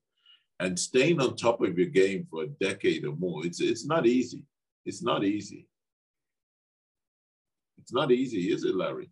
And 0.58 0.78
staying 0.78 1.20
on 1.20 1.36
top 1.36 1.62
of 1.62 1.78
your 1.78 1.88
game 1.88 2.26
for 2.30 2.42
a 2.42 2.48
decade 2.48 3.04
or 3.06 3.16
more, 3.16 3.46
it's 3.46 3.60
it's 3.60 3.86
not 3.86 4.06
easy. 4.06 4.44
It's 4.84 5.02
not 5.02 5.24
easy. 5.24 5.66
It's 7.78 7.92
not 7.92 8.12
easy, 8.12 8.52
is 8.52 8.64
it, 8.64 8.74
Larry? 8.74 9.10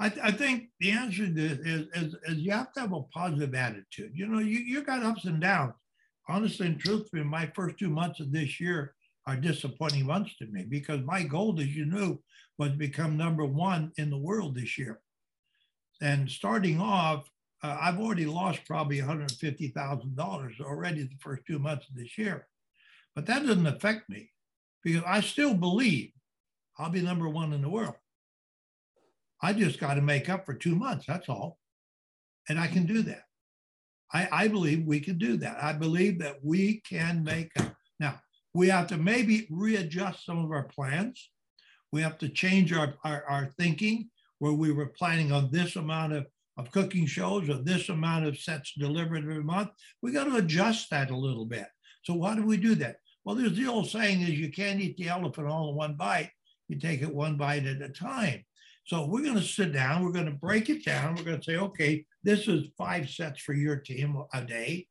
I, 0.00 0.08
th- 0.08 0.24
I, 0.24 0.30
think 0.32 0.70
the 0.80 0.92
answer 0.92 1.26
to 1.26 1.32
this 1.32 1.58
is, 1.58 1.86
is, 1.94 2.16
is, 2.24 2.38
you 2.38 2.52
have 2.52 2.72
to 2.72 2.80
have 2.80 2.92
a 2.92 3.02
positive 3.02 3.54
attitude. 3.54 4.12
You 4.14 4.26
know, 4.26 4.38
you, 4.38 4.58
you 4.58 4.82
got 4.82 5.02
ups 5.02 5.26
and 5.26 5.40
downs 5.40 5.74
honestly 6.30 6.66
and 6.66 6.78
truthfully, 6.78 7.24
my 7.24 7.50
first 7.54 7.78
two 7.78 7.90
months 7.90 8.20
of 8.20 8.32
this 8.32 8.60
year 8.60 8.94
are 9.26 9.36
disappointing 9.36 10.06
months 10.06 10.36
to 10.38 10.46
me 10.46 10.64
because 10.68 11.00
my 11.02 11.22
goal, 11.22 11.58
as 11.60 11.74
you 11.74 11.84
knew, 11.84 12.18
was 12.58 12.72
to 12.72 12.76
become 12.76 13.16
number 13.16 13.44
one 13.44 13.92
in 13.96 14.10
the 14.10 14.18
world 14.18 14.54
this 14.54 14.78
year. 14.78 15.00
And 16.00 16.30
starting 16.30 16.80
off, 16.80 17.28
uh, 17.62 17.76
I've 17.80 17.98
already 17.98 18.26
lost 18.26 18.64
probably 18.66 18.98
$150,000 18.98 20.60
already 20.60 21.02
the 21.02 21.18
first 21.20 21.42
two 21.46 21.58
months 21.58 21.88
of 21.88 21.96
this 21.96 22.16
year. 22.16 22.46
But 23.14 23.26
that 23.26 23.44
doesn't 23.46 23.66
affect 23.66 24.08
me 24.08 24.30
because 24.82 25.02
I 25.06 25.20
still 25.20 25.54
believe 25.54 26.12
I'll 26.78 26.90
be 26.90 27.02
number 27.02 27.28
one 27.28 27.52
in 27.52 27.60
the 27.60 27.68
world. 27.68 27.96
I 29.42 29.52
just 29.52 29.78
got 29.78 29.94
to 29.94 30.02
make 30.02 30.28
up 30.28 30.46
for 30.46 30.54
two 30.54 30.74
months. 30.74 31.06
That's 31.06 31.28
all. 31.28 31.58
And 32.48 32.58
I 32.58 32.66
can 32.66 32.86
do 32.86 33.02
that. 33.02 33.24
I, 34.12 34.28
I 34.32 34.48
believe 34.48 34.86
we 34.86 35.00
can 35.00 35.18
do 35.18 35.36
that. 35.38 35.62
I 35.62 35.72
believe 35.72 36.18
that 36.20 36.38
we 36.42 36.80
can 36.88 37.22
make 37.22 37.50
a, 37.56 37.74
now 37.98 38.20
we 38.54 38.68
have 38.68 38.86
to 38.88 38.96
maybe 38.96 39.46
readjust 39.50 40.24
some 40.24 40.44
of 40.44 40.50
our 40.50 40.64
plans. 40.64 41.30
We 41.92 42.02
have 42.02 42.18
to 42.18 42.28
change 42.28 42.72
our, 42.72 42.94
our, 43.04 43.24
our 43.24 43.50
thinking 43.58 44.10
where 44.38 44.52
we 44.52 44.72
were 44.72 44.86
planning 44.86 45.32
on 45.32 45.50
this 45.50 45.76
amount 45.76 46.12
of, 46.12 46.26
of 46.56 46.70
cooking 46.70 47.06
shows 47.06 47.48
or 47.48 47.62
this 47.62 47.88
amount 47.88 48.26
of 48.26 48.38
sets 48.38 48.72
delivered 48.74 49.22
every 49.22 49.42
month. 49.42 49.70
We 50.02 50.12
got 50.12 50.24
to 50.24 50.36
adjust 50.36 50.90
that 50.90 51.10
a 51.10 51.16
little 51.16 51.46
bit. 51.46 51.66
So 52.02 52.14
why 52.14 52.34
do 52.34 52.44
we 52.44 52.56
do 52.56 52.74
that? 52.76 52.96
Well, 53.24 53.36
there's 53.36 53.56
the 53.56 53.66
old 53.66 53.88
saying 53.88 54.22
is 54.22 54.30
you 54.30 54.50
can't 54.50 54.80
eat 54.80 54.96
the 54.96 55.08
elephant 55.08 55.46
all 55.46 55.70
in 55.70 55.76
one 55.76 55.94
bite. 55.94 56.30
You 56.68 56.78
take 56.78 57.02
it 57.02 57.14
one 57.14 57.36
bite 57.36 57.66
at 57.66 57.82
a 57.82 57.88
time. 57.88 58.44
So 58.84 59.06
we're 59.06 59.22
going 59.22 59.36
to 59.36 59.42
sit 59.42 59.72
down, 59.72 60.04
we're 60.04 60.12
going 60.12 60.26
to 60.26 60.32
break 60.32 60.70
it 60.70 60.84
down. 60.84 61.14
We're 61.14 61.24
going 61.24 61.38
to 61.38 61.44
say, 61.44 61.56
okay, 61.58 62.04
this 62.24 62.48
is 62.48 62.68
five 62.78 63.08
sets 63.10 63.40
for 63.40 63.52
your 63.52 63.76
team 63.76 64.20
a 64.32 64.42
day, 64.42 64.88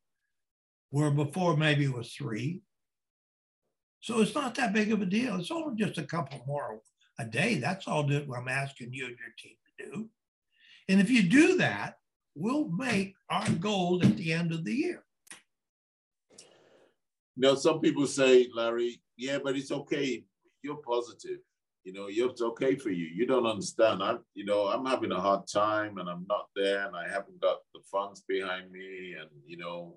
where 0.92 1.12
before 1.12 1.58
maybe 1.58 1.86
it 1.86 1.94
was 1.94 2.14
three. 2.14 2.62
So 4.02 4.22
it's 4.22 4.36
not 4.36 4.56
that 4.56 4.74
big 4.74 4.92
of 4.92 5.02
a 5.02 5.06
deal. 5.06 5.40
It's 5.40 5.52
only 5.52 5.76
just 5.76 5.98
a 5.98 6.04
couple 6.04 6.42
more 6.48 6.82
a 7.20 7.26
day. 7.26 7.56
That's 7.56 7.88
all 7.88 8.04
that 8.08 8.28
I'm 8.36 8.48
asking 8.48 8.94
you 8.94 9.06
and 9.06 9.18
your 9.18 9.34
team 9.38 9.56
to 9.78 9.86
do. 9.86 10.10
And 10.88 11.02
if 11.02 11.10
you 11.10 11.24
do 11.24 11.58
that, 11.58 11.98
we'll 12.36 12.70
make 12.70 13.16
our 13.30 13.50
goal 13.50 14.00
at 14.04 14.16
the 14.16 14.34
end 14.34 14.52
of 14.52 14.64
the 14.64 14.74
year. 14.74 15.04
Now, 17.36 17.56
some 17.56 17.80
people 17.80 18.08
say, 18.08 18.48
Larry, 18.54 19.02
yeah, 19.18 19.40
but 19.44 19.56
it's 19.56 19.72
okay. 19.72 20.24
You're 20.62 20.78
positive 20.78 21.40
you 21.84 21.94
know, 21.94 22.08
it's 22.08 22.42
okay 22.42 22.76
for 22.76 22.90
you. 22.90 23.08
You 23.08 23.26
don't 23.26 23.46
understand. 23.46 24.04
I'm, 24.04 24.20
you 24.36 24.46
know, 24.46 24.68
I'm 24.68 24.86
having 24.86 25.12
a 25.12 25.20
hard 25.20 25.48
time 25.52 25.98
and 25.98 26.10
I'm 26.10 26.26
not 26.30 26.48
there 26.56 26.86
and 26.86 26.96
I 26.96 27.08
haven't 27.08 27.42
got 27.42 27.60
the 27.74 27.80
funds 27.92 28.24
behind 28.28 28.72
me 28.72 29.16
and, 29.20 29.30
you 29.46 29.58
know, 29.58 29.96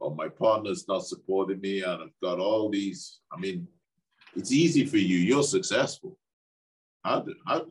or 0.00 0.14
my 0.14 0.28
partner's 0.28 0.88
not 0.88 1.06
supporting 1.06 1.60
me 1.60 1.82
and 1.82 2.02
I've 2.02 2.20
got 2.22 2.38
all 2.38 2.70
these. 2.70 3.20
I 3.32 3.38
mean, 3.38 3.68
it's 4.34 4.52
easy 4.52 4.84
for 4.86 4.98
you. 4.98 5.18
You're 5.18 5.42
successful. 5.42 6.18
How, 7.04 7.20
do, 7.20 7.34
how, 7.46 7.66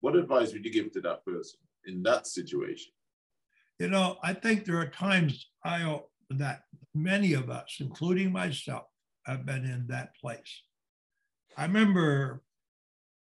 what 0.00 0.16
advice 0.16 0.52
would 0.52 0.64
you 0.64 0.72
give 0.72 0.92
to 0.92 1.00
that 1.02 1.24
person 1.24 1.60
in 1.86 2.02
that 2.04 2.26
situation? 2.26 2.92
You 3.78 3.88
know, 3.88 4.16
I 4.22 4.32
think 4.32 4.64
there 4.64 4.78
are 4.78 4.88
times 4.88 5.48
I 5.64 6.00
that 6.30 6.62
many 6.94 7.34
of 7.34 7.50
us, 7.50 7.76
including 7.80 8.32
myself, 8.32 8.84
have 9.26 9.44
been 9.44 9.64
in 9.64 9.86
that 9.88 10.14
place 10.20 10.62
I 11.56 11.64
remember 11.64 12.42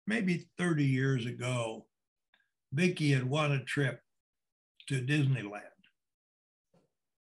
maybe 0.07 0.47
30 0.59 0.85
years 0.85 1.27
ago, 1.27 1.87
Vicky 2.73 3.13
had 3.13 3.29
won 3.29 3.53
a 3.53 3.65
trip 3.65 4.01
to 4.89 5.01
Disneyland. 5.01 5.70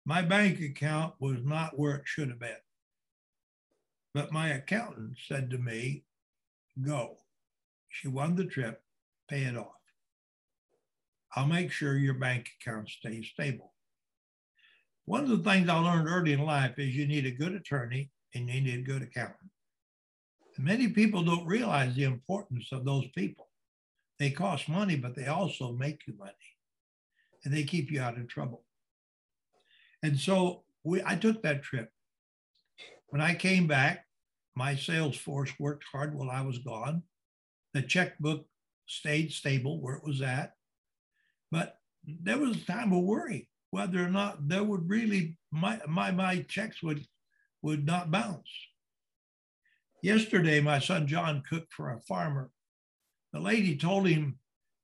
My 0.09 0.23
bank 0.23 0.61
account 0.61 1.15
was 1.19 1.39
not 1.43 1.77
where 1.77 1.97
it 1.97 2.07
should 2.07 2.29
have 2.29 2.39
been. 2.39 2.63
But 4.15 4.33
my 4.33 4.51
accountant 4.51 5.17
said 5.27 5.51
to 5.51 5.59
me, 5.59 6.05
Go. 6.81 7.17
She 7.89 8.07
won 8.07 8.37
the 8.37 8.45
trip, 8.45 8.83
pay 9.29 9.43
it 9.43 9.57
off. 9.57 9.73
I'll 11.35 11.47
make 11.47 11.73
sure 11.73 11.97
your 11.97 12.15
bank 12.15 12.49
account 12.61 12.89
stays 12.89 13.27
stable. 13.33 13.73
One 15.07 15.25
of 15.25 15.31
the 15.31 15.39
things 15.39 15.69
I 15.69 15.79
learned 15.79 16.09
early 16.09 16.33
in 16.33 16.45
life 16.45 16.79
is 16.79 16.95
you 16.95 17.07
need 17.07 17.27
a 17.27 17.31
good 17.33 17.55
attorney 17.55 18.11
and 18.35 18.49
you 18.49 18.61
need 18.61 18.79
a 18.79 18.83
good 18.83 19.03
accountant. 19.03 19.51
And 20.57 20.65
many 20.65 20.89
people 20.89 21.25
don't 21.25 21.47
realize 21.47 21.97
the 21.97 22.05
importance 22.05 22.69
of 22.71 22.85
those 22.85 23.07
people. 23.09 23.49
They 24.19 24.31
cost 24.31 24.69
money, 24.69 24.97
but 24.97 25.17
they 25.17 25.27
also 25.27 25.73
make 25.73 26.07
you 26.07 26.15
money 26.17 26.33
and 27.45 27.53
they 27.53 27.65
keep 27.65 27.91
you 27.91 28.01
out 28.01 28.19
of 28.19 28.29
trouble. 28.29 28.66
And 30.03 30.19
so 30.19 30.65
we, 30.85 31.03
I 31.05 31.17
took 31.17 31.43
that 31.43 31.63
trip. 31.63 31.91
When 33.09 33.21
I 33.21 33.35
came 33.35 33.67
back, 33.67 34.05
my 34.55 34.75
sales 34.75 35.17
force 35.17 35.53
worked 35.59 35.85
hard 35.93 36.15
while 36.15 36.31
I 36.31 36.43
was 36.43 36.59
gone. 36.59 37.03
The 37.75 37.83
checkbook 37.83 38.47
stayed 38.87 39.33
stable 39.33 39.81
where 39.81 39.97
it 39.97 40.05
was 40.05 40.23
at. 40.23 40.53
But 41.51 41.79
there 42.05 42.39
was 42.39 42.57
a 42.57 42.67
time 42.67 42.93
of 42.93 43.03
worry 43.03 43.49
whether 43.71 44.03
or 44.03 44.09
not 44.09 44.49
there 44.49 44.65
would 44.65 44.89
really 44.89 45.37
my 45.51 45.79
my 45.87 46.11
my 46.11 46.45
checks 46.49 46.83
would 46.83 47.05
would 47.63 47.85
not 47.85 48.11
bounce. 48.11 48.51
Yesterday, 50.03 50.61
my 50.61 50.79
son 50.79 51.07
John 51.07 51.43
cooked 51.49 51.73
for 51.73 51.91
a 51.91 52.01
farmer. 52.01 52.51
The 53.33 53.41
lady 53.41 53.77
told 53.77 54.07
him 54.07 54.39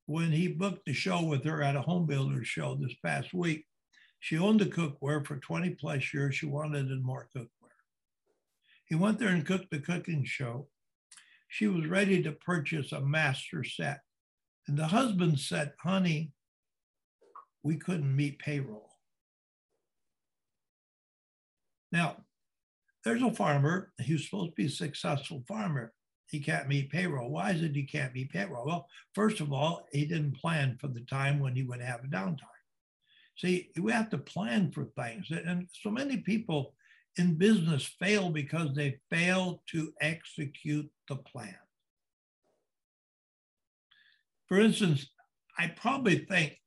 when 0.05 0.31
he 0.31 0.47
booked 0.47 0.85
the 0.85 0.93
show 0.93 1.23
with 1.23 1.45
her 1.45 1.63
at 1.63 1.75
a 1.75 1.81
home 1.81 2.05
builder 2.05 2.43
show 2.43 2.75
this 2.75 2.93
past 3.03 3.33
week, 3.33 3.65
she 4.23 4.37
owned 4.37 4.61
the 4.61 4.65
cookware 4.65 5.27
for 5.27 5.35
20 5.35 5.71
plus 5.71 6.13
years. 6.13 6.35
She 6.35 6.45
wanted 6.45 6.89
more 7.03 7.27
cookware. 7.35 7.75
He 8.85 8.95
went 8.95 9.19
there 9.19 9.27
and 9.27 9.45
cooked 9.45 9.69
the 9.69 9.79
cooking 9.79 10.23
show. 10.23 10.69
She 11.49 11.67
was 11.67 11.87
ready 11.87 12.23
to 12.23 12.31
purchase 12.31 12.93
a 12.93 13.01
master 13.01 13.65
set. 13.65 13.99
And 14.65 14.77
the 14.77 14.87
husband 14.87 15.41
said, 15.41 15.73
honey, 15.77 16.31
we 17.63 17.75
couldn't 17.75 18.15
meet 18.15 18.39
payroll. 18.39 18.91
Now, 21.91 22.23
there's 23.03 23.21
a 23.21 23.29
farmer, 23.29 23.91
he's 23.99 24.23
supposed 24.23 24.51
to 24.51 24.55
be 24.55 24.67
a 24.67 24.69
successful 24.69 25.43
farmer. 25.49 25.91
He 26.27 26.39
can't 26.39 26.69
meet 26.69 26.91
payroll. 26.91 27.29
Why 27.29 27.51
is 27.51 27.61
it 27.61 27.75
he 27.75 27.83
can't 27.83 28.13
meet 28.13 28.31
payroll? 28.31 28.65
Well, 28.65 28.87
first 29.15 29.41
of 29.41 29.51
all, 29.51 29.85
he 29.91 30.05
didn't 30.05 30.37
plan 30.37 30.77
for 30.79 30.87
the 30.87 31.01
time 31.01 31.41
when 31.41 31.57
he 31.57 31.63
would 31.63 31.81
have 31.81 32.05
a 32.05 32.07
downtime. 32.07 32.52
See, 33.37 33.71
we 33.79 33.91
have 33.91 34.09
to 34.11 34.17
plan 34.17 34.71
for 34.71 34.85
things. 34.85 35.31
And 35.31 35.67
so 35.81 35.89
many 35.89 36.17
people 36.17 36.75
in 37.17 37.35
business 37.35 37.85
fail 37.99 38.29
because 38.29 38.73
they 38.75 38.99
fail 39.09 39.63
to 39.71 39.91
execute 40.01 40.89
the 41.07 41.15
plan. 41.15 41.55
For 44.47 44.59
instance, 44.59 45.07
I 45.57 45.67
probably 45.67 46.25
think 46.25 46.59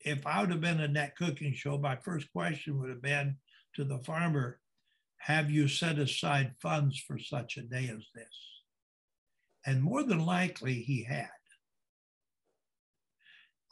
if 0.00 0.26
I 0.26 0.40
would 0.40 0.50
have 0.50 0.60
been 0.60 0.80
in 0.80 0.94
that 0.94 1.16
cooking 1.16 1.54
show, 1.54 1.78
my 1.78 1.96
first 1.96 2.32
question 2.32 2.78
would 2.80 2.90
have 2.90 3.02
been 3.02 3.36
to 3.76 3.84
the 3.84 3.98
farmer, 3.98 4.58
have 5.18 5.50
you 5.50 5.68
set 5.68 5.98
aside 5.98 6.54
funds 6.60 6.98
for 6.98 7.18
such 7.18 7.58
a 7.58 7.62
day 7.62 7.90
as 7.92 8.06
this? 8.14 8.24
And 9.66 9.82
more 9.82 10.02
than 10.02 10.24
likely 10.24 10.74
he 10.74 11.04
had. 11.04 11.28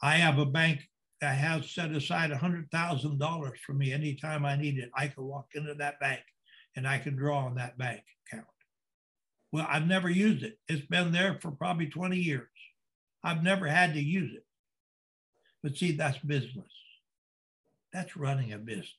I 0.01 0.15
have 0.17 0.37
a 0.37 0.45
bank 0.45 0.87
that 1.21 1.35
has 1.35 1.69
set 1.69 1.91
aside 1.91 2.31
$100,000 2.31 3.51
for 3.65 3.73
me 3.73 3.91
anytime 3.91 4.45
I 4.45 4.55
need 4.55 4.77
it. 4.77 4.89
I 4.95 5.07
can 5.07 5.23
walk 5.25 5.47
into 5.53 5.73
that 5.75 5.99
bank 5.99 6.21
and 6.75 6.87
I 6.87 6.97
can 6.97 7.15
draw 7.15 7.39
on 7.39 7.55
that 7.55 7.77
bank 7.77 8.01
account. 8.27 8.47
Well, 9.51 9.67
I've 9.69 9.87
never 9.87 10.09
used 10.09 10.43
it. 10.43 10.57
It's 10.67 10.85
been 10.85 11.11
there 11.11 11.37
for 11.41 11.51
probably 11.51 11.87
20 11.87 12.17
years. 12.17 12.47
I've 13.23 13.43
never 13.43 13.67
had 13.67 13.93
to 13.95 14.01
use 14.01 14.33
it. 14.33 14.45
But 15.61 15.75
see, 15.75 15.91
that's 15.91 16.17
business. 16.19 16.71
That's 17.91 18.15
running 18.15 18.53
a 18.53 18.57
business. 18.57 18.93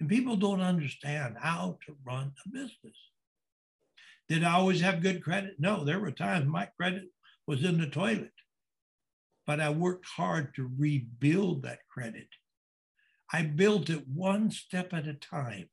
And 0.00 0.08
people 0.08 0.36
don't 0.36 0.60
understand 0.60 1.36
how 1.38 1.78
to 1.86 1.96
run 2.06 2.32
a 2.44 2.48
business. 2.48 2.96
Did 4.28 4.44
I 4.44 4.54
always 4.54 4.80
have 4.80 5.02
good 5.02 5.22
credit? 5.22 5.56
No, 5.58 5.84
there 5.84 6.00
were 6.00 6.10
times 6.10 6.46
my 6.46 6.66
credit 6.78 7.04
was 7.46 7.62
in 7.62 7.78
the 7.78 7.86
toilet. 7.86 8.32
But 9.46 9.60
I 9.60 9.70
worked 9.70 10.06
hard 10.06 10.54
to 10.54 10.70
rebuild 10.78 11.62
that 11.62 11.80
credit. 11.92 12.28
I 13.32 13.42
built 13.42 13.90
it 13.90 14.06
one 14.08 14.50
step 14.50 14.94
at 14.94 15.06
a 15.06 15.14
time, 15.14 15.68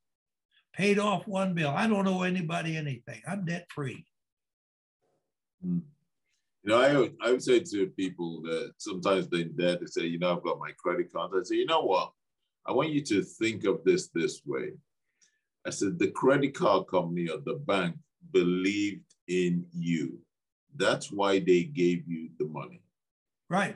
paid 0.73 0.99
off 0.99 1.27
one 1.27 1.53
bill. 1.53 1.69
I 1.69 1.87
don't 1.87 2.07
owe 2.07 2.23
anybody 2.23 2.75
anything. 2.75 3.21
I'm 3.27 3.45
debt 3.45 3.67
free. 3.73 4.05
Hmm. 5.63 5.79
You 6.63 6.69
know, 6.69 6.81
I 6.81 6.95
would, 6.95 7.15
I 7.21 7.31
would 7.31 7.43
say 7.43 7.59
to 7.59 7.87
people 7.87 8.41
that 8.43 8.73
sometimes 8.77 9.27
they're 9.27 9.41
in 9.41 9.55
debt, 9.55 9.79
they 9.79 9.87
say, 9.87 10.03
you 10.03 10.19
know, 10.19 10.35
I've 10.35 10.43
got 10.43 10.59
my 10.59 10.71
credit 10.77 11.11
card. 11.11 11.31
I 11.33 11.43
say, 11.43 11.55
you 11.55 11.65
know 11.65 11.81
what? 11.81 12.11
I 12.65 12.71
want 12.71 12.89
you 12.89 13.01
to 13.01 13.23
think 13.23 13.63
of 13.65 13.83
this 13.83 14.09
this 14.09 14.41
way. 14.45 14.73
I 15.65 15.71
said, 15.71 15.97
the 15.97 16.11
credit 16.11 16.53
card 16.53 16.87
company 16.87 17.29
or 17.29 17.39
the 17.39 17.55
bank 17.55 17.95
believed 18.31 19.05
in 19.27 19.65
you. 19.71 20.19
That's 20.75 21.11
why 21.11 21.39
they 21.39 21.63
gave 21.63 22.07
you 22.07 22.29
the 22.37 22.45
money. 22.45 22.81
Right. 23.51 23.75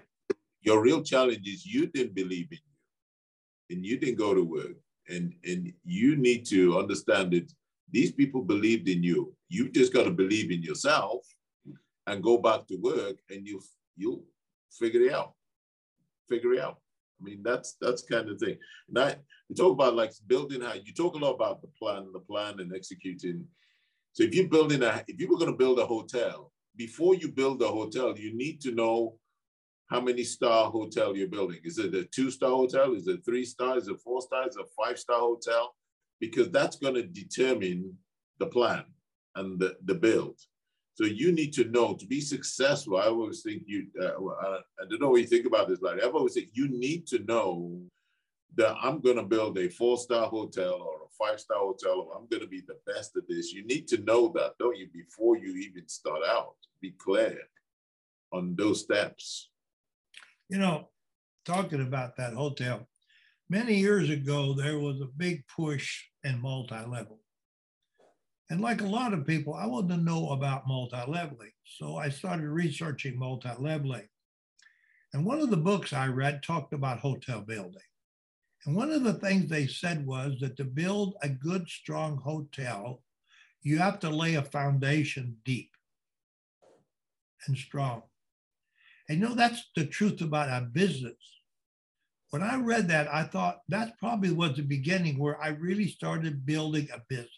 Your 0.62 0.82
real 0.82 1.04
challenge 1.04 1.46
is 1.46 1.66
you 1.66 1.88
didn't 1.88 2.16
believe 2.16 2.48
in 2.50 2.60
you 2.64 3.76
and 3.76 3.86
you 3.86 4.00
didn't 4.00 4.18
go 4.18 4.34
to 4.34 4.42
work. 4.42 4.78
And, 5.10 5.34
and 5.44 5.74
you 5.84 6.16
need 6.16 6.46
to 6.48 6.80
understand 6.80 7.34
that 7.34 7.52
these 7.92 8.14
people 8.14 8.42
believed 8.42 8.88
in 8.88 9.04
you. 9.04 9.36
You 9.50 9.70
just 9.70 9.92
got 9.92 10.06
to 10.06 10.12
believe 10.12 10.50
in 10.50 10.64
yourself 10.64 11.28
and 12.08 12.24
go 12.24 12.38
back 12.38 12.68
to 12.68 12.78
work 12.78 13.18
and 13.30 13.46
you 13.46 13.62
you 13.98 14.24
figure 14.72 15.02
it 15.02 15.14
out. 15.14 15.34
Figure 16.30 16.54
it 16.54 16.62
out. 16.62 16.78
I 17.20 17.26
mean, 17.26 17.42
that's 17.44 17.76
that's 17.82 18.02
kind 18.02 18.30
of 18.30 18.40
thing. 18.40 18.58
Now 18.88 19.12
you 19.50 19.56
talk 19.58 19.74
about 19.74 19.96
like 19.96 20.14
building 20.26 20.62
how 20.62 20.76
you 20.76 20.94
talk 20.94 21.16
a 21.16 21.18
lot 21.18 21.34
about 21.34 21.62
the 21.62 21.68
plan, 21.78 22.08
the 22.14 22.22
plan 22.22 22.62
and 22.62 22.74
executing. 22.74 23.46
So 24.14 24.24
if 24.24 24.34
you're 24.34 24.48
building 24.48 24.84
a 24.84 25.04
if 25.10 25.20
you 25.20 25.28
were 25.28 25.38
going 25.38 25.52
to 25.52 25.58
build 25.58 25.80
a 25.80 25.86
hotel, 25.86 26.54
before 26.78 27.16
you 27.16 27.28
build 27.28 27.62
a 27.62 27.68
hotel, 27.68 28.18
you 28.18 28.34
need 28.34 28.62
to 28.62 28.72
know 28.72 29.18
how 29.88 30.02
many 30.02 30.24
star 30.24 30.72
hotel 30.72 31.16
you're 31.16 31.28
building. 31.28 31.60
Is 31.64 31.78
it 31.78 31.94
a 31.94 32.06
two-star 32.06 32.50
hotel? 32.50 32.94
Is 32.94 33.08
it 33.08 33.24
three 33.24 33.46
stars? 33.46 33.84
Is 33.84 33.90
it 33.90 34.02
four 34.02 34.22
stars? 34.22 34.52
Is 34.52 34.58
it 34.58 34.66
a 34.66 34.84
five-star 34.84 35.20
hotel? 35.20 35.76
Because 36.20 36.50
that's 36.50 36.78
going 36.78 36.96
to 36.96 37.04
determine 37.04 37.96
the 38.40 38.48
plan 38.48 38.86
and 39.36 39.60
the, 39.60 39.78
the 39.86 39.96
build. 39.96 40.40
So 40.96 41.04
you 41.04 41.34
need 41.34 41.54
to 41.54 41.66
know 41.66 41.94
to 41.94 42.06
be 42.06 42.22
successful. 42.22 42.98
I 42.98 43.08
always 43.08 43.42
think 43.42 43.64
you, 43.66 43.88
uh, 44.02 44.14
I, 44.42 44.60
I, 44.80 44.86
don't 44.90 45.02
know 45.02 45.10
what 45.10 45.22
you 45.22 45.28
think 45.28 45.46
about 45.46 45.68
this, 45.68 45.82
Larry. 45.82 46.02
I've 46.02 46.16
always 46.16 46.34
said 46.34 46.46
you 46.54 46.70
need 46.70 47.06
to 47.08 47.20
know 47.20 47.82
that 48.56 48.78
I'm 48.82 49.02
going 49.02 49.18
to 49.18 49.24
build 49.24 49.58
a 49.58 49.68
four 49.68 49.98
star 49.98 50.28
hotel 50.28 50.74
or 50.74 50.96
a 51.04 51.10
five 51.20 51.40
star 51.40 51.58
hotel, 51.60 52.08
or 52.08 52.18
I'm 52.18 52.28
going 52.28 52.42
to 52.42 52.48
be 52.48 52.62
the 52.62 52.78
best 52.88 53.18
at 53.18 53.28
this. 53.28 53.52
You 53.52 53.66
need 53.66 53.90
to 53.90 53.98
know 54.00 54.32
that, 54.36 54.58
don't 54.58 54.78
you, 54.78 54.88
before 54.94 55.38
you 55.38 55.56
even 55.58 55.86
start 55.90 56.22
out? 56.26 56.56
Be 56.82 56.92
clear 56.92 57.40
on 58.32 58.56
those 58.56 58.82
steps. 58.82 59.50
You 60.50 60.60
know, 60.60 60.90
talking 61.46 61.82
about 61.82 62.18
that 62.18 62.34
hotel, 62.34 62.88
many 63.50 63.76
years 63.76 64.10
ago, 64.10 64.54
there 64.54 64.80
was 64.80 65.02
a 65.02 65.18
big 65.18 65.44
push 65.48 66.04
in 66.24 66.42
multi 66.42 66.80
level. 66.86 67.20
And 68.50 68.62
like 68.62 68.82
a 68.82 68.88
lot 68.88 69.14
of 69.14 69.26
people, 69.26 69.56
I 69.56 69.66
wanted 69.66 69.96
to 69.96 70.02
know 70.02 70.30
about 70.30 70.68
multi-leveling. 70.68 71.52
So 71.66 71.98
I 71.98 72.10
started 72.10 72.48
researching 72.48 73.18
multi-leveling. 73.18 74.08
And 75.14 75.26
one 75.26 75.40
of 75.40 75.50
the 75.50 75.58
books 75.58 75.94
I 75.94 76.08
read 76.08 76.44
talked 76.44 76.74
about 76.74 77.00
hotel 77.00 77.42
building. 77.42 77.82
And 78.66 78.76
one 78.76 78.92
of 78.92 79.04
the 79.04 79.14
things 79.14 79.50
they 79.50 79.68
said 79.68 80.06
was 80.06 80.40
that 80.42 80.58
to 80.58 80.64
build 80.64 81.16
a 81.22 81.30
good, 81.30 81.68
strong 81.68 82.18
hotel, 82.18 83.02
you 83.62 83.78
have 83.80 84.00
to 84.02 84.10
lay 84.10 84.36
a 84.36 84.44
foundation 84.44 85.38
deep 85.44 85.72
and 87.48 87.58
strong. 87.58 88.04
And 89.08 89.20
you 89.20 89.30
know, 89.30 89.36
that's 89.36 89.64
the 89.76 89.86
truth 89.86 90.22
about 90.22 90.50
a 90.50 90.66
business. 90.66 91.14
When 92.32 92.42
I 92.42 92.58
read 92.58 92.88
that, 92.90 93.14
I 93.14 93.24
thought 93.24 93.60
that 93.70 93.98
probably 94.00 94.32
was 94.32 94.56
the 94.56 94.64
beginning 94.64 95.20
where 95.20 95.42
I 95.42 95.50
really 95.50 95.88
started 95.88 96.46
building 96.46 96.90
a 96.94 97.02
business 97.08 97.30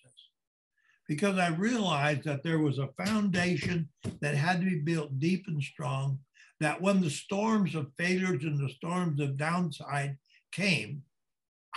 because 1.07 1.37
I 1.37 1.49
realized 1.49 2.23
that 2.25 2.43
there 2.43 2.59
was 2.59 2.79
a 2.79 2.89
foundation 3.05 3.89
that 4.21 4.35
had 4.35 4.59
to 4.59 4.65
be 4.65 4.79
built 4.79 5.19
deep 5.19 5.45
and 5.47 5.61
strong, 5.63 6.19
that 6.59 6.81
when 6.81 7.01
the 7.01 7.09
storms 7.09 7.75
of 7.75 7.93
failures 7.97 8.43
and 8.43 8.59
the 8.59 8.73
storms 8.73 9.21
of 9.21 9.37
downside 9.37 10.17
came, 10.51 11.03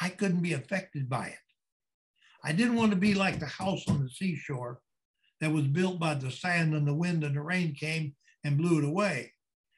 I 0.00 0.08
couldn't 0.08 0.42
be 0.42 0.54
affected 0.54 1.08
by 1.08 1.26
it. 1.26 1.38
I 2.42 2.52
didn't 2.52 2.76
want 2.76 2.90
to 2.90 2.96
be 2.96 3.14
like 3.14 3.38
the 3.38 3.46
house 3.46 3.86
on 3.88 4.02
the 4.02 4.10
seashore 4.10 4.80
that 5.40 5.52
was 5.52 5.66
built 5.66 5.98
by 5.98 6.14
the 6.14 6.30
sand 6.30 6.74
and 6.74 6.86
the 6.86 6.94
wind 6.94 7.22
and 7.22 7.36
the 7.36 7.42
rain 7.42 7.74
came 7.74 8.14
and 8.44 8.58
blew 8.58 8.78
it 8.78 8.84
away. 8.84 9.32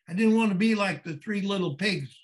I 0.08 0.14
didn't 0.14 0.36
want 0.36 0.50
to 0.50 0.56
be 0.56 0.74
like 0.74 1.04
the 1.04 1.14
three 1.16 1.42
little 1.42 1.74
pigs 1.74 2.16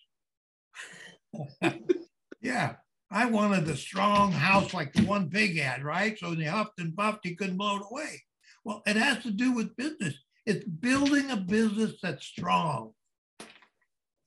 yeah. 2.40 2.76
I 3.10 3.26
wanted 3.26 3.68
a 3.68 3.76
strong 3.76 4.32
house 4.32 4.74
like 4.74 4.92
the 4.92 5.04
one 5.04 5.30
Pig 5.30 5.58
had, 5.58 5.82
right? 5.82 6.18
So 6.18 6.30
when 6.30 6.40
he 6.40 6.44
huffed 6.44 6.78
and 6.78 6.94
puffed, 6.94 7.20
he 7.22 7.34
couldn't 7.34 7.56
blow 7.56 7.76
it 7.76 7.82
away. 7.90 8.22
Well, 8.64 8.82
it 8.86 8.96
has 8.96 9.22
to 9.22 9.30
do 9.30 9.52
with 9.52 9.76
business. 9.76 10.14
It's 10.44 10.64
building 10.64 11.30
a 11.30 11.36
business 11.36 11.94
that's 12.02 12.26
strong. 12.26 12.92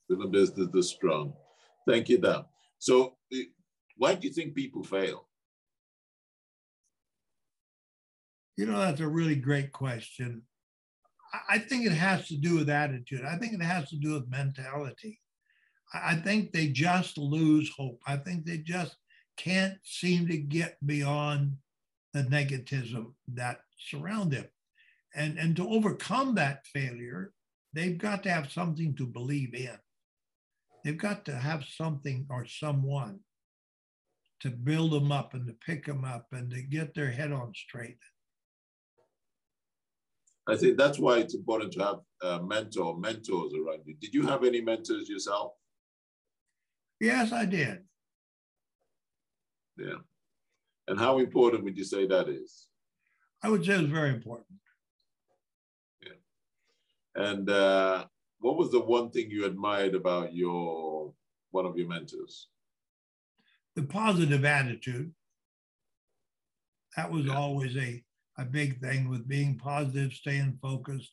Building 0.10 0.28
a 0.28 0.32
business 0.32 0.70
that's 0.74 0.90
strong. 0.90 1.34
Thank 1.88 2.10
you, 2.10 2.18
Dan. 2.18 2.46
So, 2.80 3.18
eh, 3.32 3.44
why 3.98 4.16
do 4.16 4.28
you 4.28 4.34
think 4.34 4.56
people 4.56 4.84
fail? 4.84 5.28
You 8.58 8.66
know, 8.66 8.80
that's 8.80 9.00
a 9.00 9.08
really 9.08 9.36
great 9.36 9.72
question. 9.72 10.44
I 11.50 11.60
think 11.60 11.86
it 11.86 11.94
has 11.94 12.28
to 12.28 12.36
do 12.36 12.56
with 12.58 12.70
attitude. 12.70 13.24
I 13.24 13.38
think 13.38 13.54
it 13.54 13.62
has 13.62 13.90
to 13.90 13.96
do 13.96 14.14
with 14.14 14.30
mentality. 14.30 15.20
I 15.94 16.16
think 16.16 16.52
they 16.52 16.68
just 16.68 17.18
lose 17.18 17.72
hope. 17.76 18.02
I 18.06 18.18
think 18.18 18.46
they 18.46 18.58
just 18.58 18.96
can't 19.38 19.78
seem 19.84 20.28
to 20.28 20.38
get 20.38 20.78
beyond 20.86 21.58
the 22.14 22.24
negativism 22.24 23.14
that 23.34 23.60
surround 23.78 24.32
them. 24.32 24.48
And, 25.16 25.38
and 25.38 25.56
to 25.58 25.68
overcome 25.68 26.36
that 26.36 26.66
failure, 26.68 27.34
they've 27.74 27.98
got 27.98 28.24
to 28.24 28.32
have 28.32 28.52
something 28.52 28.96
to 28.96 29.06
believe 29.06 29.54
in. 29.54 29.78
They've 30.84 30.98
got 30.98 31.26
to 31.26 31.36
have 31.36 31.66
something 31.66 32.26
or 32.30 32.46
someone 32.46 33.20
to 34.42 34.50
build 34.50 34.92
them 34.92 35.12
up 35.12 35.34
and 35.34 35.48
to 35.48 35.54
pick 35.54 35.86
them 35.86 36.04
up 36.04 36.28
and 36.32 36.50
to 36.52 36.62
get 36.62 36.94
their 36.96 37.12
head 37.12 37.32
on 37.32 37.54
straight. 37.54 38.00
I 40.48 40.56
think 40.56 40.78
that's 40.78 41.00
why 41.00 41.20
it's 41.20 41.36
important 41.36 41.72
to 41.74 41.84
have 41.84 42.00
a 42.24 42.44
mentor, 42.44 42.98
mentors 42.98 43.54
around 43.54 43.82
you. 43.86 43.96
Did 44.00 44.14
you 44.14 44.26
have 44.28 44.44
any 44.44 44.62
mentors 44.62 45.08
yourself? 45.08 45.54
Yes, 47.00 47.32
I 47.32 47.46
did. 47.46 47.80
Yeah. 49.78 50.02
And 50.88 51.00
how 51.00 51.20
important 51.20 51.64
would 51.64 51.78
you 51.78 51.84
say 51.84 52.08
that 52.08 52.28
is? 52.28 52.68
I 53.44 53.50
would 53.50 53.66
say 53.66 53.74
it's 53.74 53.90
very 53.90 54.10
important. 54.10 54.60
Yeah. 56.04 56.14
And 57.16 57.50
uh, 57.50 58.06
what 58.40 58.58
was 58.58 58.72
the 58.72 58.80
one 58.80 59.10
thing 59.12 59.30
you 59.30 59.46
admired 59.46 59.96
about 59.96 60.34
your 60.34 61.14
one 61.52 61.66
of 61.66 61.78
your 61.78 61.88
mentors? 61.88 62.48
The 63.76 63.84
positive 63.84 64.44
attitude. 64.46 65.14
That 66.98 67.12
was 67.12 67.26
yeah. 67.26 67.36
always 67.36 67.76
a, 67.78 68.04
a 68.38 68.46
big 68.46 68.80
thing 68.82 69.10
with 69.10 69.28
being 69.28 69.58
positive, 69.58 70.14
staying 70.14 70.58
focused, 70.62 71.12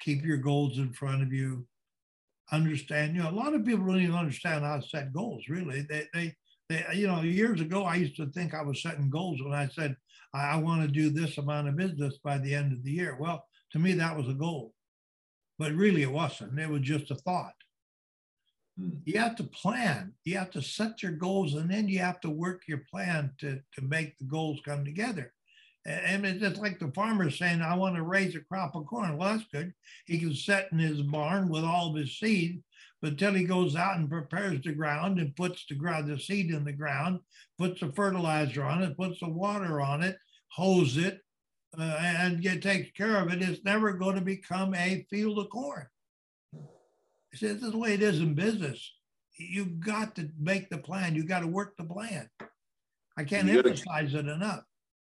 keep 0.00 0.24
your 0.24 0.36
goals 0.36 0.78
in 0.78 0.92
front 0.92 1.22
of 1.22 1.32
you, 1.32 1.66
understand. 2.52 3.16
You 3.16 3.22
know, 3.22 3.30
a 3.30 3.32
lot 3.32 3.54
of 3.54 3.64
people 3.64 3.86
don't 3.86 4.00
even 4.00 4.14
understand 4.14 4.64
how 4.64 4.76
to 4.76 4.88
set 4.88 5.12
goals. 5.12 5.44
Really, 5.48 5.82
they 5.82 6.06
they 6.12 6.34
they. 6.68 6.84
You 6.94 7.06
know, 7.06 7.22
years 7.22 7.60
ago, 7.60 7.84
I 7.84 7.96
used 7.96 8.16
to 8.16 8.26
think 8.26 8.54
I 8.54 8.62
was 8.62 8.82
setting 8.82 9.10
goals 9.10 9.40
when 9.42 9.52
I 9.52 9.68
said 9.68 9.96
I, 10.32 10.50
I 10.52 10.56
want 10.56 10.82
to 10.82 10.88
do 10.88 11.10
this 11.10 11.38
amount 11.38 11.68
of 11.68 11.76
business 11.76 12.18
by 12.22 12.38
the 12.38 12.54
end 12.54 12.72
of 12.72 12.82
the 12.84 12.92
year. 12.92 13.16
Well, 13.18 13.44
to 13.72 13.78
me, 13.78 13.92
that 13.94 14.16
was 14.16 14.28
a 14.28 14.34
goal, 14.34 14.72
but 15.58 15.72
really, 15.72 16.02
it 16.02 16.12
wasn't. 16.12 16.58
It 16.58 16.68
was 16.68 16.82
just 16.82 17.10
a 17.10 17.16
thought. 17.16 17.54
Hmm. 18.78 18.90
You 19.04 19.18
have 19.18 19.36
to 19.36 19.44
plan. 19.44 20.12
You 20.24 20.38
have 20.38 20.50
to 20.52 20.62
set 20.62 21.02
your 21.02 21.12
goals, 21.12 21.54
and 21.54 21.70
then 21.70 21.88
you 21.88 21.98
have 22.00 22.20
to 22.20 22.30
work 22.30 22.62
your 22.68 22.82
plan 22.90 23.32
to 23.40 23.60
to 23.74 23.82
make 23.82 24.18
the 24.18 24.24
goals 24.24 24.60
come 24.64 24.84
together. 24.84 25.32
And 25.86 26.26
it's 26.26 26.40
just 26.40 26.60
like 26.60 26.80
the 26.80 26.90
farmer 26.90 27.30
saying, 27.30 27.62
I 27.62 27.76
want 27.76 27.94
to 27.94 28.02
raise 28.02 28.34
a 28.34 28.40
crop 28.40 28.74
of 28.74 28.86
corn. 28.86 29.16
Well, 29.16 29.36
that's 29.36 29.48
good. 29.52 29.72
He 30.06 30.18
can 30.18 30.34
set 30.34 30.72
in 30.72 30.80
his 30.80 31.00
barn 31.00 31.48
with 31.48 31.62
all 31.62 31.90
of 31.90 31.96
his 31.96 32.18
seed, 32.18 32.60
but 33.00 33.12
until 33.12 33.34
he 33.34 33.44
goes 33.44 33.76
out 33.76 33.96
and 33.96 34.10
prepares 34.10 34.60
the 34.62 34.72
ground 34.72 35.20
and 35.20 35.36
puts 35.36 35.64
the 35.68 35.76
ground, 35.76 36.08
the 36.08 36.18
seed 36.18 36.50
in 36.50 36.64
the 36.64 36.72
ground, 36.72 37.20
puts 37.56 37.78
the 37.80 37.92
fertilizer 37.92 38.64
on 38.64 38.82
it, 38.82 38.96
puts 38.96 39.20
the 39.20 39.28
water 39.28 39.80
on 39.80 40.02
it, 40.02 40.16
hoes 40.48 40.96
it, 40.96 41.20
uh, 41.78 41.96
and 42.00 42.42
get, 42.42 42.62
takes 42.62 42.90
care 42.90 43.18
of 43.18 43.32
it, 43.32 43.40
it's 43.40 43.64
never 43.64 43.92
going 43.92 44.16
to 44.16 44.20
become 44.20 44.74
a 44.74 45.06
field 45.08 45.38
of 45.38 45.48
corn. 45.50 45.86
He 47.30 47.36
says, 47.38 47.56
this 47.56 47.62
is 47.62 47.72
the 47.72 47.78
way 47.78 47.94
it 47.94 48.02
is 48.02 48.18
in 48.18 48.34
business. 48.34 48.92
You've 49.36 49.78
got 49.78 50.16
to 50.16 50.30
make 50.36 50.68
the 50.68 50.78
plan. 50.78 51.14
You've 51.14 51.28
got 51.28 51.40
to 51.40 51.46
work 51.46 51.76
the 51.76 51.84
plan. 51.84 52.28
I 53.16 53.22
can't 53.22 53.48
emphasize 53.48 54.14
it 54.14 54.26
enough 54.26 54.64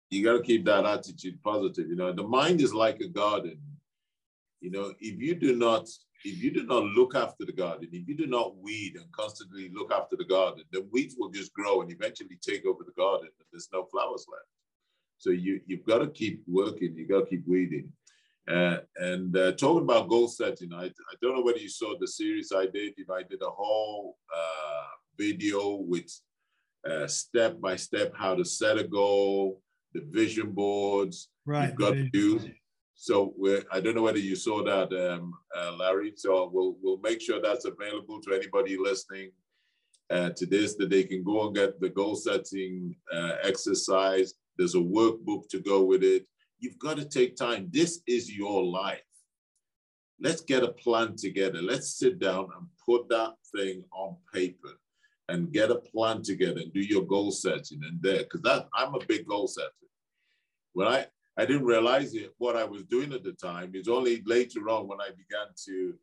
you 0.10 0.24
got 0.24 0.34
to 0.34 0.42
keep 0.44 0.66
that 0.66 0.86
attitude 0.86 1.42
positive. 1.44 1.88
You 1.88 1.96
know, 1.96 2.12
the 2.12 2.24
mind 2.24 2.62
is 2.62 2.74
like 2.74 3.00
a 3.00 3.08
garden. 3.08 3.60
You 4.62 4.72
know, 4.72 4.94
if 5.00 5.20
you 5.20 5.36
do 5.36 5.56
not, 5.56 5.88
if 6.26 6.44
you 6.44 6.52
do 6.52 6.64
not 6.64 6.84
look 6.84 7.16
after 7.16 7.46
the 7.46 7.54
garden, 7.54 7.88
if 7.92 8.08
you 8.08 8.16
do 8.16 8.28
not 8.28 8.58
weed 8.58 8.96
and 8.96 9.10
constantly 9.12 9.72
look 9.74 9.94
after 9.94 10.18
the 10.18 10.26
garden, 10.26 10.64
the 10.72 10.86
weeds 10.92 11.16
will 11.18 11.30
just 11.30 11.54
grow 11.54 11.82
and 11.82 11.92
eventually 11.92 12.38
take 12.42 12.66
over 12.66 12.84
the 12.84 12.92
garden, 13.02 13.30
and 13.40 13.48
there's 13.52 13.70
no 13.72 13.86
flowers 13.86 14.26
left. 14.30 14.46
So 15.18 15.30
you 15.30 15.62
you've 15.66 15.86
got 15.86 16.00
to 16.00 16.08
keep 16.08 16.42
working. 16.48 16.96
You 16.96 17.08
got 17.08 17.22
to 17.22 17.26
keep 17.26 17.48
weeding. 17.48 17.92
Uh, 18.50 18.80
and 18.98 19.38
uh, 19.38 19.52
talking 19.52 19.84
about 19.84 20.10
goal 20.10 20.28
setting, 20.28 20.74
I, 20.74 20.86
I 20.86 21.16
don't 21.22 21.36
know 21.36 21.44
whether 21.44 21.60
you 21.60 21.70
saw 21.70 21.94
the 22.00 22.08
series 22.08 22.52
I 22.52 22.66
did. 22.66 22.96
You 22.98 23.06
know, 23.08 23.14
I 23.14 23.24
did 23.24 23.42
a 23.44 23.50
whole 23.50 24.18
uh, 24.36 24.88
video 25.18 25.76
with 25.76 26.10
uh, 26.90 27.06
step 27.06 27.62
by 27.62 27.76
step 27.76 28.14
how 28.16 28.34
to 28.34 28.44
set 28.44 28.80
a 28.80 28.84
goal, 28.84 29.62
the 29.94 30.02
vision 30.10 30.52
boards. 30.52 31.30
Right. 31.46 31.68
You've 31.68 31.76
got 31.76 31.94
to 31.94 32.10
do. 32.10 32.40
So 32.96 33.34
we're, 33.38 33.64
I 33.72 33.80
don't 33.80 33.96
know 33.96 34.02
whether 34.02 34.20
you 34.20 34.36
saw 34.36 34.64
that, 34.64 34.92
um, 34.94 35.34
uh, 35.56 35.76
Larry. 35.78 36.14
So 36.16 36.50
we'll 36.52 36.76
we'll 36.82 37.00
make 37.00 37.22
sure 37.22 37.42
that's 37.42 37.66
available 37.66 38.22
to 38.22 38.34
anybody 38.34 38.78
listening 38.78 39.32
uh, 40.10 40.32
to 40.36 40.46
this 40.46 40.76
that 40.76 40.90
they 40.90 41.04
can 41.04 41.24
go 41.24 41.48
and 41.48 41.56
get 41.56 41.80
the 41.80 41.90
goal 41.90 42.16
setting 42.16 42.96
uh, 43.14 43.36
exercise. 43.44 44.34
There's 44.58 44.76
a 44.76 44.80
workbook 44.80 45.48
to 45.50 45.60
go 45.60 45.84
with 45.84 46.04
it. 46.04 46.26
You've 46.60 46.80
got 46.80 46.98
to 46.98 47.06
take 47.06 47.38
time. 47.38 47.70
This 47.72 48.02
is 48.06 48.36
your 48.36 48.64
life. 48.66 49.00
Let's 50.20 50.42
get 50.42 50.64
a 50.64 50.74
plan 50.74 51.16
together. 51.16 51.62
Let's 51.62 51.98
sit 51.98 52.20
down 52.20 52.50
and 52.58 52.68
put 52.86 53.08
that 53.10 53.36
thing 53.56 53.86
on 53.94 54.18
paper 54.34 54.79
and 55.30 55.54
get 55.54 55.72
a 55.72 55.76
plan 55.76 56.22
together 56.22 56.60
and 56.62 56.74
do 56.74 56.82
your 56.82 57.04
goal 57.04 57.32
setting 57.32 57.82
and 57.84 58.02
there 58.02 58.24
because 58.24 58.42
that 58.42 58.68
I'm 58.74 58.96
a 58.96 59.06
big 59.08 59.26
goal 59.26 59.48
setter. 59.48 59.70
When 60.74 60.88
I 60.88 61.08
I 61.38 61.46
didn't 61.46 61.66
realize 61.66 62.14
it 62.16 62.34
what 62.38 62.58
I 62.58 62.66
was 62.66 62.84
doing 62.84 63.14
at 63.14 63.24
the 63.24 63.32
time. 63.32 63.72
It's 63.74 63.88
only 63.88 64.22
later 64.26 64.68
on 64.70 64.88
when 64.90 65.00
I 65.00 65.10
began 65.12 65.48
to 65.68 65.94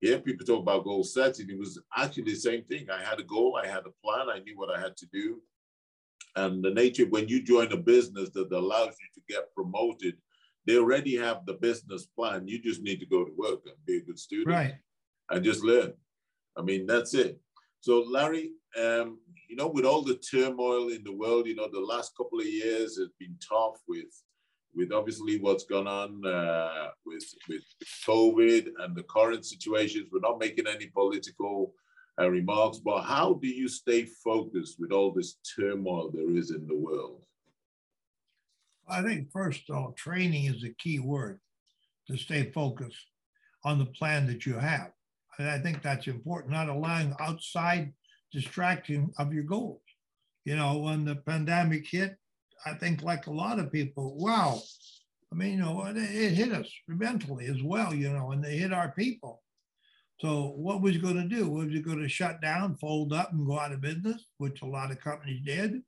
hear 0.00 0.18
people 0.18 0.46
talk 0.46 0.62
about 0.62 0.84
goal 0.84 1.04
setting. 1.04 1.50
It 1.50 1.58
was 1.58 1.78
actually 1.94 2.24
the 2.24 2.36
same 2.36 2.64
thing. 2.64 2.88
I 2.90 3.02
had 3.02 3.20
a 3.20 3.24
goal, 3.24 3.60
I 3.62 3.66
had 3.66 3.84
a 3.86 3.92
plan, 4.02 4.30
I 4.30 4.38
knew 4.38 4.56
what 4.56 4.74
I 4.74 4.80
had 4.80 4.96
to 4.96 5.06
do. 5.12 5.42
And 6.36 6.64
the 6.64 6.70
nature 6.70 7.04
when 7.06 7.28
you 7.28 7.42
join 7.42 7.70
a 7.72 7.76
business 7.76 8.30
that 8.30 8.50
allows 8.50 8.94
you 9.00 9.08
to 9.14 9.20
get 9.28 9.54
promoted, 9.54 10.16
they 10.66 10.78
already 10.78 11.16
have 11.16 11.44
the 11.44 11.54
business 11.54 12.06
plan. 12.06 12.48
You 12.48 12.58
just 12.62 12.82
need 12.82 13.00
to 13.00 13.06
go 13.06 13.24
to 13.24 13.32
work 13.36 13.60
and 13.66 13.74
be 13.86 13.98
a 13.98 14.02
good 14.02 14.18
student. 14.18 14.48
Right. 14.48 14.74
And 15.28 15.44
just 15.44 15.62
learn. 15.62 15.92
I 16.56 16.62
mean, 16.62 16.86
that's 16.86 17.12
it. 17.12 17.38
So, 17.82 18.04
Larry, 18.08 18.52
um, 18.80 19.18
you 19.48 19.56
know, 19.56 19.66
with 19.66 19.84
all 19.84 20.02
the 20.02 20.14
turmoil 20.14 20.90
in 20.90 21.02
the 21.02 21.12
world, 21.12 21.48
you 21.48 21.56
know, 21.56 21.68
the 21.70 21.80
last 21.80 22.16
couple 22.16 22.38
of 22.38 22.46
years 22.46 22.96
has 22.96 23.08
been 23.18 23.36
tough 23.46 23.74
with, 23.88 24.06
with 24.72 24.92
obviously 24.92 25.40
what's 25.40 25.64
gone 25.64 25.88
on 25.88 26.24
uh, 26.24 26.90
with 27.04 27.24
with 27.48 27.64
COVID 28.06 28.68
and 28.78 28.94
the 28.94 29.02
current 29.02 29.44
situations. 29.44 30.10
We're 30.12 30.20
not 30.20 30.38
making 30.38 30.68
any 30.68 30.86
political 30.86 31.74
uh, 32.20 32.30
remarks, 32.30 32.78
but 32.78 33.02
how 33.02 33.34
do 33.42 33.48
you 33.48 33.66
stay 33.66 34.04
focused 34.04 34.76
with 34.78 34.92
all 34.92 35.12
this 35.12 35.38
turmoil 35.58 36.12
there 36.14 36.36
is 36.36 36.52
in 36.52 36.68
the 36.68 36.76
world? 36.76 37.20
I 38.88 39.02
think 39.02 39.32
first 39.32 39.68
of 39.68 39.74
all, 39.74 39.92
training 39.92 40.44
is 40.44 40.62
a 40.62 40.72
key 40.74 41.00
word 41.00 41.40
to 42.06 42.16
stay 42.16 42.52
focused 42.52 43.06
on 43.64 43.80
the 43.80 43.86
plan 43.86 44.28
that 44.28 44.46
you 44.46 44.54
have. 44.54 44.92
And 45.38 45.48
I 45.48 45.58
think 45.58 45.82
that's 45.82 46.06
important, 46.06 46.52
not 46.52 46.68
allowing 46.68 47.14
outside 47.20 47.92
distraction 48.32 49.12
of 49.18 49.32
your 49.32 49.44
goals. 49.44 49.80
You 50.44 50.56
know, 50.56 50.78
when 50.78 51.04
the 51.04 51.16
pandemic 51.16 51.86
hit, 51.88 52.16
I 52.66 52.74
think 52.74 53.02
like 53.02 53.26
a 53.26 53.32
lot 53.32 53.58
of 53.58 53.72
people, 53.72 54.16
wow, 54.18 54.60
I 55.32 55.34
mean, 55.34 55.52
you 55.52 55.60
know, 55.60 55.84
it, 55.86 55.96
it 55.96 56.32
hit 56.32 56.52
us 56.52 56.70
mentally 56.88 57.46
as 57.46 57.62
well, 57.62 57.94
you 57.94 58.10
know, 58.10 58.32
and 58.32 58.44
they 58.44 58.56
hit 58.56 58.72
our 58.72 58.92
people. 58.92 59.42
So 60.20 60.52
what 60.56 60.82
was 60.82 60.98
going 60.98 61.16
to 61.16 61.28
do? 61.28 61.48
Was 61.48 61.68
it 61.72 61.84
going 61.84 62.00
to 62.00 62.08
shut 62.08 62.40
down, 62.40 62.76
fold 62.76 63.12
up, 63.12 63.32
and 63.32 63.46
go 63.46 63.58
out 63.58 63.72
of 63.72 63.80
business, 63.80 64.24
which 64.38 64.62
a 64.62 64.66
lot 64.66 64.90
of 64.90 65.00
companies 65.00 65.40
did? 65.44 65.82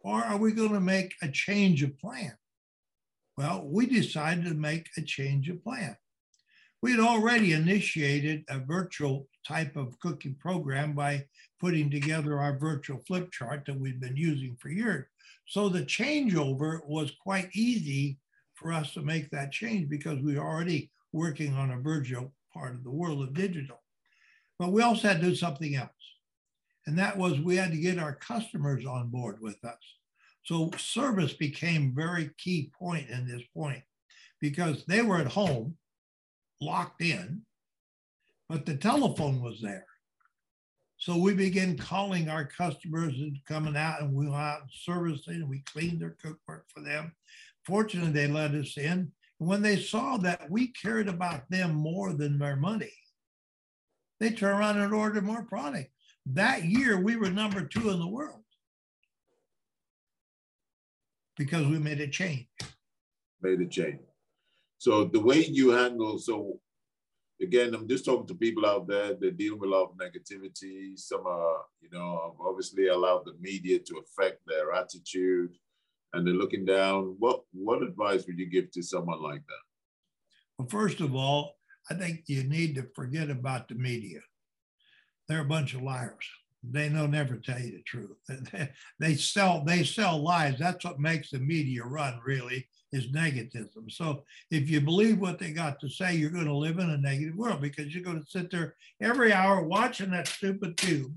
Or 0.00 0.24
are 0.24 0.38
we 0.38 0.52
going 0.52 0.72
to 0.72 0.80
make 0.80 1.14
a 1.22 1.28
change 1.28 1.82
of 1.82 1.98
plan? 1.98 2.32
Well, 3.36 3.64
we 3.64 3.86
decided 3.86 4.46
to 4.46 4.54
make 4.54 4.88
a 4.96 5.02
change 5.02 5.48
of 5.48 5.62
plan. 5.62 5.96
We 6.80 6.92
had 6.92 7.00
already 7.00 7.52
initiated 7.52 8.44
a 8.48 8.60
virtual 8.60 9.26
type 9.46 9.76
of 9.76 9.98
cooking 9.98 10.36
program 10.36 10.92
by 10.92 11.26
putting 11.60 11.90
together 11.90 12.38
our 12.38 12.56
virtual 12.56 13.02
flip 13.06 13.32
chart 13.32 13.64
that 13.66 13.78
we've 13.78 14.00
been 14.00 14.16
using 14.16 14.56
for 14.60 14.68
years. 14.68 15.06
So 15.46 15.68
the 15.68 15.82
changeover 15.82 16.86
was 16.86 17.10
quite 17.20 17.48
easy 17.52 18.18
for 18.54 18.72
us 18.72 18.92
to 18.94 19.02
make 19.02 19.30
that 19.30 19.50
change 19.50 19.88
because 19.88 20.20
we 20.20 20.36
were 20.36 20.44
already 20.44 20.90
working 21.12 21.54
on 21.54 21.72
a 21.72 21.80
virtual 21.80 22.32
part 22.52 22.74
of 22.74 22.84
the 22.84 22.90
world 22.90 23.22
of 23.22 23.34
digital. 23.34 23.80
But 24.58 24.72
we 24.72 24.82
also 24.82 25.08
had 25.08 25.20
to 25.20 25.28
do 25.28 25.34
something 25.34 25.74
else. 25.74 25.90
And 26.86 26.98
that 26.98 27.16
was 27.16 27.40
we 27.40 27.56
had 27.56 27.72
to 27.72 27.78
get 27.78 27.98
our 27.98 28.14
customers 28.14 28.86
on 28.86 29.08
board 29.08 29.40
with 29.40 29.62
us. 29.64 29.78
So 30.44 30.70
service 30.78 31.32
became 31.32 31.94
very 31.94 32.30
key 32.38 32.70
point 32.78 33.10
in 33.10 33.26
this 33.26 33.42
point 33.54 33.82
because 34.40 34.84
they 34.86 35.02
were 35.02 35.18
at 35.18 35.26
home, 35.26 35.76
locked 36.60 37.02
in, 37.02 37.42
but 38.48 38.66
the 38.66 38.76
telephone 38.76 39.40
was 39.40 39.60
there. 39.60 39.86
So 40.96 41.16
we 41.16 41.32
began 41.34 41.76
calling 41.76 42.28
our 42.28 42.44
customers 42.44 43.14
and 43.18 43.38
coming 43.46 43.76
out 43.76 44.00
and 44.02 44.12
we 44.12 44.26
went 44.26 44.36
out 44.36 44.62
and 44.62 44.70
servicing 44.72 45.34
and 45.34 45.48
we 45.48 45.60
cleaned 45.60 46.00
their 46.00 46.16
cookbook 46.20 46.64
for 46.74 46.80
them. 46.80 47.12
Fortunately, 47.64 48.10
they 48.10 48.26
let 48.26 48.52
us 48.52 48.76
in. 48.76 49.12
And 49.38 49.48
when 49.48 49.62
they 49.62 49.76
saw 49.76 50.16
that 50.18 50.50
we 50.50 50.72
cared 50.72 51.08
about 51.08 51.48
them 51.50 51.74
more 51.74 52.12
than 52.12 52.38
their 52.38 52.56
money, 52.56 52.92
they 54.18 54.30
turned 54.30 54.58
around 54.58 54.80
and 54.80 54.92
ordered 54.92 55.24
more 55.24 55.44
product. 55.44 55.90
That 56.26 56.64
year, 56.64 56.98
we 56.98 57.14
were 57.14 57.30
number 57.30 57.62
two 57.62 57.90
in 57.90 58.00
the 58.00 58.08
world 58.08 58.42
because 61.36 61.66
we 61.66 61.78
made 61.78 62.00
a 62.00 62.08
change. 62.08 62.48
Made 63.40 63.60
a 63.60 63.66
change. 63.66 64.00
So 64.78 65.04
the 65.04 65.20
way 65.20 65.44
you 65.44 65.70
handle, 65.70 66.18
so 66.18 66.60
again, 67.42 67.74
I'm 67.74 67.88
just 67.88 68.04
talking 68.04 68.26
to 68.28 68.34
people 68.34 68.66
out 68.66 68.86
there 68.86 69.14
that 69.14 69.36
deal 69.36 69.56
with 69.56 69.68
a 69.68 69.72
lot 69.72 69.90
of 69.90 69.96
negativity. 69.96 70.98
Some 70.98 71.26
are, 71.26 71.64
you 71.80 71.88
know, 71.92 72.36
obviously 72.40 72.88
allowed 72.88 73.24
the 73.24 73.34
media 73.40 73.78
to 73.80 74.02
affect 74.02 74.40
their 74.46 74.72
attitude 74.72 75.50
and 76.12 76.26
they're 76.26 76.34
looking 76.34 76.64
down. 76.64 77.16
What 77.18 77.42
what 77.52 77.82
advice 77.82 78.24
would 78.26 78.38
you 78.38 78.48
give 78.48 78.70
to 78.72 78.82
someone 78.82 79.22
like 79.22 79.42
that? 79.46 79.64
Well, 80.58 80.68
first 80.68 81.00
of 81.00 81.14
all, 81.14 81.54
I 81.90 81.94
think 81.94 82.24
you 82.26 82.44
need 82.44 82.74
to 82.76 82.86
forget 82.94 83.30
about 83.30 83.68
the 83.68 83.74
media. 83.74 84.20
They're 85.28 85.40
a 85.40 85.44
bunch 85.44 85.74
of 85.74 85.82
liars. 85.82 86.26
They 86.62 86.88
know 86.88 87.06
never 87.06 87.36
tell 87.36 87.60
you 87.60 87.72
the 87.72 87.82
truth. 87.82 88.16
They 88.98 89.14
sell 89.14 89.64
they 89.64 89.84
sell 89.84 90.22
lies. 90.22 90.58
That's 90.58 90.84
what 90.84 90.98
makes 90.98 91.30
the 91.30 91.38
media 91.38 91.84
run. 91.84 92.20
Really, 92.24 92.68
is 92.92 93.08
negativism. 93.08 93.90
So 93.90 94.24
if 94.50 94.70
you 94.70 94.80
believe 94.80 95.18
what 95.18 95.38
they 95.38 95.50
got 95.50 95.80
to 95.80 95.88
say, 95.88 96.16
you're 96.16 96.30
going 96.30 96.46
to 96.46 96.54
live 96.54 96.78
in 96.78 96.90
a 96.90 96.96
negative 96.96 97.36
world 97.36 97.60
because 97.60 97.94
you're 97.94 98.04
going 98.04 98.22
to 98.22 98.30
sit 98.30 98.50
there 98.50 98.74
every 99.00 99.32
hour 99.32 99.62
watching 99.62 100.10
that 100.10 100.28
stupid 100.28 100.76
tube, 100.76 101.14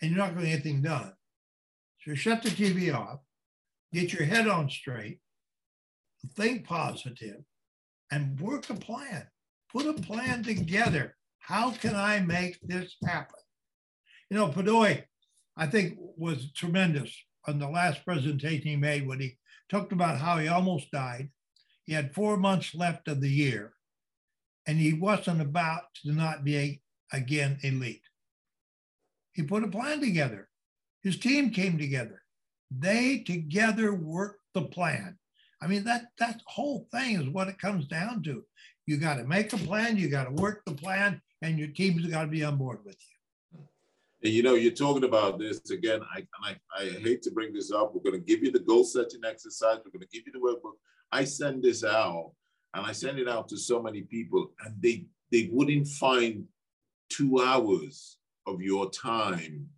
and 0.00 0.10
you're 0.10 0.18
not 0.18 0.34
going 0.34 0.46
to 0.46 0.50
get 0.50 0.60
anything 0.60 0.82
done. 0.82 1.12
So 2.00 2.14
shut 2.14 2.42
the 2.42 2.50
TV 2.50 2.94
off, 2.94 3.20
get 3.92 4.12
your 4.12 4.24
head 4.24 4.46
on 4.46 4.68
straight, 4.68 5.20
think 6.36 6.64
positive, 6.66 7.42
and 8.10 8.38
work 8.38 8.70
a 8.70 8.74
plan. 8.74 9.26
Put 9.72 9.86
a 9.86 9.94
plan 9.94 10.44
together. 10.44 11.16
How 11.38 11.72
can 11.72 11.96
I 11.96 12.20
make 12.20 12.60
this 12.62 12.94
happen? 13.04 13.40
You 14.30 14.36
know, 14.36 14.48
Padoy, 14.48 15.02
I 15.56 15.66
think, 15.66 15.98
was 16.16 16.52
tremendous 16.52 17.12
on 17.46 17.58
the 17.58 17.68
last 17.68 18.04
presentation 18.04 18.66
he 18.66 18.76
made 18.76 19.06
when 19.06 19.20
he 19.20 19.36
talked 19.74 19.92
about 19.92 20.18
how 20.18 20.38
he 20.38 20.46
almost 20.46 20.90
died. 20.92 21.30
He 21.84 21.94
had 21.94 22.14
four 22.14 22.36
months 22.36 22.74
left 22.74 23.08
of 23.08 23.20
the 23.20 23.28
year, 23.28 23.72
and 24.68 24.78
he 24.78 24.92
wasn't 24.92 25.40
about 25.40 25.82
to 26.04 26.12
not 26.12 26.44
be 26.44 26.80
again 27.12 27.58
elite. 27.62 28.02
He 29.32 29.42
put 29.42 29.64
a 29.64 29.68
plan 29.68 30.00
together. 30.00 30.48
His 31.02 31.18
team 31.18 31.50
came 31.50 31.76
together. 31.76 32.22
They 32.70 33.18
together 33.18 33.92
worked 33.92 34.42
the 34.54 34.62
plan. 34.62 35.18
I 35.60 35.66
mean, 35.66 35.82
that 35.84 36.04
that 36.18 36.40
whole 36.46 36.86
thing 36.92 37.20
is 37.20 37.28
what 37.28 37.48
it 37.48 37.58
comes 37.58 37.86
down 37.86 38.22
to. 38.24 38.44
You 38.86 38.98
got 38.98 39.16
to 39.16 39.24
make 39.24 39.52
a 39.52 39.56
plan, 39.56 39.96
you 39.96 40.08
got 40.08 40.24
to 40.24 40.42
work 40.42 40.62
the 40.66 40.74
plan, 40.74 41.20
and 41.42 41.58
your 41.58 41.68
team's 41.68 42.06
got 42.06 42.22
to 42.22 42.28
be 42.28 42.44
on 42.44 42.58
board 42.58 42.78
with 42.84 42.96
you. 43.00 43.13
And 44.24 44.32
you 44.32 44.42
know, 44.42 44.54
you're 44.54 44.72
talking 44.72 45.04
about 45.04 45.38
this 45.38 45.70
again. 45.70 46.00
I, 46.14 46.26
I 46.42 46.56
I 46.78 46.84
hate 47.00 47.20
to 47.22 47.30
bring 47.30 47.52
this 47.52 47.70
up. 47.70 47.94
We're 47.94 48.10
going 48.10 48.20
to 48.20 48.26
give 48.26 48.42
you 48.42 48.50
the 48.50 48.58
goal 48.60 48.82
setting 48.82 49.20
exercise. 49.24 49.78
We're 49.84 49.92
going 49.92 50.08
to 50.08 50.18
give 50.18 50.24
you 50.26 50.32
the 50.32 50.38
workbook. 50.38 50.76
I 51.12 51.24
send 51.24 51.62
this 51.62 51.84
out, 51.84 52.32
and 52.72 52.86
I 52.86 52.92
send 52.92 53.18
it 53.18 53.28
out 53.28 53.48
to 53.48 53.58
so 53.58 53.82
many 53.82 54.00
people, 54.00 54.52
and 54.64 54.74
they 54.80 55.06
they 55.30 55.50
wouldn't 55.52 55.88
find 55.88 56.44
two 57.10 57.42
hours 57.42 58.16
of 58.46 58.62
your 58.62 58.90
time 58.90 59.68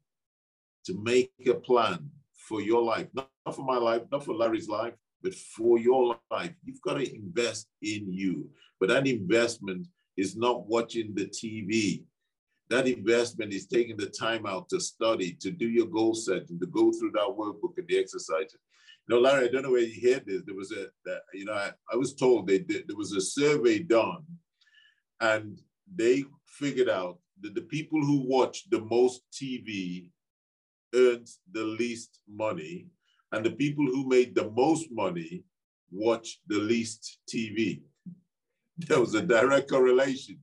to 0.84 0.94
make 1.03 1.32
a 1.49 1.55
plan 1.55 2.09
for 2.36 2.62
your 2.62 2.82
life, 2.82 3.09
not 3.14 3.28
for 3.53 3.64
my 3.64 3.76
life, 3.76 4.03
not 4.12 4.24
for 4.24 4.34
Larry's 4.34 4.68
life, 4.68 4.94
but 5.22 5.34
for 5.34 5.78
your 5.78 6.16
life. 6.30 6.53
You've 6.64 6.80
got 6.82 6.94
to 6.94 7.14
invest 7.14 7.66
in 7.82 8.12
you. 8.12 8.49
But 8.78 8.90
that 8.90 9.09
investment 9.09 9.88
is 10.16 10.36
not 10.36 10.68
watching 10.68 11.14
the 11.14 11.26
TV. 11.26 12.05
That 12.69 12.89
investment 12.89 13.53
is 13.53 13.67
taking 13.67 13.97
the 13.97 14.07
time 14.07 14.45
out 14.47 14.69
to 14.71 14.81
study, 14.81 15.37
to 15.41 15.51
do 15.51 15.69
your 15.69 15.87
goal 15.87 16.14
setting, 16.14 16.59
to 16.59 16.67
go 16.67 16.91
through 16.93 17.12
that 17.12 17.35
workbook 17.39 17.79
and 17.79 17.87
the 17.87 17.99
exercises. 17.99 18.59
You 19.09 19.14
know, 19.14 19.21
Larry, 19.21 19.49
I 19.49 19.53
don't 19.53 19.62
know 19.62 19.71
where 19.71 19.83
you 19.83 20.12
heard 20.12 20.25
this. 20.27 20.43
There 20.45 20.57
was 20.57 20.73
a, 20.73 20.89
you 21.33 21.45
know, 21.45 21.53
I, 21.53 21.71
I 21.93 21.97
was 21.97 22.14
told 22.14 22.47
they 22.47 22.59
did, 22.59 22.89
there 22.89 22.97
was 22.97 23.12
a 23.12 23.21
survey 23.21 23.79
done 23.79 24.25
and 25.21 25.61
they 25.95 26.25
figured 26.47 26.89
out 26.89 27.19
that 27.41 27.55
the 27.55 27.62
people 27.62 28.01
who 28.01 28.27
watch 28.27 28.69
the 28.71 28.81
most 28.81 29.23
TV 29.33 30.11
earned 30.95 31.29
the 31.53 31.64
least 31.64 32.21
money, 32.29 32.87
and 33.33 33.45
the 33.45 33.51
people 33.51 33.85
who 33.85 34.09
made 34.09 34.35
the 34.35 34.51
most 34.51 34.89
money 34.91 35.45
watched 35.91 36.41
the 36.47 36.59
least 36.59 37.19
TV. 37.33 37.83
There 38.79 39.01
was 39.01 39.14
a 39.14 39.23
direct 39.23 39.71
correlation. 39.71 40.39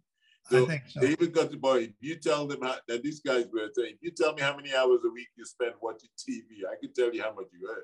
So, 0.52 0.68
so. 0.68 1.00
they 1.00 1.12
even 1.12 1.32
got 1.32 1.52
to 1.52 1.58
boy, 1.58 1.84
if 1.84 1.92
you 2.02 2.16
tell 2.18 2.48
them 2.48 2.62
how, 2.62 2.76
that 2.88 3.02
these 3.02 3.22
guys 3.22 3.46
were 3.54 3.70
saying, 3.74 3.94
if 3.94 4.00
you 4.02 4.12
tell 4.12 4.34
me 4.34 4.42
how 4.42 4.56
many 4.56 4.76
hours 4.76 5.00
a 5.06 5.10
week 5.10 5.30
you 5.38 5.46
spend 5.46 5.74
watching 5.82 6.10
TV, 6.18 6.68
I 6.70 6.76
can 6.82 6.94
tell 6.94 7.14
you 7.14 7.22
how 7.22 7.34
much 7.34 7.48
you 7.54 7.68
earn. 7.70 7.84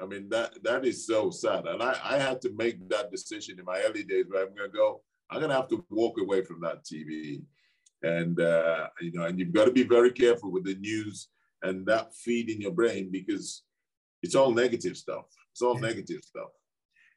I 0.00 0.06
mean, 0.06 0.28
that 0.30 0.62
that 0.64 0.84
is 0.84 1.06
so 1.06 1.30
sad. 1.30 1.66
And 1.66 1.82
I, 1.82 1.96
I 2.02 2.18
had 2.18 2.40
to 2.42 2.52
make 2.54 2.88
that 2.88 3.10
decision 3.10 3.58
in 3.58 3.64
my 3.64 3.80
early 3.80 4.04
days 4.04 4.26
where 4.28 4.42
I'm 4.42 4.54
gonna 4.54 4.68
go, 4.68 5.02
I'm 5.30 5.40
gonna 5.40 5.54
have 5.54 5.68
to 5.68 5.84
walk 5.90 6.20
away 6.20 6.42
from 6.44 6.60
that 6.62 6.84
TV 6.84 7.42
and 8.02 8.40
uh, 8.40 8.88
you 9.00 9.12
know, 9.12 9.24
and 9.24 9.38
you've 9.38 9.52
got 9.52 9.66
to 9.66 9.72
be 9.72 9.84
very 9.84 10.10
careful 10.10 10.50
with 10.50 10.64
the 10.64 10.74
news 10.74 11.28
and 11.62 11.86
that 11.86 12.14
feed 12.14 12.50
in 12.50 12.60
your 12.60 12.72
brain 12.72 13.10
because 13.12 13.62
it's 14.22 14.34
all 14.34 14.52
negative 14.52 14.96
stuff. 14.96 15.24
It's 15.52 15.62
all 15.62 15.74
yeah. 15.76 15.88
negative 15.88 16.22
stuff. 16.24 16.48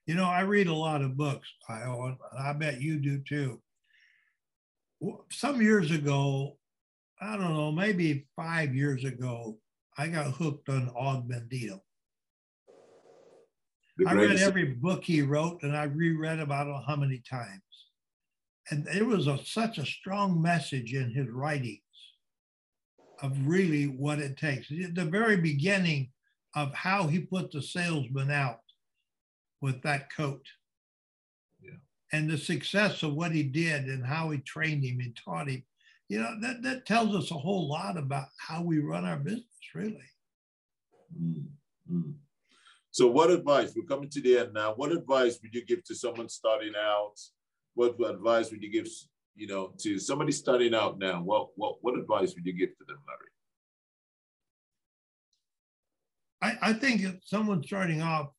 You 0.06 0.16
know, 0.16 0.26
I 0.26 0.42
read 0.42 0.68
a 0.68 0.74
lot 0.74 1.02
of 1.02 1.18
books. 1.18 1.48
I 1.68 2.14
I 2.38 2.54
bet 2.54 2.82
you 2.82 3.00
do 3.00 3.22
too. 3.28 3.62
Some 5.32 5.62
years 5.62 5.92
ago, 5.92 6.58
I 7.22 7.38
don't 7.38 7.54
know, 7.54 7.72
maybe 7.72 8.28
five 8.36 8.76
years 8.76 9.04
ago, 9.04 9.58
I 9.98 10.08
got 10.08 10.32
hooked 10.32 10.70
on 10.70 10.92
Og 10.96 11.30
Mandino. 11.30 11.80
I 14.06 14.14
read 14.14 14.38
every 14.38 14.66
book 14.66 15.04
he 15.06 15.22
wrote, 15.22 15.64
and 15.64 15.76
I 15.76 15.84
reread 15.84 16.40
about 16.40 16.84
how 16.86 16.98
many 16.98 17.24
times 17.30 17.62
and 18.72 18.86
there 18.86 19.06
was 19.06 19.28
a, 19.28 19.38
such 19.44 19.78
a 19.78 19.86
strong 19.86 20.42
message 20.42 20.94
in 20.94 21.12
his 21.12 21.30
writings 21.30 21.82
of 23.22 23.48
really 23.48 23.86
what 23.86 24.20
it 24.20 24.38
takes. 24.38 24.68
The 24.70 25.06
very 25.06 25.38
beginning 25.38 26.12
of 26.56 26.74
how 26.74 27.08
he 27.08 27.20
put 27.20 27.52
the 27.52 27.62
salesman 27.62 28.32
out 28.32 28.62
with 29.62 29.82
that 29.84 30.12
coat. 30.14 30.46
And 32.16 32.30
the 32.30 32.38
success 32.38 33.04
of 33.04 33.14
what 33.14 33.34
he 33.34 33.44
did 33.44 33.86
and 33.86 34.06
how 34.06 34.30
he 34.30 34.38
trained 34.40 34.86
him 34.86 35.00
and 35.02 35.14
taught 35.18 35.50
him. 35.50 35.64
You 36.08 36.20
know, 36.20 36.36
that, 36.42 36.64
that 36.64 36.86
tells 36.86 37.14
us 37.14 37.32
a 37.32 37.36
whole 37.36 37.68
lot 37.68 37.98
about 37.98 38.28
how 38.40 38.62
we 38.62 38.80
run 38.80 39.04
our 39.04 39.18
business, 39.18 39.44
really. 39.74 40.10
Mm-hmm. 41.20 42.12
So, 42.92 43.08
what 43.08 43.32
advice? 43.32 43.74
We're 43.76 43.84
coming 43.84 44.10
to 44.12 44.22
the 44.22 44.38
end 44.38 44.54
now. 44.54 44.74
What 44.76 44.94
advice 44.94 45.40
would 45.42 45.54
you 45.54 45.66
give 45.66 45.84
to 45.86 45.96
someone 45.96 46.30
starting 46.30 46.74
out 46.80 47.20
what 47.74 47.96
advice 48.10 48.50
would 48.52 48.64
you 48.64 48.72
give, 48.72 48.88
you 49.36 49.48
know, 49.48 49.74
to 49.80 50.00
somebody 50.00 50.32
starting 50.32 50.74
out 50.74 50.98
now? 50.98 51.22
What 51.22 51.50
what 51.56 51.76
what 51.82 52.00
advice 52.00 52.34
would 52.36 52.46
you 52.46 52.54
give 52.54 52.70
to 52.78 52.86
them, 52.88 52.98
Larry? 56.42 56.56
I, 56.64 56.70
I 56.70 56.74
think 56.74 57.02
if 57.02 57.16
someone 57.26 57.62
starting 57.64 58.02
off 58.02 58.30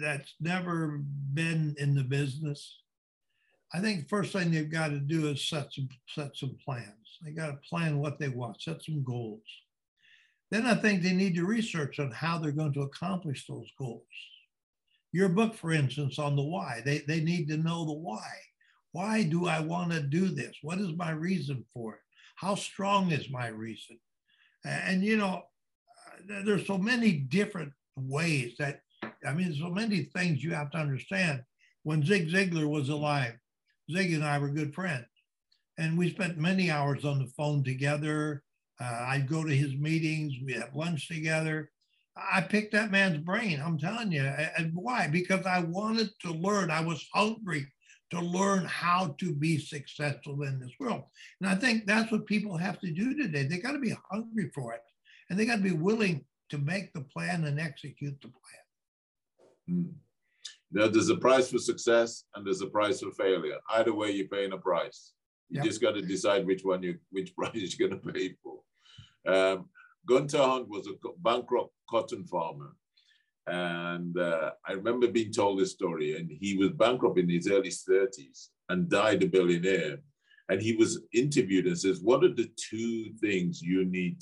that's 0.00 0.34
never 0.40 1.02
been 1.34 1.74
in 1.78 1.94
the 1.94 2.04
business, 2.04 2.82
I 3.76 3.80
think 3.80 4.08
first 4.08 4.32
thing 4.32 4.50
they've 4.50 4.70
got 4.70 4.88
to 4.88 4.98
do 4.98 5.28
is 5.28 5.46
set 5.46 5.70
some 5.70 5.88
set 6.08 6.34
some 6.34 6.56
plans. 6.64 7.18
They 7.22 7.32
got 7.32 7.48
to 7.48 7.68
plan 7.68 7.98
what 7.98 8.18
they 8.18 8.30
want, 8.30 8.62
set 8.62 8.82
some 8.82 9.04
goals. 9.04 9.42
Then 10.50 10.64
I 10.64 10.74
think 10.74 11.02
they 11.02 11.12
need 11.12 11.34
to 11.34 11.44
research 11.44 11.98
on 11.98 12.10
how 12.10 12.38
they're 12.38 12.52
going 12.52 12.72
to 12.72 12.82
accomplish 12.82 13.46
those 13.46 13.70
goals. 13.78 14.02
Your 15.12 15.28
book, 15.28 15.54
for 15.54 15.72
instance, 15.72 16.18
on 16.18 16.36
the 16.36 16.42
why, 16.42 16.80
they, 16.86 17.02
they 17.06 17.20
need 17.20 17.48
to 17.48 17.58
know 17.58 17.84
the 17.84 17.92
why. 17.92 18.26
Why 18.92 19.24
do 19.24 19.46
I 19.46 19.60
want 19.60 19.92
to 19.92 20.00
do 20.00 20.28
this? 20.28 20.56
What 20.62 20.78
is 20.78 20.96
my 20.96 21.10
reason 21.10 21.62
for 21.74 21.94
it? 21.94 22.00
How 22.36 22.54
strong 22.54 23.10
is 23.10 23.28
my 23.30 23.48
reason? 23.48 23.98
And, 24.64 25.02
you 25.02 25.18
know, 25.18 25.42
there's 26.26 26.66
so 26.66 26.78
many 26.78 27.12
different 27.12 27.72
ways 27.96 28.54
that, 28.58 28.80
I 29.26 29.34
mean, 29.34 29.54
so 29.54 29.68
many 29.68 30.04
things 30.04 30.42
you 30.42 30.54
have 30.54 30.70
to 30.70 30.78
understand. 30.78 31.42
When 31.82 32.04
Zig 32.04 32.30
Ziglar 32.30 32.66
was 32.66 32.88
alive, 32.88 33.34
Zig 33.90 34.12
and 34.12 34.24
I 34.24 34.38
were 34.38 34.48
good 34.48 34.74
friends. 34.74 35.06
And 35.78 35.98
we 35.98 36.10
spent 36.10 36.38
many 36.38 36.70
hours 36.70 37.04
on 37.04 37.18
the 37.18 37.30
phone 37.36 37.62
together. 37.62 38.42
Uh, 38.80 39.06
I'd 39.08 39.28
go 39.28 39.44
to 39.44 39.54
his 39.54 39.74
meetings. 39.74 40.34
We 40.44 40.54
have 40.54 40.74
lunch 40.74 41.08
together. 41.08 41.70
I 42.16 42.40
picked 42.40 42.72
that 42.72 42.90
man's 42.90 43.18
brain. 43.18 43.60
I'm 43.60 43.78
telling 43.78 44.10
you. 44.10 44.22
And 44.22 44.72
why? 44.74 45.06
Because 45.08 45.44
I 45.44 45.60
wanted 45.60 46.08
to 46.22 46.32
learn. 46.32 46.70
I 46.70 46.80
was 46.80 47.06
hungry 47.12 47.66
to 48.10 48.20
learn 48.20 48.64
how 48.64 49.14
to 49.18 49.32
be 49.32 49.58
successful 49.58 50.42
in 50.42 50.60
this 50.60 50.72
world. 50.78 51.02
And 51.40 51.50
I 51.50 51.56
think 51.56 51.86
that's 51.86 52.10
what 52.10 52.26
people 52.26 52.56
have 52.56 52.80
to 52.80 52.90
do 52.90 53.14
today. 53.14 53.44
They 53.44 53.58
got 53.58 53.72
to 53.72 53.78
be 53.78 53.94
hungry 54.10 54.50
for 54.54 54.72
it 54.74 54.82
and 55.28 55.38
they 55.38 55.44
got 55.44 55.56
to 55.56 55.62
be 55.62 55.72
willing 55.72 56.24
to 56.50 56.58
make 56.58 56.92
the 56.92 57.00
plan 57.00 57.44
and 57.44 57.58
execute 57.58 58.16
the 58.22 58.28
plan. 58.28 59.78
Mm. 59.78 59.92
There's 60.70 61.08
a 61.08 61.16
price 61.16 61.50
for 61.50 61.58
success 61.58 62.24
and 62.34 62.46
there's 62.46 62.60
a 62.60 62.66
price 62.66 63.00
for 63.00 63.10
failure. 63.12 63.58
Either 63.70 63.94
way, 63.94 64.10
you're 64.10 64.28
paying 64.28 64.52
a 64.52 64.58
price. 64.58 65.12
You 65.48 65.56
yep. 65.56 65.64
just 65.64 65.80
got 65.80 65.92
to 65.92 66.02
decide 66.02 66.46
which 66.46 66.64
one 66.64 66.82
you, 66.82 66.98
which 67.10 67.34
price 67.38 67.76
you're 67.78 67.88
going 67.88 68.00
to 68.00 68.12
pay 68.12 68.34
for. 68.42 68.60
Um, 69.32 69.68
Gunter 70.06 70.38
Hunt 70.38 70.68
was 70.68 70.86
a 70.86 70.92
bankrupt 71.18 71.72
cotton 71.88 72.24
farmer. 72.24 72.74
And 73.46 74.18
uh, 74.18 74.52
I 74.66 74.72
remember 74.72 75.06
being 75.08 75.32
told 75.32 75.60
this 75.60 75.72
story, 75.72 76.16
and 76.16 76.30
he 76.30 76.56
was 76.56 76.70
bankrupt 76.70 77.18
in 77.18 77.28
his 77.28 77.48
early 77.48 77.70
30s 77.70 78.48
and 78.68 78.88
died 78.88 79.22
a 79.22 79.26
billionaire. 79.26 79.98
And 80.48 80.60
he 80.60 80.74
was 80.74 81.00
interviewed 81.12 81.66
and 81.66 81.78
says, 81.78 82.00
What 82.00 82.24
are 82.24 82.34
the 82.34 82.50
two 82.56 83.12
things 83.20 83.62
you 83.62 83.84
need? 83.84 84.18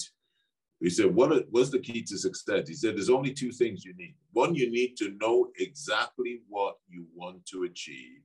He 0.84 0.90
said, 0.90 1.14
what 1.14 1.46
What's 1.50 1.70
the 1.70 1.78
key 1.78 2.02
to 2.02 2.18
success? 2.18 2.68
He 2.68 2.74
said, 2.74 2.94
There's 2.94 3.08
only 3.08 3.32
two 3.32 3.52
things 3.52 3.86
you 3.86 3.94
need. 3.94 4.16
One, 4.32 4.54
you 4.54 4.70
need 4.70 4.98
to 4.98 5.16
know 5.18 5.48
exactly 5.58 6.42
what 6.46 6.74
you 6.86 7.06
want 7.14 7.46
to 7.46 7.62
achieve. 7.62 8.20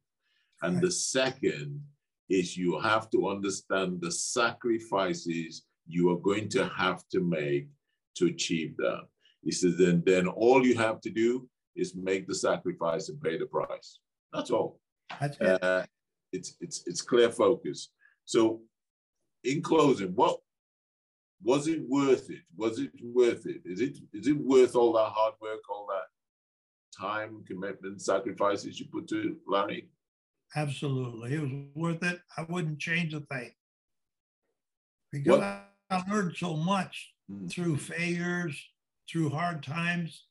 And 0.61 0.75
right. 0.75 0.81
the 0.81 0.91
second 0.91 1.81
is 2.29 2.57
you 2.57 2.77
have 2.81 3.09
to 3.11 3.29
understand 3.29 4.01
the 4.01 4.11
sacrifices 4.11 5.63
you 5.87 6.11
are 6.11 6.19
going 6.19 6.49
to 6.49 6.67
have 6.67 7.07
to 7.13 7.21
make 7.21 7.69
to 8.17 8.25
achieve 8.25 8.75
that. 8.75 9.03
He 9.41 9.51
says, 9.51 9.77
then, 9.77 10.03
then 10.05 10.27
all 10.27 10.65
you 10.65 10.75
have 10.75 10.99
to 11.01 11.09
do 11.09 11.47
is 11.77 11.95
make 11.95 12.27
the 12.27 12.35
sacrifice 12.35 13.07
and 13.07 13.21
pay 13.21 13.37
the 13.37 13.45
price. 13.45 13.99
That's 14.33 14.51
all. 14.51 14.81
That's 15.21 15.39
uh, 15.39 15.85
it's 16.33 16.55
it's 16.59 16.83
it's 16.85 17.01
clear 17.01 17.31
focus. 17.31 17.89
So, 18.25 18.59
in 19.45 19.61
closing, 19.61 20.09
what 20.09 20.39
was 21.41 21.67
it 21.67 21.81
worth 21.87 22.29
it? 22.29 22.41
Was 22.57 22.79
it 22.79 22.91
worth 23.03 23.45
it? 23.45 23.61
Is 23.65 23.81
it 23.81 23.97
is 24.13 24.27
it 24.27 24.37
worth 24.37 24.75
all 24.75 24.93
that 24.93 25.11
hard 25.13 25.35
work, 25.41 25.61
all 25.69 25.87
that 25.89 26.99
time, 26.99 27.43
commitment, 27.47 28.01
sacrifices 28.01 28.79
you 28.79 28.87
put 28.91 29.07
to 29.09 29.37
Larry? 29.47 29.89
Absolutely, 30.55 31.35
it 31.35 31.41
was 31.41 31.51
worth 31.75 32.03
it. 32.03 32.19
I 32.37 32.45
wouldn't 32.49 32.79
change 32.79 33.13
a 33.13 33.21
thing 33.21 33.51
because 35.11 35.39
what? 35.39 35.65
I 35.89 36.03
learned 36.09 36.35
so 36.35 36.55
much 36.55 37.13
mm. 37.31 37.49
through 37.49 37.77
failures, 37.77 38.59
through 39.09 39.29
hard 39.29 39.63
times. 39.63 40.25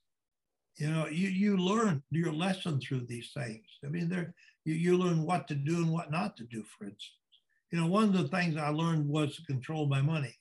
You 0.77 0.91
know, 0.91 1.09
you, 1.09 1.29
you 1.29 1.57
learn 1.57 2.03
your 2.11 2.33
lesson 2.33 2.81
through 2.81 3.07
these 3.07 3.33
things. 3.35 3.65
I 3.85 3.89
mean, 3.89 4.09
there 4.09 4.35
you, 4.65 4.75
you 4.75 4.99
learn 4.99 5.25
what 5.25 5.49
to 5.49 5.55
do 5.55 5.77
and 5.77 5.91
what 5.91 6.11
not 6.11 6.37
to 6.37 6.45
do, 6.45 6.63
for 6.63 6.85
instance. 6.85 7.13
You 7.73 7.81
know, 7.81 7.87
one 7.87 8.05
of 8.05 8.13
the 8.13 8.29
things 8.29 8.57
I 8.57 8.69
learned 8.69 9.09
was 9.09 9.37
to 9.37 9.45
control 9.45 9.87
my 9.87 10.01
money. 10.01 10.35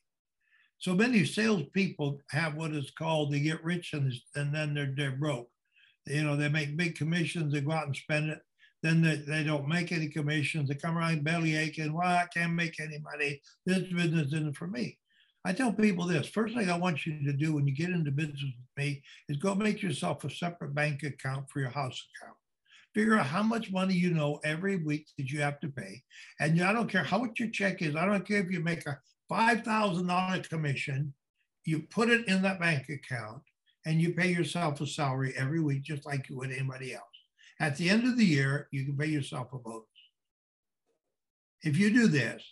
So 0.78 0.94
many 0.94 1.24
salespeople 1.24 2.20
have 2.30 2.54
what 2.54 2.72
is 2.72 2.90
called 2.90 3.32
they 3.32 3.40
get 3.40 3.64
rich 3.64 3.94
and, 3.94 4.12
and 4.36 4.54
then 4.54 4.74
they're, 4.74 4.94
they're 4.96 5.16
broke. 5.16 5.48
You 6.06 6.22
know, 6.22 6.36
they 6.36 6.48
make 6.48 6.76
big 6.76 6.96
commissions, 6.96 7.52
they 7.52 7.60
go 7.60 7.72
out 7.72 7.86
and 7.86 7.96
spend 7.96 8.30
it. 8.30 8.40
Then 8.82 9.02
they, 9.02 9.16
they 9.16 9.42
don't 9.42 9.66
make 9.66 9.90
any 9.90 10.08
commissions. 10.08 10.68
They 10.68 10.76
come 10.76 10.96
around 10.96 11.24
belly 11.24 11.56
aching. 11.56 11.92
Well, 11.92 12.06
I 12.06 12.26
can't 12.32 12.52
make 12.52 12.78
any 12.78 12.98
money. 13.00 13.40
This 13.66 13.80
business 13.92 14.28
isn't 14.28 14.56
for 14.56 14.68
me. 14.68 14.98
I 15.44 15.52
tell 15.52 15.72
people 15.72 16.06
this 16.06 16.28
first 16.28 16.54
thing 16.54 16.70
I 16.70 16.78
want 16.78 17.06
you 17.06 17.24
to 17.24 17.32
do 17.32 17.54
when 17.54 17.66
you 17.66 17.74
get 17.74 17.90
into 17.90 18.10
business 18.10 18.42
with 18.42 18.84
me 18.84 19.02
is 19.28 19.36
go 19.38 19.54
make 19.54 19.82
yourself 19.82 20.22
a 20.24 20.30
separate 20.30 20.74
bank 20.74 21.02
account 21.02 21.50
for 21.50 21.60
your 21.60 21.70
house 21.70 22.06
account. 22.22 22.36
Figure 22.94 23.18
out 23.18 23.26
how 23.26 23.42
much 23.42 23.72
money 23.72 23.94
you 23.94 24.10
know 24.10 24.40
every 24.44 24.76
week 24.76 25.06
that 25.16 25.30
you 25.30 25.40
have 25.40 25.58
to 25.60 25.68
pay. 25.68 26.02
And 26.40 26.60
I 26.62 26.72
don't 26.72 26.90
care 26.90 27.04
how 27.04 27.18
much 27.18 27.38
your 27.38 27.50
check 27.50 27.82
is. 27.82 27.96
I 27.96 28.06
don't 28.06 28.26
care 28.26 28.40
if 28.40 28.50
you 28.50 28.60
make 28.60 28.86
a 28.86 28.98
$5,000 29.30 30.48
commission, 30.48 31.14
you 31.64 31.80
put 31.90 32.08
it 32.08 32.26
in 32.28 32.42
that 32.42 32.60
bank 32.60 32.88
account 32.88 33.42
and 33.84 34.00
you 34.00 34.14
pay 34.14 34.28
yourself 34.28 34.80
a 34.80 34.86
salary 34.86 35.34
every 35.36 35.60
week, 35.60 35.82
just 35.82 36.06
like 36.06 36.28
you 36.28 36.36
would 36.38 36.50
anybody 36.50 36.94
else. 36.94 37.04
At 37.60 37.76
the 37.76 37.90
end 37.90 38.06
of 38.06 38.16
the 38.16 38.24
year, 38.24 38.68
you 38.70 38.84
can 38.84 38.96
pay 38.96 39.06
yourself 39.06 39.52
a 39.52 39.58
bonus. 39.58 39.84
If 41.62 41.76
you 41.76 41.92
do 41.92 42.06
this, 42.06 42.42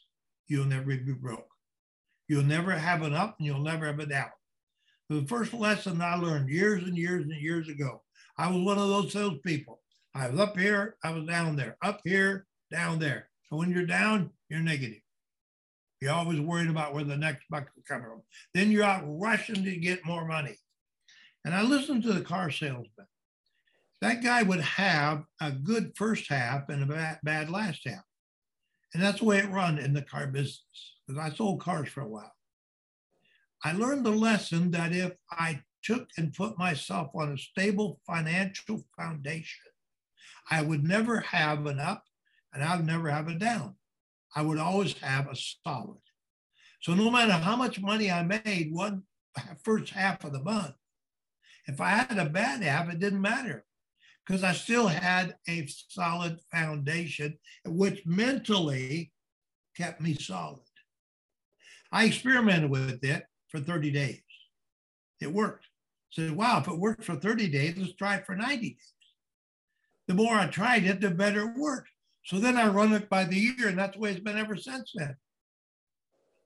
you'll 0.49 0.67
never 0.67 0.97
be 0.97 1.13
broke. 1.13 1.47
You'll 2.29 2.43
never 2.43 2.73
have 2.73 3.03
an 3.03 3.15
up 3.15 3.37
and 3.39 3.47
you'll 3.47 3.61
never 3.61 3.87
have 3.87 4.01
a 4.01 4.07
down. 4.07 4.31
The 5.09 5.25
first 5.29 5.55
lesson 5.55 6.03
I 6.03 6.17
learned 6.17 6.49
years 6.49 6.83
and 6.83 6.97
years 6.97 7.23
and 7.23 7.41
years 7.41 7.69
ago, 7.69 8.03
I 8.37 8.51
was 8.51 8.63
one 8.63 8.79
of 8.79 8.89
those 8.89 9.13
salespeople. 9.13 9.81
I 10.15 10.29
was 10.29 10.41
up 10.41 10.59
here, 10.59 10.97
I 11.05 11.13
was 11.13 11.25
down 11.25 11.55
there, 11.55 11.77
up 11.83 12.01
here, 12.05 12.47
down 12.73 12.99
there. 12.99 13.29
So 13.49 13.57
when 13.57 13.71
you're 13.71 13.87
down, 13.87 14.31
you're 14.49 14.61
negative. 14.61 15.01
You're 16.01 16.13
always 16.13 16.41
worried 16.41 16.69
about 16.69 16.95
where 16.95 17.05
the 17.05 17.17
next 17.17 17.45
buck 17.49 17.69
is 17.77 17.85
coming 17.85 18.07
from. 18.07 18.23
Then 18.55 18.71
you're 18.71 18.85
out 18.85 19.05
rushing 19.07 19.65
to 19.65 19.77
get 19.77 20.05
more 20.05 20.27
money. 20.27 20.57
And 21.45 21.55
I 21.55 21.63
listened 21.63 22.03
to 22.03 22.13
the 22.13 22.23
car 22.23 22.51
salesman. 22.51 23.07
That 24.03 24.23
guy 24.23 24.43
would 24.43 24.61
have 24.61 25.25
a 25.41 25.51
good 25.51 25.93
first 25.97 26.29
half 26.29 26.69
and 26.69 26.83
a 26.83 27.19
bad, 27.23 27.51
last 27.51 27.83
half. 27.87 28.03
And 28.93 29.03
that's 29.03 29.21
the 29.21 29.25
way 29.25 29.39
it 29.39 29.51
run 29.51 29.79
in 29.79 29.95
the 29.95 30.03
car 30.03 30.27
business 30.27 30.63
because 31.07 31.21
I 31.21 31.35
sold 31.35 31.61
cars 31.61 31.89
for 31.89 32.03
a 32.03 32.09
while. 32.09 32.33
I 33.65 33.73
learned 33.73 34.05
the 34.05 34.11
lesson 34.11 34.71
that 34.73 34.93
if 34.93 35.13
I 35.31 35.61
took 35.83 36.09
and 36.19 36.35
put 36.35 36.59
myself 36.59 37.11
on 37.15 37.33
a 37.33 37.39
stable 37.39 38.01
financial 38.07 38.85
foundation, 38.97 39.73
I 40.51 40.63
would 40.63 40.85
never 40.85 41.21
have 41.21 41.67
an 41.67 41.81
up 41.81 42.05
and 42.53 42.63
I 42.63 42.77
would 42.77 42.87
never 42.87 43.11
have 43.11 43.29
a 43.29 43.35
down. 43.35 43.77
I 44.37 44.43
would 44.43 44.59
always 44.59 44.93
have 44.99 45.29
a 45.29 45.35
solid. 45.35 45.99
So 46.83 46.95
no 46.95 47.11
matter 47.11 47.33
how 47.33 47.57
much 47.57 47.81
money 47.81 48.11
I 48.11 48.23
made 48.23 48.69
one 48.71 49.03
first 49.65 49.93
half 49.93 50.25
of 50.25 50.33
the 50.33 50.43
month, 50.43 50.75
if 51.67 51.81
I 51.81 51.89
had 51.89 52.19
a 52.19 52.29
bad 52.29 52.63
half, 52.63 52.91
it 52.91 53.01
didn't 53.01 53.23
matter 53.23 53.65
because 54.27 54.45
I 54.45 54.53
still 54.53 54.89
had 54.89 55.37
a 55.49 55.67
solid 55.89 56.39
foundation, 56.53 57.39
which 57.65 58.05
mentally 58.05 59.11
kept 59.75 60.03
me 60.03 60.15
solid. 60.15 60.61
I 61.91 62.05
experimented 62.05 62.71
with 62.71 63.03
it 63.03 63.25
for 63.49 63.59
30 63.59 63.91
days. 63.91 64.21
It 65.21 65.33
worked. 65.33 65.65
I 65.65 66.23
said, 66.23 66.37
wow, 66.37 66.61
if 66.61 66.69
it 66.69 66.79
worked 66.79 67.05
for 67.05 67.17
30 67.17 67.49
days, 67.49 67.75
let's 67.79 67.95
try 67.95 68.17
it 68.17 68.27
for 68.27 68.37
90 68.37 68.69
days. 68.69 68.93
The 70.09 70.15
more 70.15 70.35
I 70.35 70.47
tried 70.47 70.85
it, 70.85 71.01
the 71.01 71.11
better 71.11 71.49
it 71.51 71.59
worked. 71.59 71.89
So 72.27 72.39
then 72.41 72.57
I 72.57 72.67
run 72.67 72.93
it 72.93 73.09
by 73.09 73.23
the 73.23 73.37
year, 73.37 73.69
and 73.69 73.79
that's 73.79 73.95
the 73.95 74.01
way 74.01 74.11
it's 74.11 74.19
been 74.19 74.37
ever 74.37 74.57
since 74.57 74.91
then. 74.97 75.15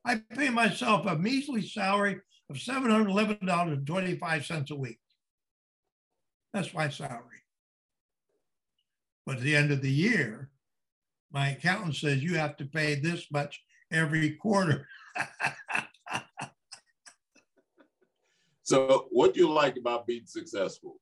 I 0.04 0.16
pay 0.16 0.50
myself 0.50 1.06
a 1.06 1.16
measly 1.16 1.66
salary 1.66 2.20
of 2.50 2.56
$711.25 2.56 4.70
a 4.70 4.74
week. 4.74 4.98
That's 6.52 6.74
my 6.74 6.90
salary. 6.90 7.22
But 9.24 9.36
at 9.36 9.42
the 9.42 9.56
end 9.56 9.70
of 9.70 9.80
the 9.80 9.90
year, 9.90 10.50
my 11.32 11.52
accountant 11.52 11.96
says 11.96 12.22
you 12.22 12.34
have 12.34 12.58
to 12.58 12.66
pay 12.66 12.96
this 12.96 13.28
much 13.32 13.62
every 13.90 14.32
quarter. 14.32 14.86
so, 18.64 19.06
what 19.10 19.32
do 19.32 19.40
you 19.40 19.50
like 19.50 19.78
about 19.78 20.06
being 20.06 20.26
successful? 20.26 20.96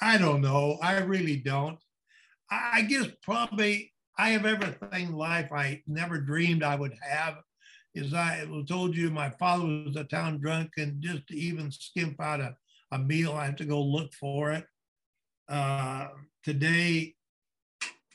I 0.00 0.18
don't 0.18 0.40
know. 0.40 0.80
I 0.82 0.98
really 1.02 1.36
don't. 1.36 1.78
I 2.52 2.82
guess 2.82 3.06
probably 3.22 3.92
I 4.18 4.30
have 4.30 4.44
everything 4.44 5.08
in 5.08 5.16
life 5.16 5.50
I 5.52 5.82
never 5.86 6.18
dreamed 6.18 6.62
I 6.62 6.76
would 6.76 6.94
have. 7.02 7.36
As 7.96 8.12
I 8.14 8.46
told 8.68 8.96
you, 8.96 9.10
my 9.10 9.30
father 9.30 9.64
was 9.64 9.96
a 9.96 10.04
town 10.04 10.38
drunk, 10.38 10.72
and 10.76 11.02
just 11.02 11.26
to 11.28 11.36
even 11.36 11.70
skimp 11.70 12.20
out 12.20 12.40
a, 12.40 12.54
a 12.90 12.98
meal, 12.98 13.32
I 13.32 13.46
have 13.46 13.56
to 13.56 13.64
go 13.64 13.82
look 13.82 14.12
for 14.14 14.52
it. 14.52 14.64
Uh, 15.48 16.08
today, 16.42 17.14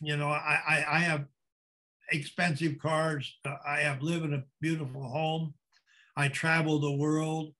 you 0.01 0.17
know, 0.17 0.29
I, 0.29 0.59
I, 0.67 0.85
I 0.89 0.99
have 0.99 1.25
expensive 2.11 2.79
cars. 2.79 3.37
I 3.65 3.79
have 3.79 4.01
live 4.01 4.23
in 4.23 4.33
a 4.33 4.43
beautiful 4.61 5.03
home. 5.03 5.53
I 6.15 6.29
travel 6.29 6.79
the 6.79 6.91
world. 6.91 7.53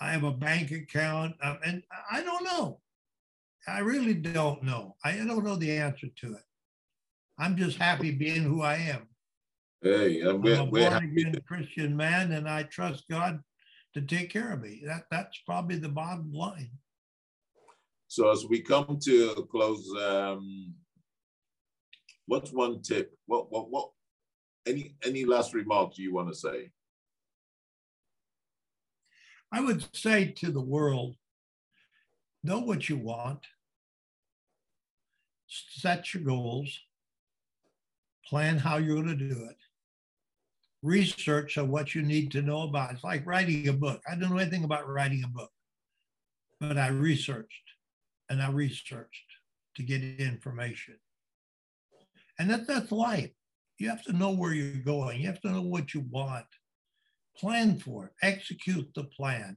I 0.00 0.12
have 0.12 0.24
a 0.24 0.32
bank 0.32 0.70
account, 0.70 1.34
um, 1.42 1.58
and 1.64 1.82
I 2.10 2.22
don't 2.22 2.44
know. 2.44 2.80
I 3.68 3.80
really 3.80 4.14
don't 4.14 4.62
know. 4.62 4.96
I 5.04 5.12
don't 5.16 5.44
know 5.44 5.56
the 5.56 5.72
answer 5.72 6.06
to 6.22 6.32
it. 6.34 6.42
I'm 7.38 7.56
just 7.56 7.78
happy 7.78 8.10
being 8.10 8.42
who 8.42 8.62
I 8.62 8.76
am. 8.76 9.08
Hey, 9.82 10.20
I'm 10.20 10.44
a 10.44 10.66
born 10.66 11.04
again 11.04 11.34
Christian 11.46 11.96
man, 11.96 12.32
and 12.32 12.48
I 12.48 12.64
trust 12.64 13.04
God 13.10 13.40
to 13.94 14.02
take 14.02 14.30
care 14.30 14.52
of 14.52 14.60
me. 14.60 14.82
That 14.84 15.04
that's 15.10 15.38
probably 15.46 15.76
the 15.76 15.88
bottom 15.88 16.32
line. 16.32 16.70
So 18.08 18.30
as 18.30 18.44
we 18.44 18.60
come 18.60 18.98
to 19.04 19.48
close, 19.50 19.88
um, 20.02 20.74
what's 22.26 22.52
one 22.52 22.82
tip? 22.82 23.16
What 23.26 23.50
what 23.50 23.70
what? 23.70 23.90
Any 24.66 24.96
any 25.02 25.24
last 25.24 25.54
remarks 25.54 25.98
you 25.98 26.12
want 26.12 26.28
to 26.28 26.34
say? 26.34 26.72
I 29.52 29.60
would 29.60 29.84
say 29.96 30.26
to 30.26 30.52
the 30.52 30.60
world, 30.60 31.16
know 32.42 32.60
what 32.60 32.88
you 32.88 32.96
want, 32.96 33.40
set 35.46 36.14
your 36.14 36.22
goals, 36.22 36.78
plan 38.26 38.58
how 38.58 38.76
you're 38.76 39.02
going 39.02 39.18
to 39.18 39.28
do 39.28 39.48
it, 39.50 39.56
research 40.82 41.58
on 41.58 41.70
what 41.70 41.94
you 41.94 42.02
need 42.02 42.30
to 42.32 42.42
know 42.42 42.62
about. 42.62 42.92
It's 42.92 43.04
like 43.04 43.26
writing 43.26 43.68
a 43.68 43.72
book. 43.72 44.00
I 44.10 44.14
don't 44.14 44.30
know 44.30 44.38
anything 44.38 44.64
about 44.64 44.88
writing 44.88 45.22
a 45.24 45.28
book, 45.28 45.50
but 46.60 46.78
I 46.78 46.88
researched 46.88 47.54
and 48.28 48.40
I 48.40 48.50
researched 48.50 49.24
to 49.76 49.82
get 49.82 50.02
information. 50.02 50.96
And 52.38 52.48
that, 52.50 52.66
that's 52.66 52.92
life. 52.92 53.30
You 53.78 53.88
have 53.88 54.02
to 54.04 54.12
know 54.12 54.30
where 54.30 54.52
you're 54.52 54.82
going. 54.82 55.20
You 55.20 55.26
have 55.26 55.40
to 55.42 55.50
know 55.50 55.62
what 55.62 55.94
you 55.94 56.04
want. 56.10 56.46
Plan 57.36 57.78
for 57.78 58.06
it, 58.06 58.12
execute 58.22 58.88
the 58.94 59.04
plan, 59.04 59.56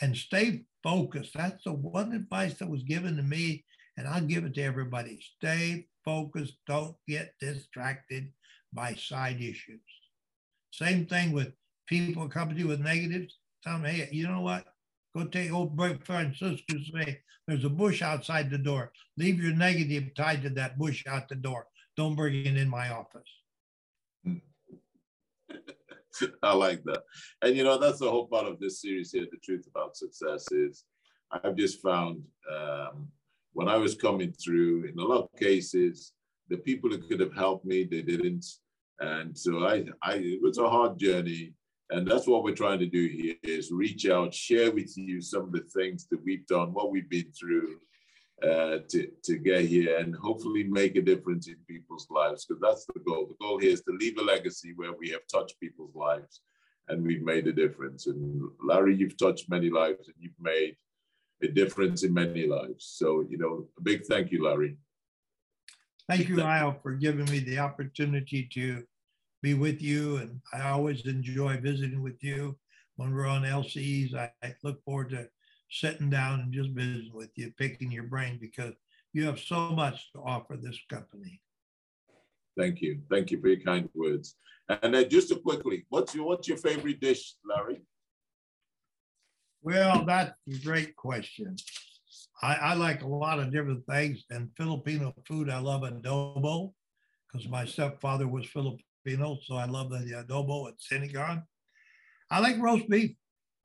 and 0.00 0.16
stay 0.16 0.64
focused. 0.84 1.34
That's 1.34 1.64
the 1.64 1.72
one 1.72 2.12
advice 2.12 2.54
that 2.58 2.70
was 2.70 2.84
given 2.84 3.16
to 3.16 3.22
me, 3.24 3.64
and 3.96 4.06
I'll 4.06 4.20
give 4.20 4.44
it 4.44 4.54
to 4.54 4.62
everybody. 4.62 5.20
Stay 5.38 5.88
focused. 6.04 6.58
Don't 6.68 6.94
get 7.08 7.34
distracted 7.40 8.30
by 8.72 8.94
side 8.94 9.40
issues. 9.40 9.80
Same 10.70 11.06
thing 11.06 11.32
with 11.32 11.52
people 11.88 12.28
coming 12.28 12.54
to 12.54 12.60
you 12.60 12.68
with 12.68 12.80
negatives. 12.80 13.38
Tell 13.64 13.78
them, 13.78 13.84
hey, 13.84 14.08
you 14.12 14.28
know 14.28 14.42
what? 14.42 14.66
Go 15.16 15.24
take 15.24 15.52
old 15.52 15.76
Francisco 16.04 16.74
say, 16.92 17.20
there's 17.46 17.64
a 17.64 17.70
bush 17.70 18.02
outside 18.02 18.50
the 18.50 18.58
door. 18.58 18.92
Leave 19.16 19.42
your 19.42 19.54
negative 19.54 20.14
tied 20.14 20.42
to 20.42 20.50
that 20.50 20.78
bush 20.78 21.04
out 21.06 21.28
the 21.28 21.34
door. 21.34 21.66
Don't 21.96 22.16
bring 22.16 22.34
it 22.34 22.56
in 22.56 22.68
my 22.68 22.90
office. 22.90 23.22
I 26.42 26.54
like 26.54 26.82
that. 26.84 27.02
And 27.42 27.56
you 27.56 27.64
know, 27.64 27.78
that's 27.78 27.98
the 27.98 28.10
whole 28.10 28.26
part 28.26 28.46
of 28.46 28.60
this 28.60 28.80
series 28.80 29.12
here. 29.12 29.26
The 29.30 29.38
truth 29.44 29.66
about 29.68 29.96
success 29.96 30.50
is 30.52 30.84
I've 31.30 31.56
just 31.56 31.82
found 31.82 32.22
um, 32.52 33.08
when 33.52 33.68
I 33.68 33.76
was 33.76 33.94
coming 33.94 34.32
through, 34.32 34.84
in 34.84 34.98
a 34.98 35.04
lot 35.04 35.22
of 35.22 35.40
cases, 35.40 36.12
the 36.48 36.58
people 36.58 36.90
who 36.90 36.98
could 36.98 37.20
have 37.20 37.34
helped 37.34 37.64
me, 37.64 37.84
they 37.84 38.02
didn't. 38.02 38.44
And 39.00 39.36
so 39.36 39.66
I, 39.66 39.84
I, 40.02 40.14
it 40.16 40.42
was 40.42 40.58
a 40.58 40.68
hard 40.68 40.98
journey. 40.98 41.54
And 41.90 42.06
that's 42.06 42.26
what 42.26 42.42
we're 42.42 42.54
trying 42.54 42.78
to 42.80 42.86
do 42.86 43.06
here 43.08 43.34
is 43.42 43.70
reach 43.70 44.08
out, 44.08 44.34
share 44.34 44.72
with 44.72 44.96
you 44.96 45.20
some 45.20 45.42
of 45.42 45.52
the 45.52 45.64
things 45.76 46.06
that 46.10 46.24
we've 46.24 46.46
done, 46.46 46.72
what 46.72 46.90
we've 46.90 47.08
been 47.08 47.30
through, 47.38 47.76
uh, 48.42 48.78
to, 48.88 49.08
to 49.22 49.38
get 49.38 49.64
here 49.64 49.98
and 49.98 50.14
hopefully 50.14 50.64
make 50.64 50.96
a 50.96 51.02
difference 51.02 51.48
in 51.48 51.56
people's 51.68 52.06
lives 52.10 52.44
because 52.44 52.60
that's 52.60 52.84
the 52.86 53.00
goal. 53.00 53.26
The 53.26 53.44
goal 53.44 53.58
here 53.58 53.70
is 53.70 53.82
to 53.82 53.92
leave 53.92 54.18
a 54.18 54.22
legacy 54.22 54.72
where 54.76 54.92
we 54.92 55.08
have 55.10 55.26
touched 55.32 55.60
people's 55.60 55.94
lives 55.94 56.40
and 56.88 57.04
we've 57.04 57.22
made 57.22 57.46
a 57.46 57.52
difference. 57.52 58.06
And 58.06 58.42
Larry, 58.62 58.96
you've 58.96 59.16
touched 59.16 59.48
many 59.48 59.70
lives 59.70 60.08
and 60.08 60.16
you've 60.18 60.32
made 60.40 60.76
a 61.42 61.48
difference 61.48 62.02
in 62.02 62.12
many 62.12 62.46
lives. 62.46 62.86
So, 62.96 63.24
you 63.28 63.38
know, 63.38 63.66
a 63.78 63.82
big 63.82 64.04
thank 64.04 64.30
you, 64.30 64.44
Larry. 64.44 64.76
Thank 66.08 66.28
you, 66.28 66.36
Lyle, 66.36 66.76
for 66.82 66.92
giving 66.92 67.24
me 67.30 67.38
the 67.38 67.60
opportunity 67.60 68.48
to 68.52 68.84
be 69.42 69.54
with 69.54 69.80
you. 69.80 70.16
And 70.18 70.40
I 70.52 70.70
always 70.70 71.06
enjoy 71.06 71.58
visiting 71.58 72.02
with 72.02 72.22
you 72.22 72.56
when 72.96 73.14
we're 73.14 73.26
on 73.26 73.42
LCEs. 73.42 74.14
I, 74.14 74.30
I 74.42 74.54
look 74.62 74.82
forward 74.84 75.10
to 75.10 75.28
sitting 75.74 76.08
down 76.08 76.40
and 76.40 76.52
just 76.52 76.70
visiting 76.70 77.12
with 77.12 77.30
you, 77.34 77.52
picking 77.58 77.90
your 77.90 78.04
brain 78.04 78.38
because 78.40 78.74
you 79.12 79.26
have 79.26 79.40
so 79.40 79.70
much 79.70 80.12
to 80.12 80.20
offer 80.20 80.56
this 80.56 80.78
company. 80.88 81.40
Thank 82.56 82.80
you. 82.80 83.00
Thank 83.10 83.30
you 83.30 83.40
for 83.40 83.48
your 83.48 83.60
kind 83.60 83.88
words. 83.94 84.36
And 84.68 84.94
then 84.94 85.08
just 85.08 85.28
to 85.28 85.36
quickly, 85.36 85.84
what's 85.88 86.14
your 86.14 86.26
what's 86.26 86.48
your 86.48 86.56
favorite 86.56 87.00
dish, 87.00 87.34
Larry? 87.44 87.82
Well, 89.62 90.04
that's 90.04 90.32
a 90.48 90.58
great 90.58 90.94
question. 90.94 91.56
I, 92.42 92.54
I 92.54 92.74
like 92.74 93.02
a 93.02 93.08
lot 93.08 93.40
of 93.40 93.52
different 93.52 93.84
things. 93.86 94.24
And 94.30 94.50
Filipino 94.56 95.14
food, 95.26 95.50
I 95.50 95.58
love 95.58 95.82
adobo 95.82 96.72
because 97.26 97.48
my 97.48 97.64
stepfather 97.64 98.28
was 98.28 98.46
Filipino, 98.46 99.38
so 99.44 99.56
I 99.56 99.64
love 99.64 99.90
the 99.90 100.24
adobo 100.26 100.68
at 100.68 100.74
Sinigang. 100.78 101.42
I 102.30 102.40
like 102.40 102.58
roast 102.58 102.88
beef. 102.88 103.16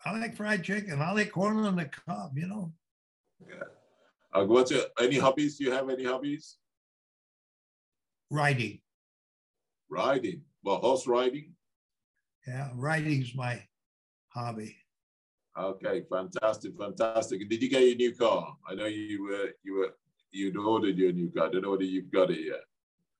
I 0.05 0.17
like 0.17 0.35
fried 0.35 0.63
chicken. 0.63 1.01
I 1.01 1.11
like 1.11 1.31
corn 1.31 1.57
on 1.57 1.75
the 1.75 1.85
cob, 1.85 2.37
you 2.37 2.47
know. 2.47 2.71
Yeah. 3.47 3.63
Uh, 4.33 4.45
what's 4.45 4.71
your, 4.71 4.83
any 4.99 5.17
hobbies? 5.17 5.57
Do 5.57 5.65
you 5.65 5.71
have 5.71 5.89
any 5.89 6.05
hobbies? 6.05 6.57
Riding. 8.29 8.79
Riding. 9.89 10.41
Well, 10.63 10.77
horse 10.77 11.07
riding? 11.07 11.53
Yeah, 12.47 12.69
riding's 12.75 13.35
my 13.35 13.63
hobby. 14.29 14.75
Okay, 15.57 16.03
fantastic, 16.09 16.73
fantastic. 16.77 17.49
Did 17.49 17.61
you 17.61 17.69
get 17.69 17.81
your 17.81 17.95
new 17.95 18.15
car? 18.15 18.55
I 18.67 18.75
know 18.75 18.85
you 18.85 19.23
were 19.23 19.49
you 19.63 19.73
were 19.75 19.95
you'd 20.31 20.57
ordered 20.57 20.97
your 20.97 21.11
new 21.11 21.31
car. 21.31 21.47
I 21.47 21.49
don't 21.49 21.63
know 21.63 21.71
whether 21.71 21.83
you've 21.83 22.11
got 22.11 22.29
it 22.29 22.45
yet. 22.45 22.61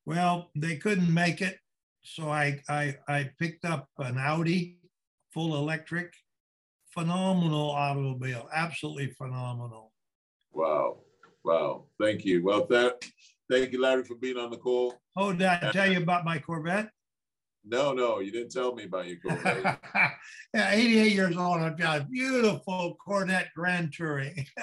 Well, 0.05 0.49
they 0.55 0.77
couldn't 0.77 1.13
make 1.13 1.41
it, 1.41 1.59
so 2.03 2.29
I 2.29 2.61
I 2.69 2.97
I 3.07 3.31
picked 3.39 3.65
up 3.65 3.89
an 3.97 4.17
Audi 4.17 4.79
full 5.33 5.55
electric 5.55 6.13
phenomenal 6.91 7.71
automobile, 7.71 8.49
absolutely 8.53 9.11
phenomenal. 9.11 9.91
Wow. 10.51 10.99
Wow. 11.43 11.85
Thank 11.99 12.25
you. 12.25 12.43
Well, 12.43 12.65
that, 12.67 13.03
thank 13.49 13.71
you, 13.71 13.81
Larry, 13.81 14.03
for 14.03 14.15
being 14.15 14.37
on 14.37 14.51
the 14.51 14.57
call. 14.57 14.95
Oh, 15.17 15.31
did 15.31 15.47
I 15.47 15.71
tell 15.71 15.91
you 15.91 15.99
about 15.99 16.25
my 16.25 16.39
Corvette? 16.39 16.89
No, 17.65 17.93
no, 17.93 18.19
you 18.19 18.31
didn't 18.31 18.51
tell 18.51 18.73
me 18.73 18.85
about 18.85 19.07
your 19.07 19.17
Corvette. 19.17 19.79
yeah, 20.53 20.71
88 20.71 21.11
years 21.11 21.37
old. 21.37 21.59
I've 21.61 21.77
got 21.77 22.01
a 22.01 22.03
beautiful 22.05 22.95
Corvette 23.03 23.49
Grand 23.55 23.93
Touring. 23.93 24.45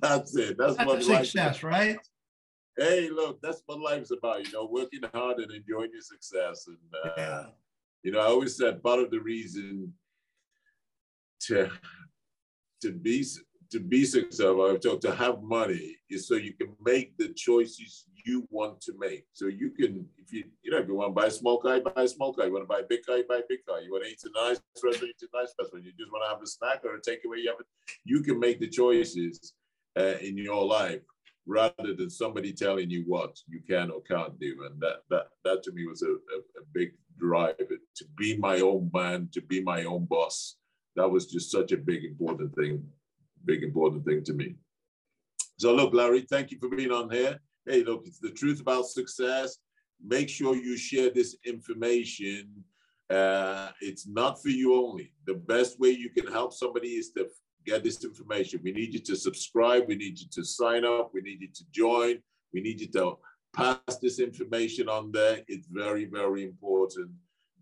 that's 0.00 0.36
it. 0.36 0.56
That's, 0.58 0.76
that's 0.76 0.86
what 0.86 1.02
success, 1.02 1.62
right? 1.62 1.98
Hey, 2.76 3.10
look, 3.10 3.40
that's 3.42 3.62
what 3.66 3.80
life's 3.80 4.10
about. 4.10 4.46
You 4.46 4.52
know, 4.52 4.68
working 4.70 5.00
hard 5.12 5.38
and 5.38 5.50
enjoying 5.50 5.90
your 5.92 6.02
success. 6.02 6.66
And 6.66 6.76
uh, 7.04 7.10
yeah. 7.16 7.44
You 8.02 8.12
know, 8.12 8.20
I 8.20 8.26
always 8.26 8.56
said 8.56 8.82
part 8.82 9.00
of 9.00 9.10
the 9.10 9.20
reason 9.20 9.92
to 11.42 11.70
to 12.82 12.92
be 12.92 13.24
to 13.70 13.78
be 13.78 14.04
successful, 14.04 14.66
I've 14.66 14.80
talked 14.80 15.02
to 15.02 15.14
have 15.14 15.42
money 15.42 15.96
is 16.08 16.26
so 16.26 16.34
you 16.34 16.54
can 16.54 16.74
make 16.84 17.16
the 17.18 17.28
choices 17.28 18.06
you 18.24 18.46
want 18.50 18.80
to 18.82 18.92
make. 18.98 19.24
So 19.32 19.46
you 19.46 19.70
can, 19.70 20.06
if 20.18 20.32
you, 20.32 20.44
you 20.62 20.72
know, 20.72 20.78
if 20.78 20.88
you 20.88 20.94
want 20.94 21.10
to 21.10 21.20
buy 21.20 21.26
a 21.26 21.30
small 21.30 21.58
car, 21.58 21.76
you 21.76 21.82
buy 21.82 22.02
a 22.02 22.08
small 22.08 22.34
car. 22.34 22.46
You 22.46 22.52
want 22.52 22.64
to 22.64 22.68
buy 22.68 22.80
a 22.80 22.88
big 22.88 23.04
car, 23.06 23.18
you 23.18 23.24
buy 23.28 23.36
a 23.36 23.48
big 23.48 23.64
car. 23.66 23.80
You 23.80 23.92
want 23.92 24.04
to 24.04 24.10
eat 24.10 24.22
a 24.24 24.48
nice 24.48 24.60
restaurant, 24.82 25.10
eat 25.10 25.28
a 25.32 25.38
nice 25.38 25.54
restaurant. 25.58 25.84
You 25.84 25.92
just 25.98 26.12
want 26.12 26.24
to 26.24 26.30
have 26.30 26.42
a 26.42 26.46
snack 26.46 26.84
or 26.84 26.96
a 26.96 27.00
takeaway. 27.00 27.42
You 27.42 27.50
have 27.50 27.60
it. 27.60 27.66
You 28.04 28.22
can 28.22 28.40
make 28.40 28.58
the 28.60 28.68
choices 28.68 29.54
uh, 29.98 30.16
in 30.20 30.36
your 30.36 30.64
life 30.64 31.02
rather 31.46 31.94
than 31.96 32.10
somebody 32.10 32.52
telling 32.52 32.90
you 32.90 33.04
what 33.06 33.38
you 33.48 33.60
can 33.66 33.90
or 33.90 34.02
can't 34.02 34.38
do. 34.38 34.66
And 34.66 34.80
that 34.80 35.02
that 35.10 35.28
that 35.44 35.62
to 35.64 35.72
me 35.72 35.86
was 35.86 36.02
a, 36.02 36.10
a, 36.10 36.38
a 36.60 36.64
big 36.72 36.90
drive 37.20 37.54
it, 37.58 37.80
to 37.96 38.04
be 38.16 38.36
my 38.36 38.60
own 38.60 38.90
man, 38.92 39.28
to 39.32 39.40
be 39.40 39.62
my 39.62 39.84
own 39.84 40.06
boss. 40.06 40.56
That 40.96 41.10
was 41.10 41.26
just 41.26 41.50
such 41.50 41.72
a 41.72 41.76
big 41.76 42.04
important 42.04 42.54
thing, 42.56 42.82
big 43.44 43.62
important 43.62 44.04
thing 44.04 44.24
to 44.24 44.32
me. 44.32 44.56
So 45.58 45.74
look, 45.74 45.92
Larry, 45.94 46.22
thank 46.22 46.50
you 46.50 46.58
for 46.58 46.68
being 46.68 46.90
on 46.90 47.10
here. 47.10 47.38
Hey, 47.66 47.84
look, 47.84 48.02
it's 48.06 48.18
the 48.18 48.30
truth 48.30 48.60
about 48.60 48.86
success. 48.86 49.58
Make 50.04 50.28
sure 50.28 50.56
you 50.56 50.76
share 50.76 51.10
this 51.10 51.36
information. 51.44 52.64
Uh, 53.10 53.68
it's 53.80 54.06
not 54.08 54.40
for 54.42 54.48
you 54.48 54.74
only. 54.74 55.12
The 55.26 55.34
best 55.34 55.78
way 55.78 55.90
you 55.90 56.10
can 56.10 56.26
help 56.32 56.52
somebody 56.52 56.90
is 57.00 57.10
to 57.16 57.28
get 57.66 57.84
this 57.84 58.02
information. 58.04 58.60
We 58.64 58.72
need 58.72 58.94
you 58.94 59.00
to 59.00 59.16
subscribe. 59.16 59.84
We 59.86 59.96
need 59.96 60.18
you 60.18 60.26
to 60.32 60.44
sign 60.44 60.84
up. 60.84 61.10
We 61.12 61.20
need 61.20 61.40
you 61.42 61.48
to 61.54 61.64
join. 61.72 62.22
We 62.54 62.60
need 62.62 62.80
you 62.80 62.88
to 62.92 63.18
pass 63.52 63.98
this 64.00 64.18
information 64.18 64.88
on 64.88 65.10
there. 65.12 65.40
It's 65.48 65.66
very, 65.70 66.04
very 66.04 66.44
important 66.44 67.10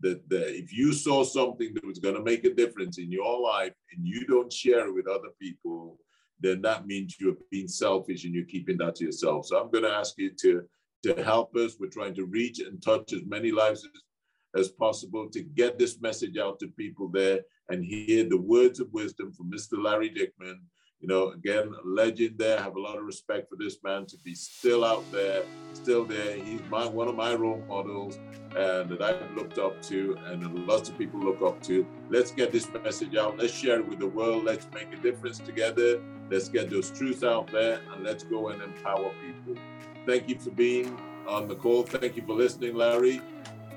that, 0.00 0.20
if 0.30 0.72
you 0.72 0.92
saw 0.92 1.24
something 1.24 1.74
that 1.74 1.86
was 1.86 1.98
going 1.98 2.14
to 2.14 2.22
make 2.22 2.44
a 2.44 2.54
difference 2.54 2.98
in 2.98 3.10
your 3.10 3.40
life 3.40 3.74
and 3.92 4.06
you 4.06 4.26
don't 4.26 4.52
share 4.52 4.86
it 4.86 4.94
with 4.94 5.08
other 5.08 5.30
people, 5.40 5.98
then 6.40 6.62
that 6.62 6.86
means 6.86 7.16
you're 7.18 7.34
being 7.50 7.68
selfish 7.68 8.24
and 8.24 8.34
you're 8.34 8.44
keeping 8.44 8.78
that 8.78 8.94
to 8.96 9.04
yourself. 9.04 9.46
So 9.46 9.58
I'm 9.58 9.70
going 9.70 9.84
to 9.84 9.90
ask 9.90 10.14
you 10.18 10.30
to, 10.40 10.62
to 11.04 11.22
help 11.24 11.54
us. 11.56 11.76
We're 11.80 11.88
trying 11.88 12.14
to 12.14 12.26
reach 12.26 12.60
and 12.60 12.82
touch 12.82 13.12
as 13.12 13.22
many 13.26 13.50
lives 13.50 13.84
as, 13.84 14.66
as 14.66 14.68
possible 14.68 15.28
to 15.30 15.42
get 15.42 15.78
this 15.78 16.00
message 16.00 16.36
out 16.38 16.60
to 16.60 16.68
people 16.68 17.08
there 17.08 17.40
and 17.70 17.84
hear 17.84 18.24
the 18.24 18.40
words 18.40 18.80
of 18.80 18.92
wisdom 18.92 19.32
from 19.32 19.50
Mr. 19.50 19.82
Larry 19.82 20.10
Dickman. 20.10 20.58
You 21.00 21.06
know, 21.06 21.28
again, 21.30 21.72
a 21.84 21.86
legend 21.86 22.38
there. 22.38 22.58
I 22.58 22.62
have 22.62 22.74
a 22.74 22.80
lot 22.80 22.98
of 22.98 23.04
respect 23.04 23.48
for 23.48 23.56
this 23.56 23.78
man 23.84 24.04
to 24.06 24.16
be 24.18 24.34
still 24.34 24.84
out 24.84 25.04
there, 25.12 25.42
still 25.72 26.04
there. 26.04 26.36
He's 26.36 26.60
my 26.68 26.86
one 26.86 27.06
of 27.06 27.14
my 27.14 27.34
role 27.34 27.62
models 27.68 28.18
and 28.56 28.90
that 28.90 29.00
I've 29.00 29.30
looked 29.36 29.58
up 29.58 29.80
to 29.82 30.18
and 30.26 30.66
lots 30.66 30.88
of 30.88 30.98
people 30.98 31.20
look 31.20 31.40
up 31.40 31.62
to. 31.64 31.86
Let's 32.10 32.32
get 32.32 32.50
this 32.50 32.68
message 32.72 33.14
out. 33.14 33.38
Let's 33.38 33.52
share 33.52 33.78
it 33.78 33.88
with 33.88 34.00
the 34.00 34.08
world. 34.08 34.44
Let's 34.44 34.66
make 34.74 34.92
a 34.92 34.96
difference 34.96 35.38
together. 35.38 36.02
Let's 36.30 36.48
get 36.48 36.68
those 36.68 36.90
truths 36.90 37.22
out 37.22 37.50
there 37.52 37.80
and 37.92 38.02
let's 38.02 38.24
go 38.24 38.48
and 38.48 38.60
empower 38.60 39.12
people. 39.24 39.62
Thank 40.04 40.28
you 40.28 40.38
for 40.38 40.50
being 40.50 40.98
on 41.28 41.46
the 41.46 41.54
call. 41.54 41.84
Thank 41.84 42.16
you 42.16 42.22
for 42.26 42.34
listening, 42.34 42.74
Larry. 42.74 43.20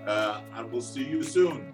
Uh, 0.07 0.41
and 0.55 0.71
we'll 0.71 0.81
see 0.81 1.03
you 1.03 1.21
soon. 1.21 1.71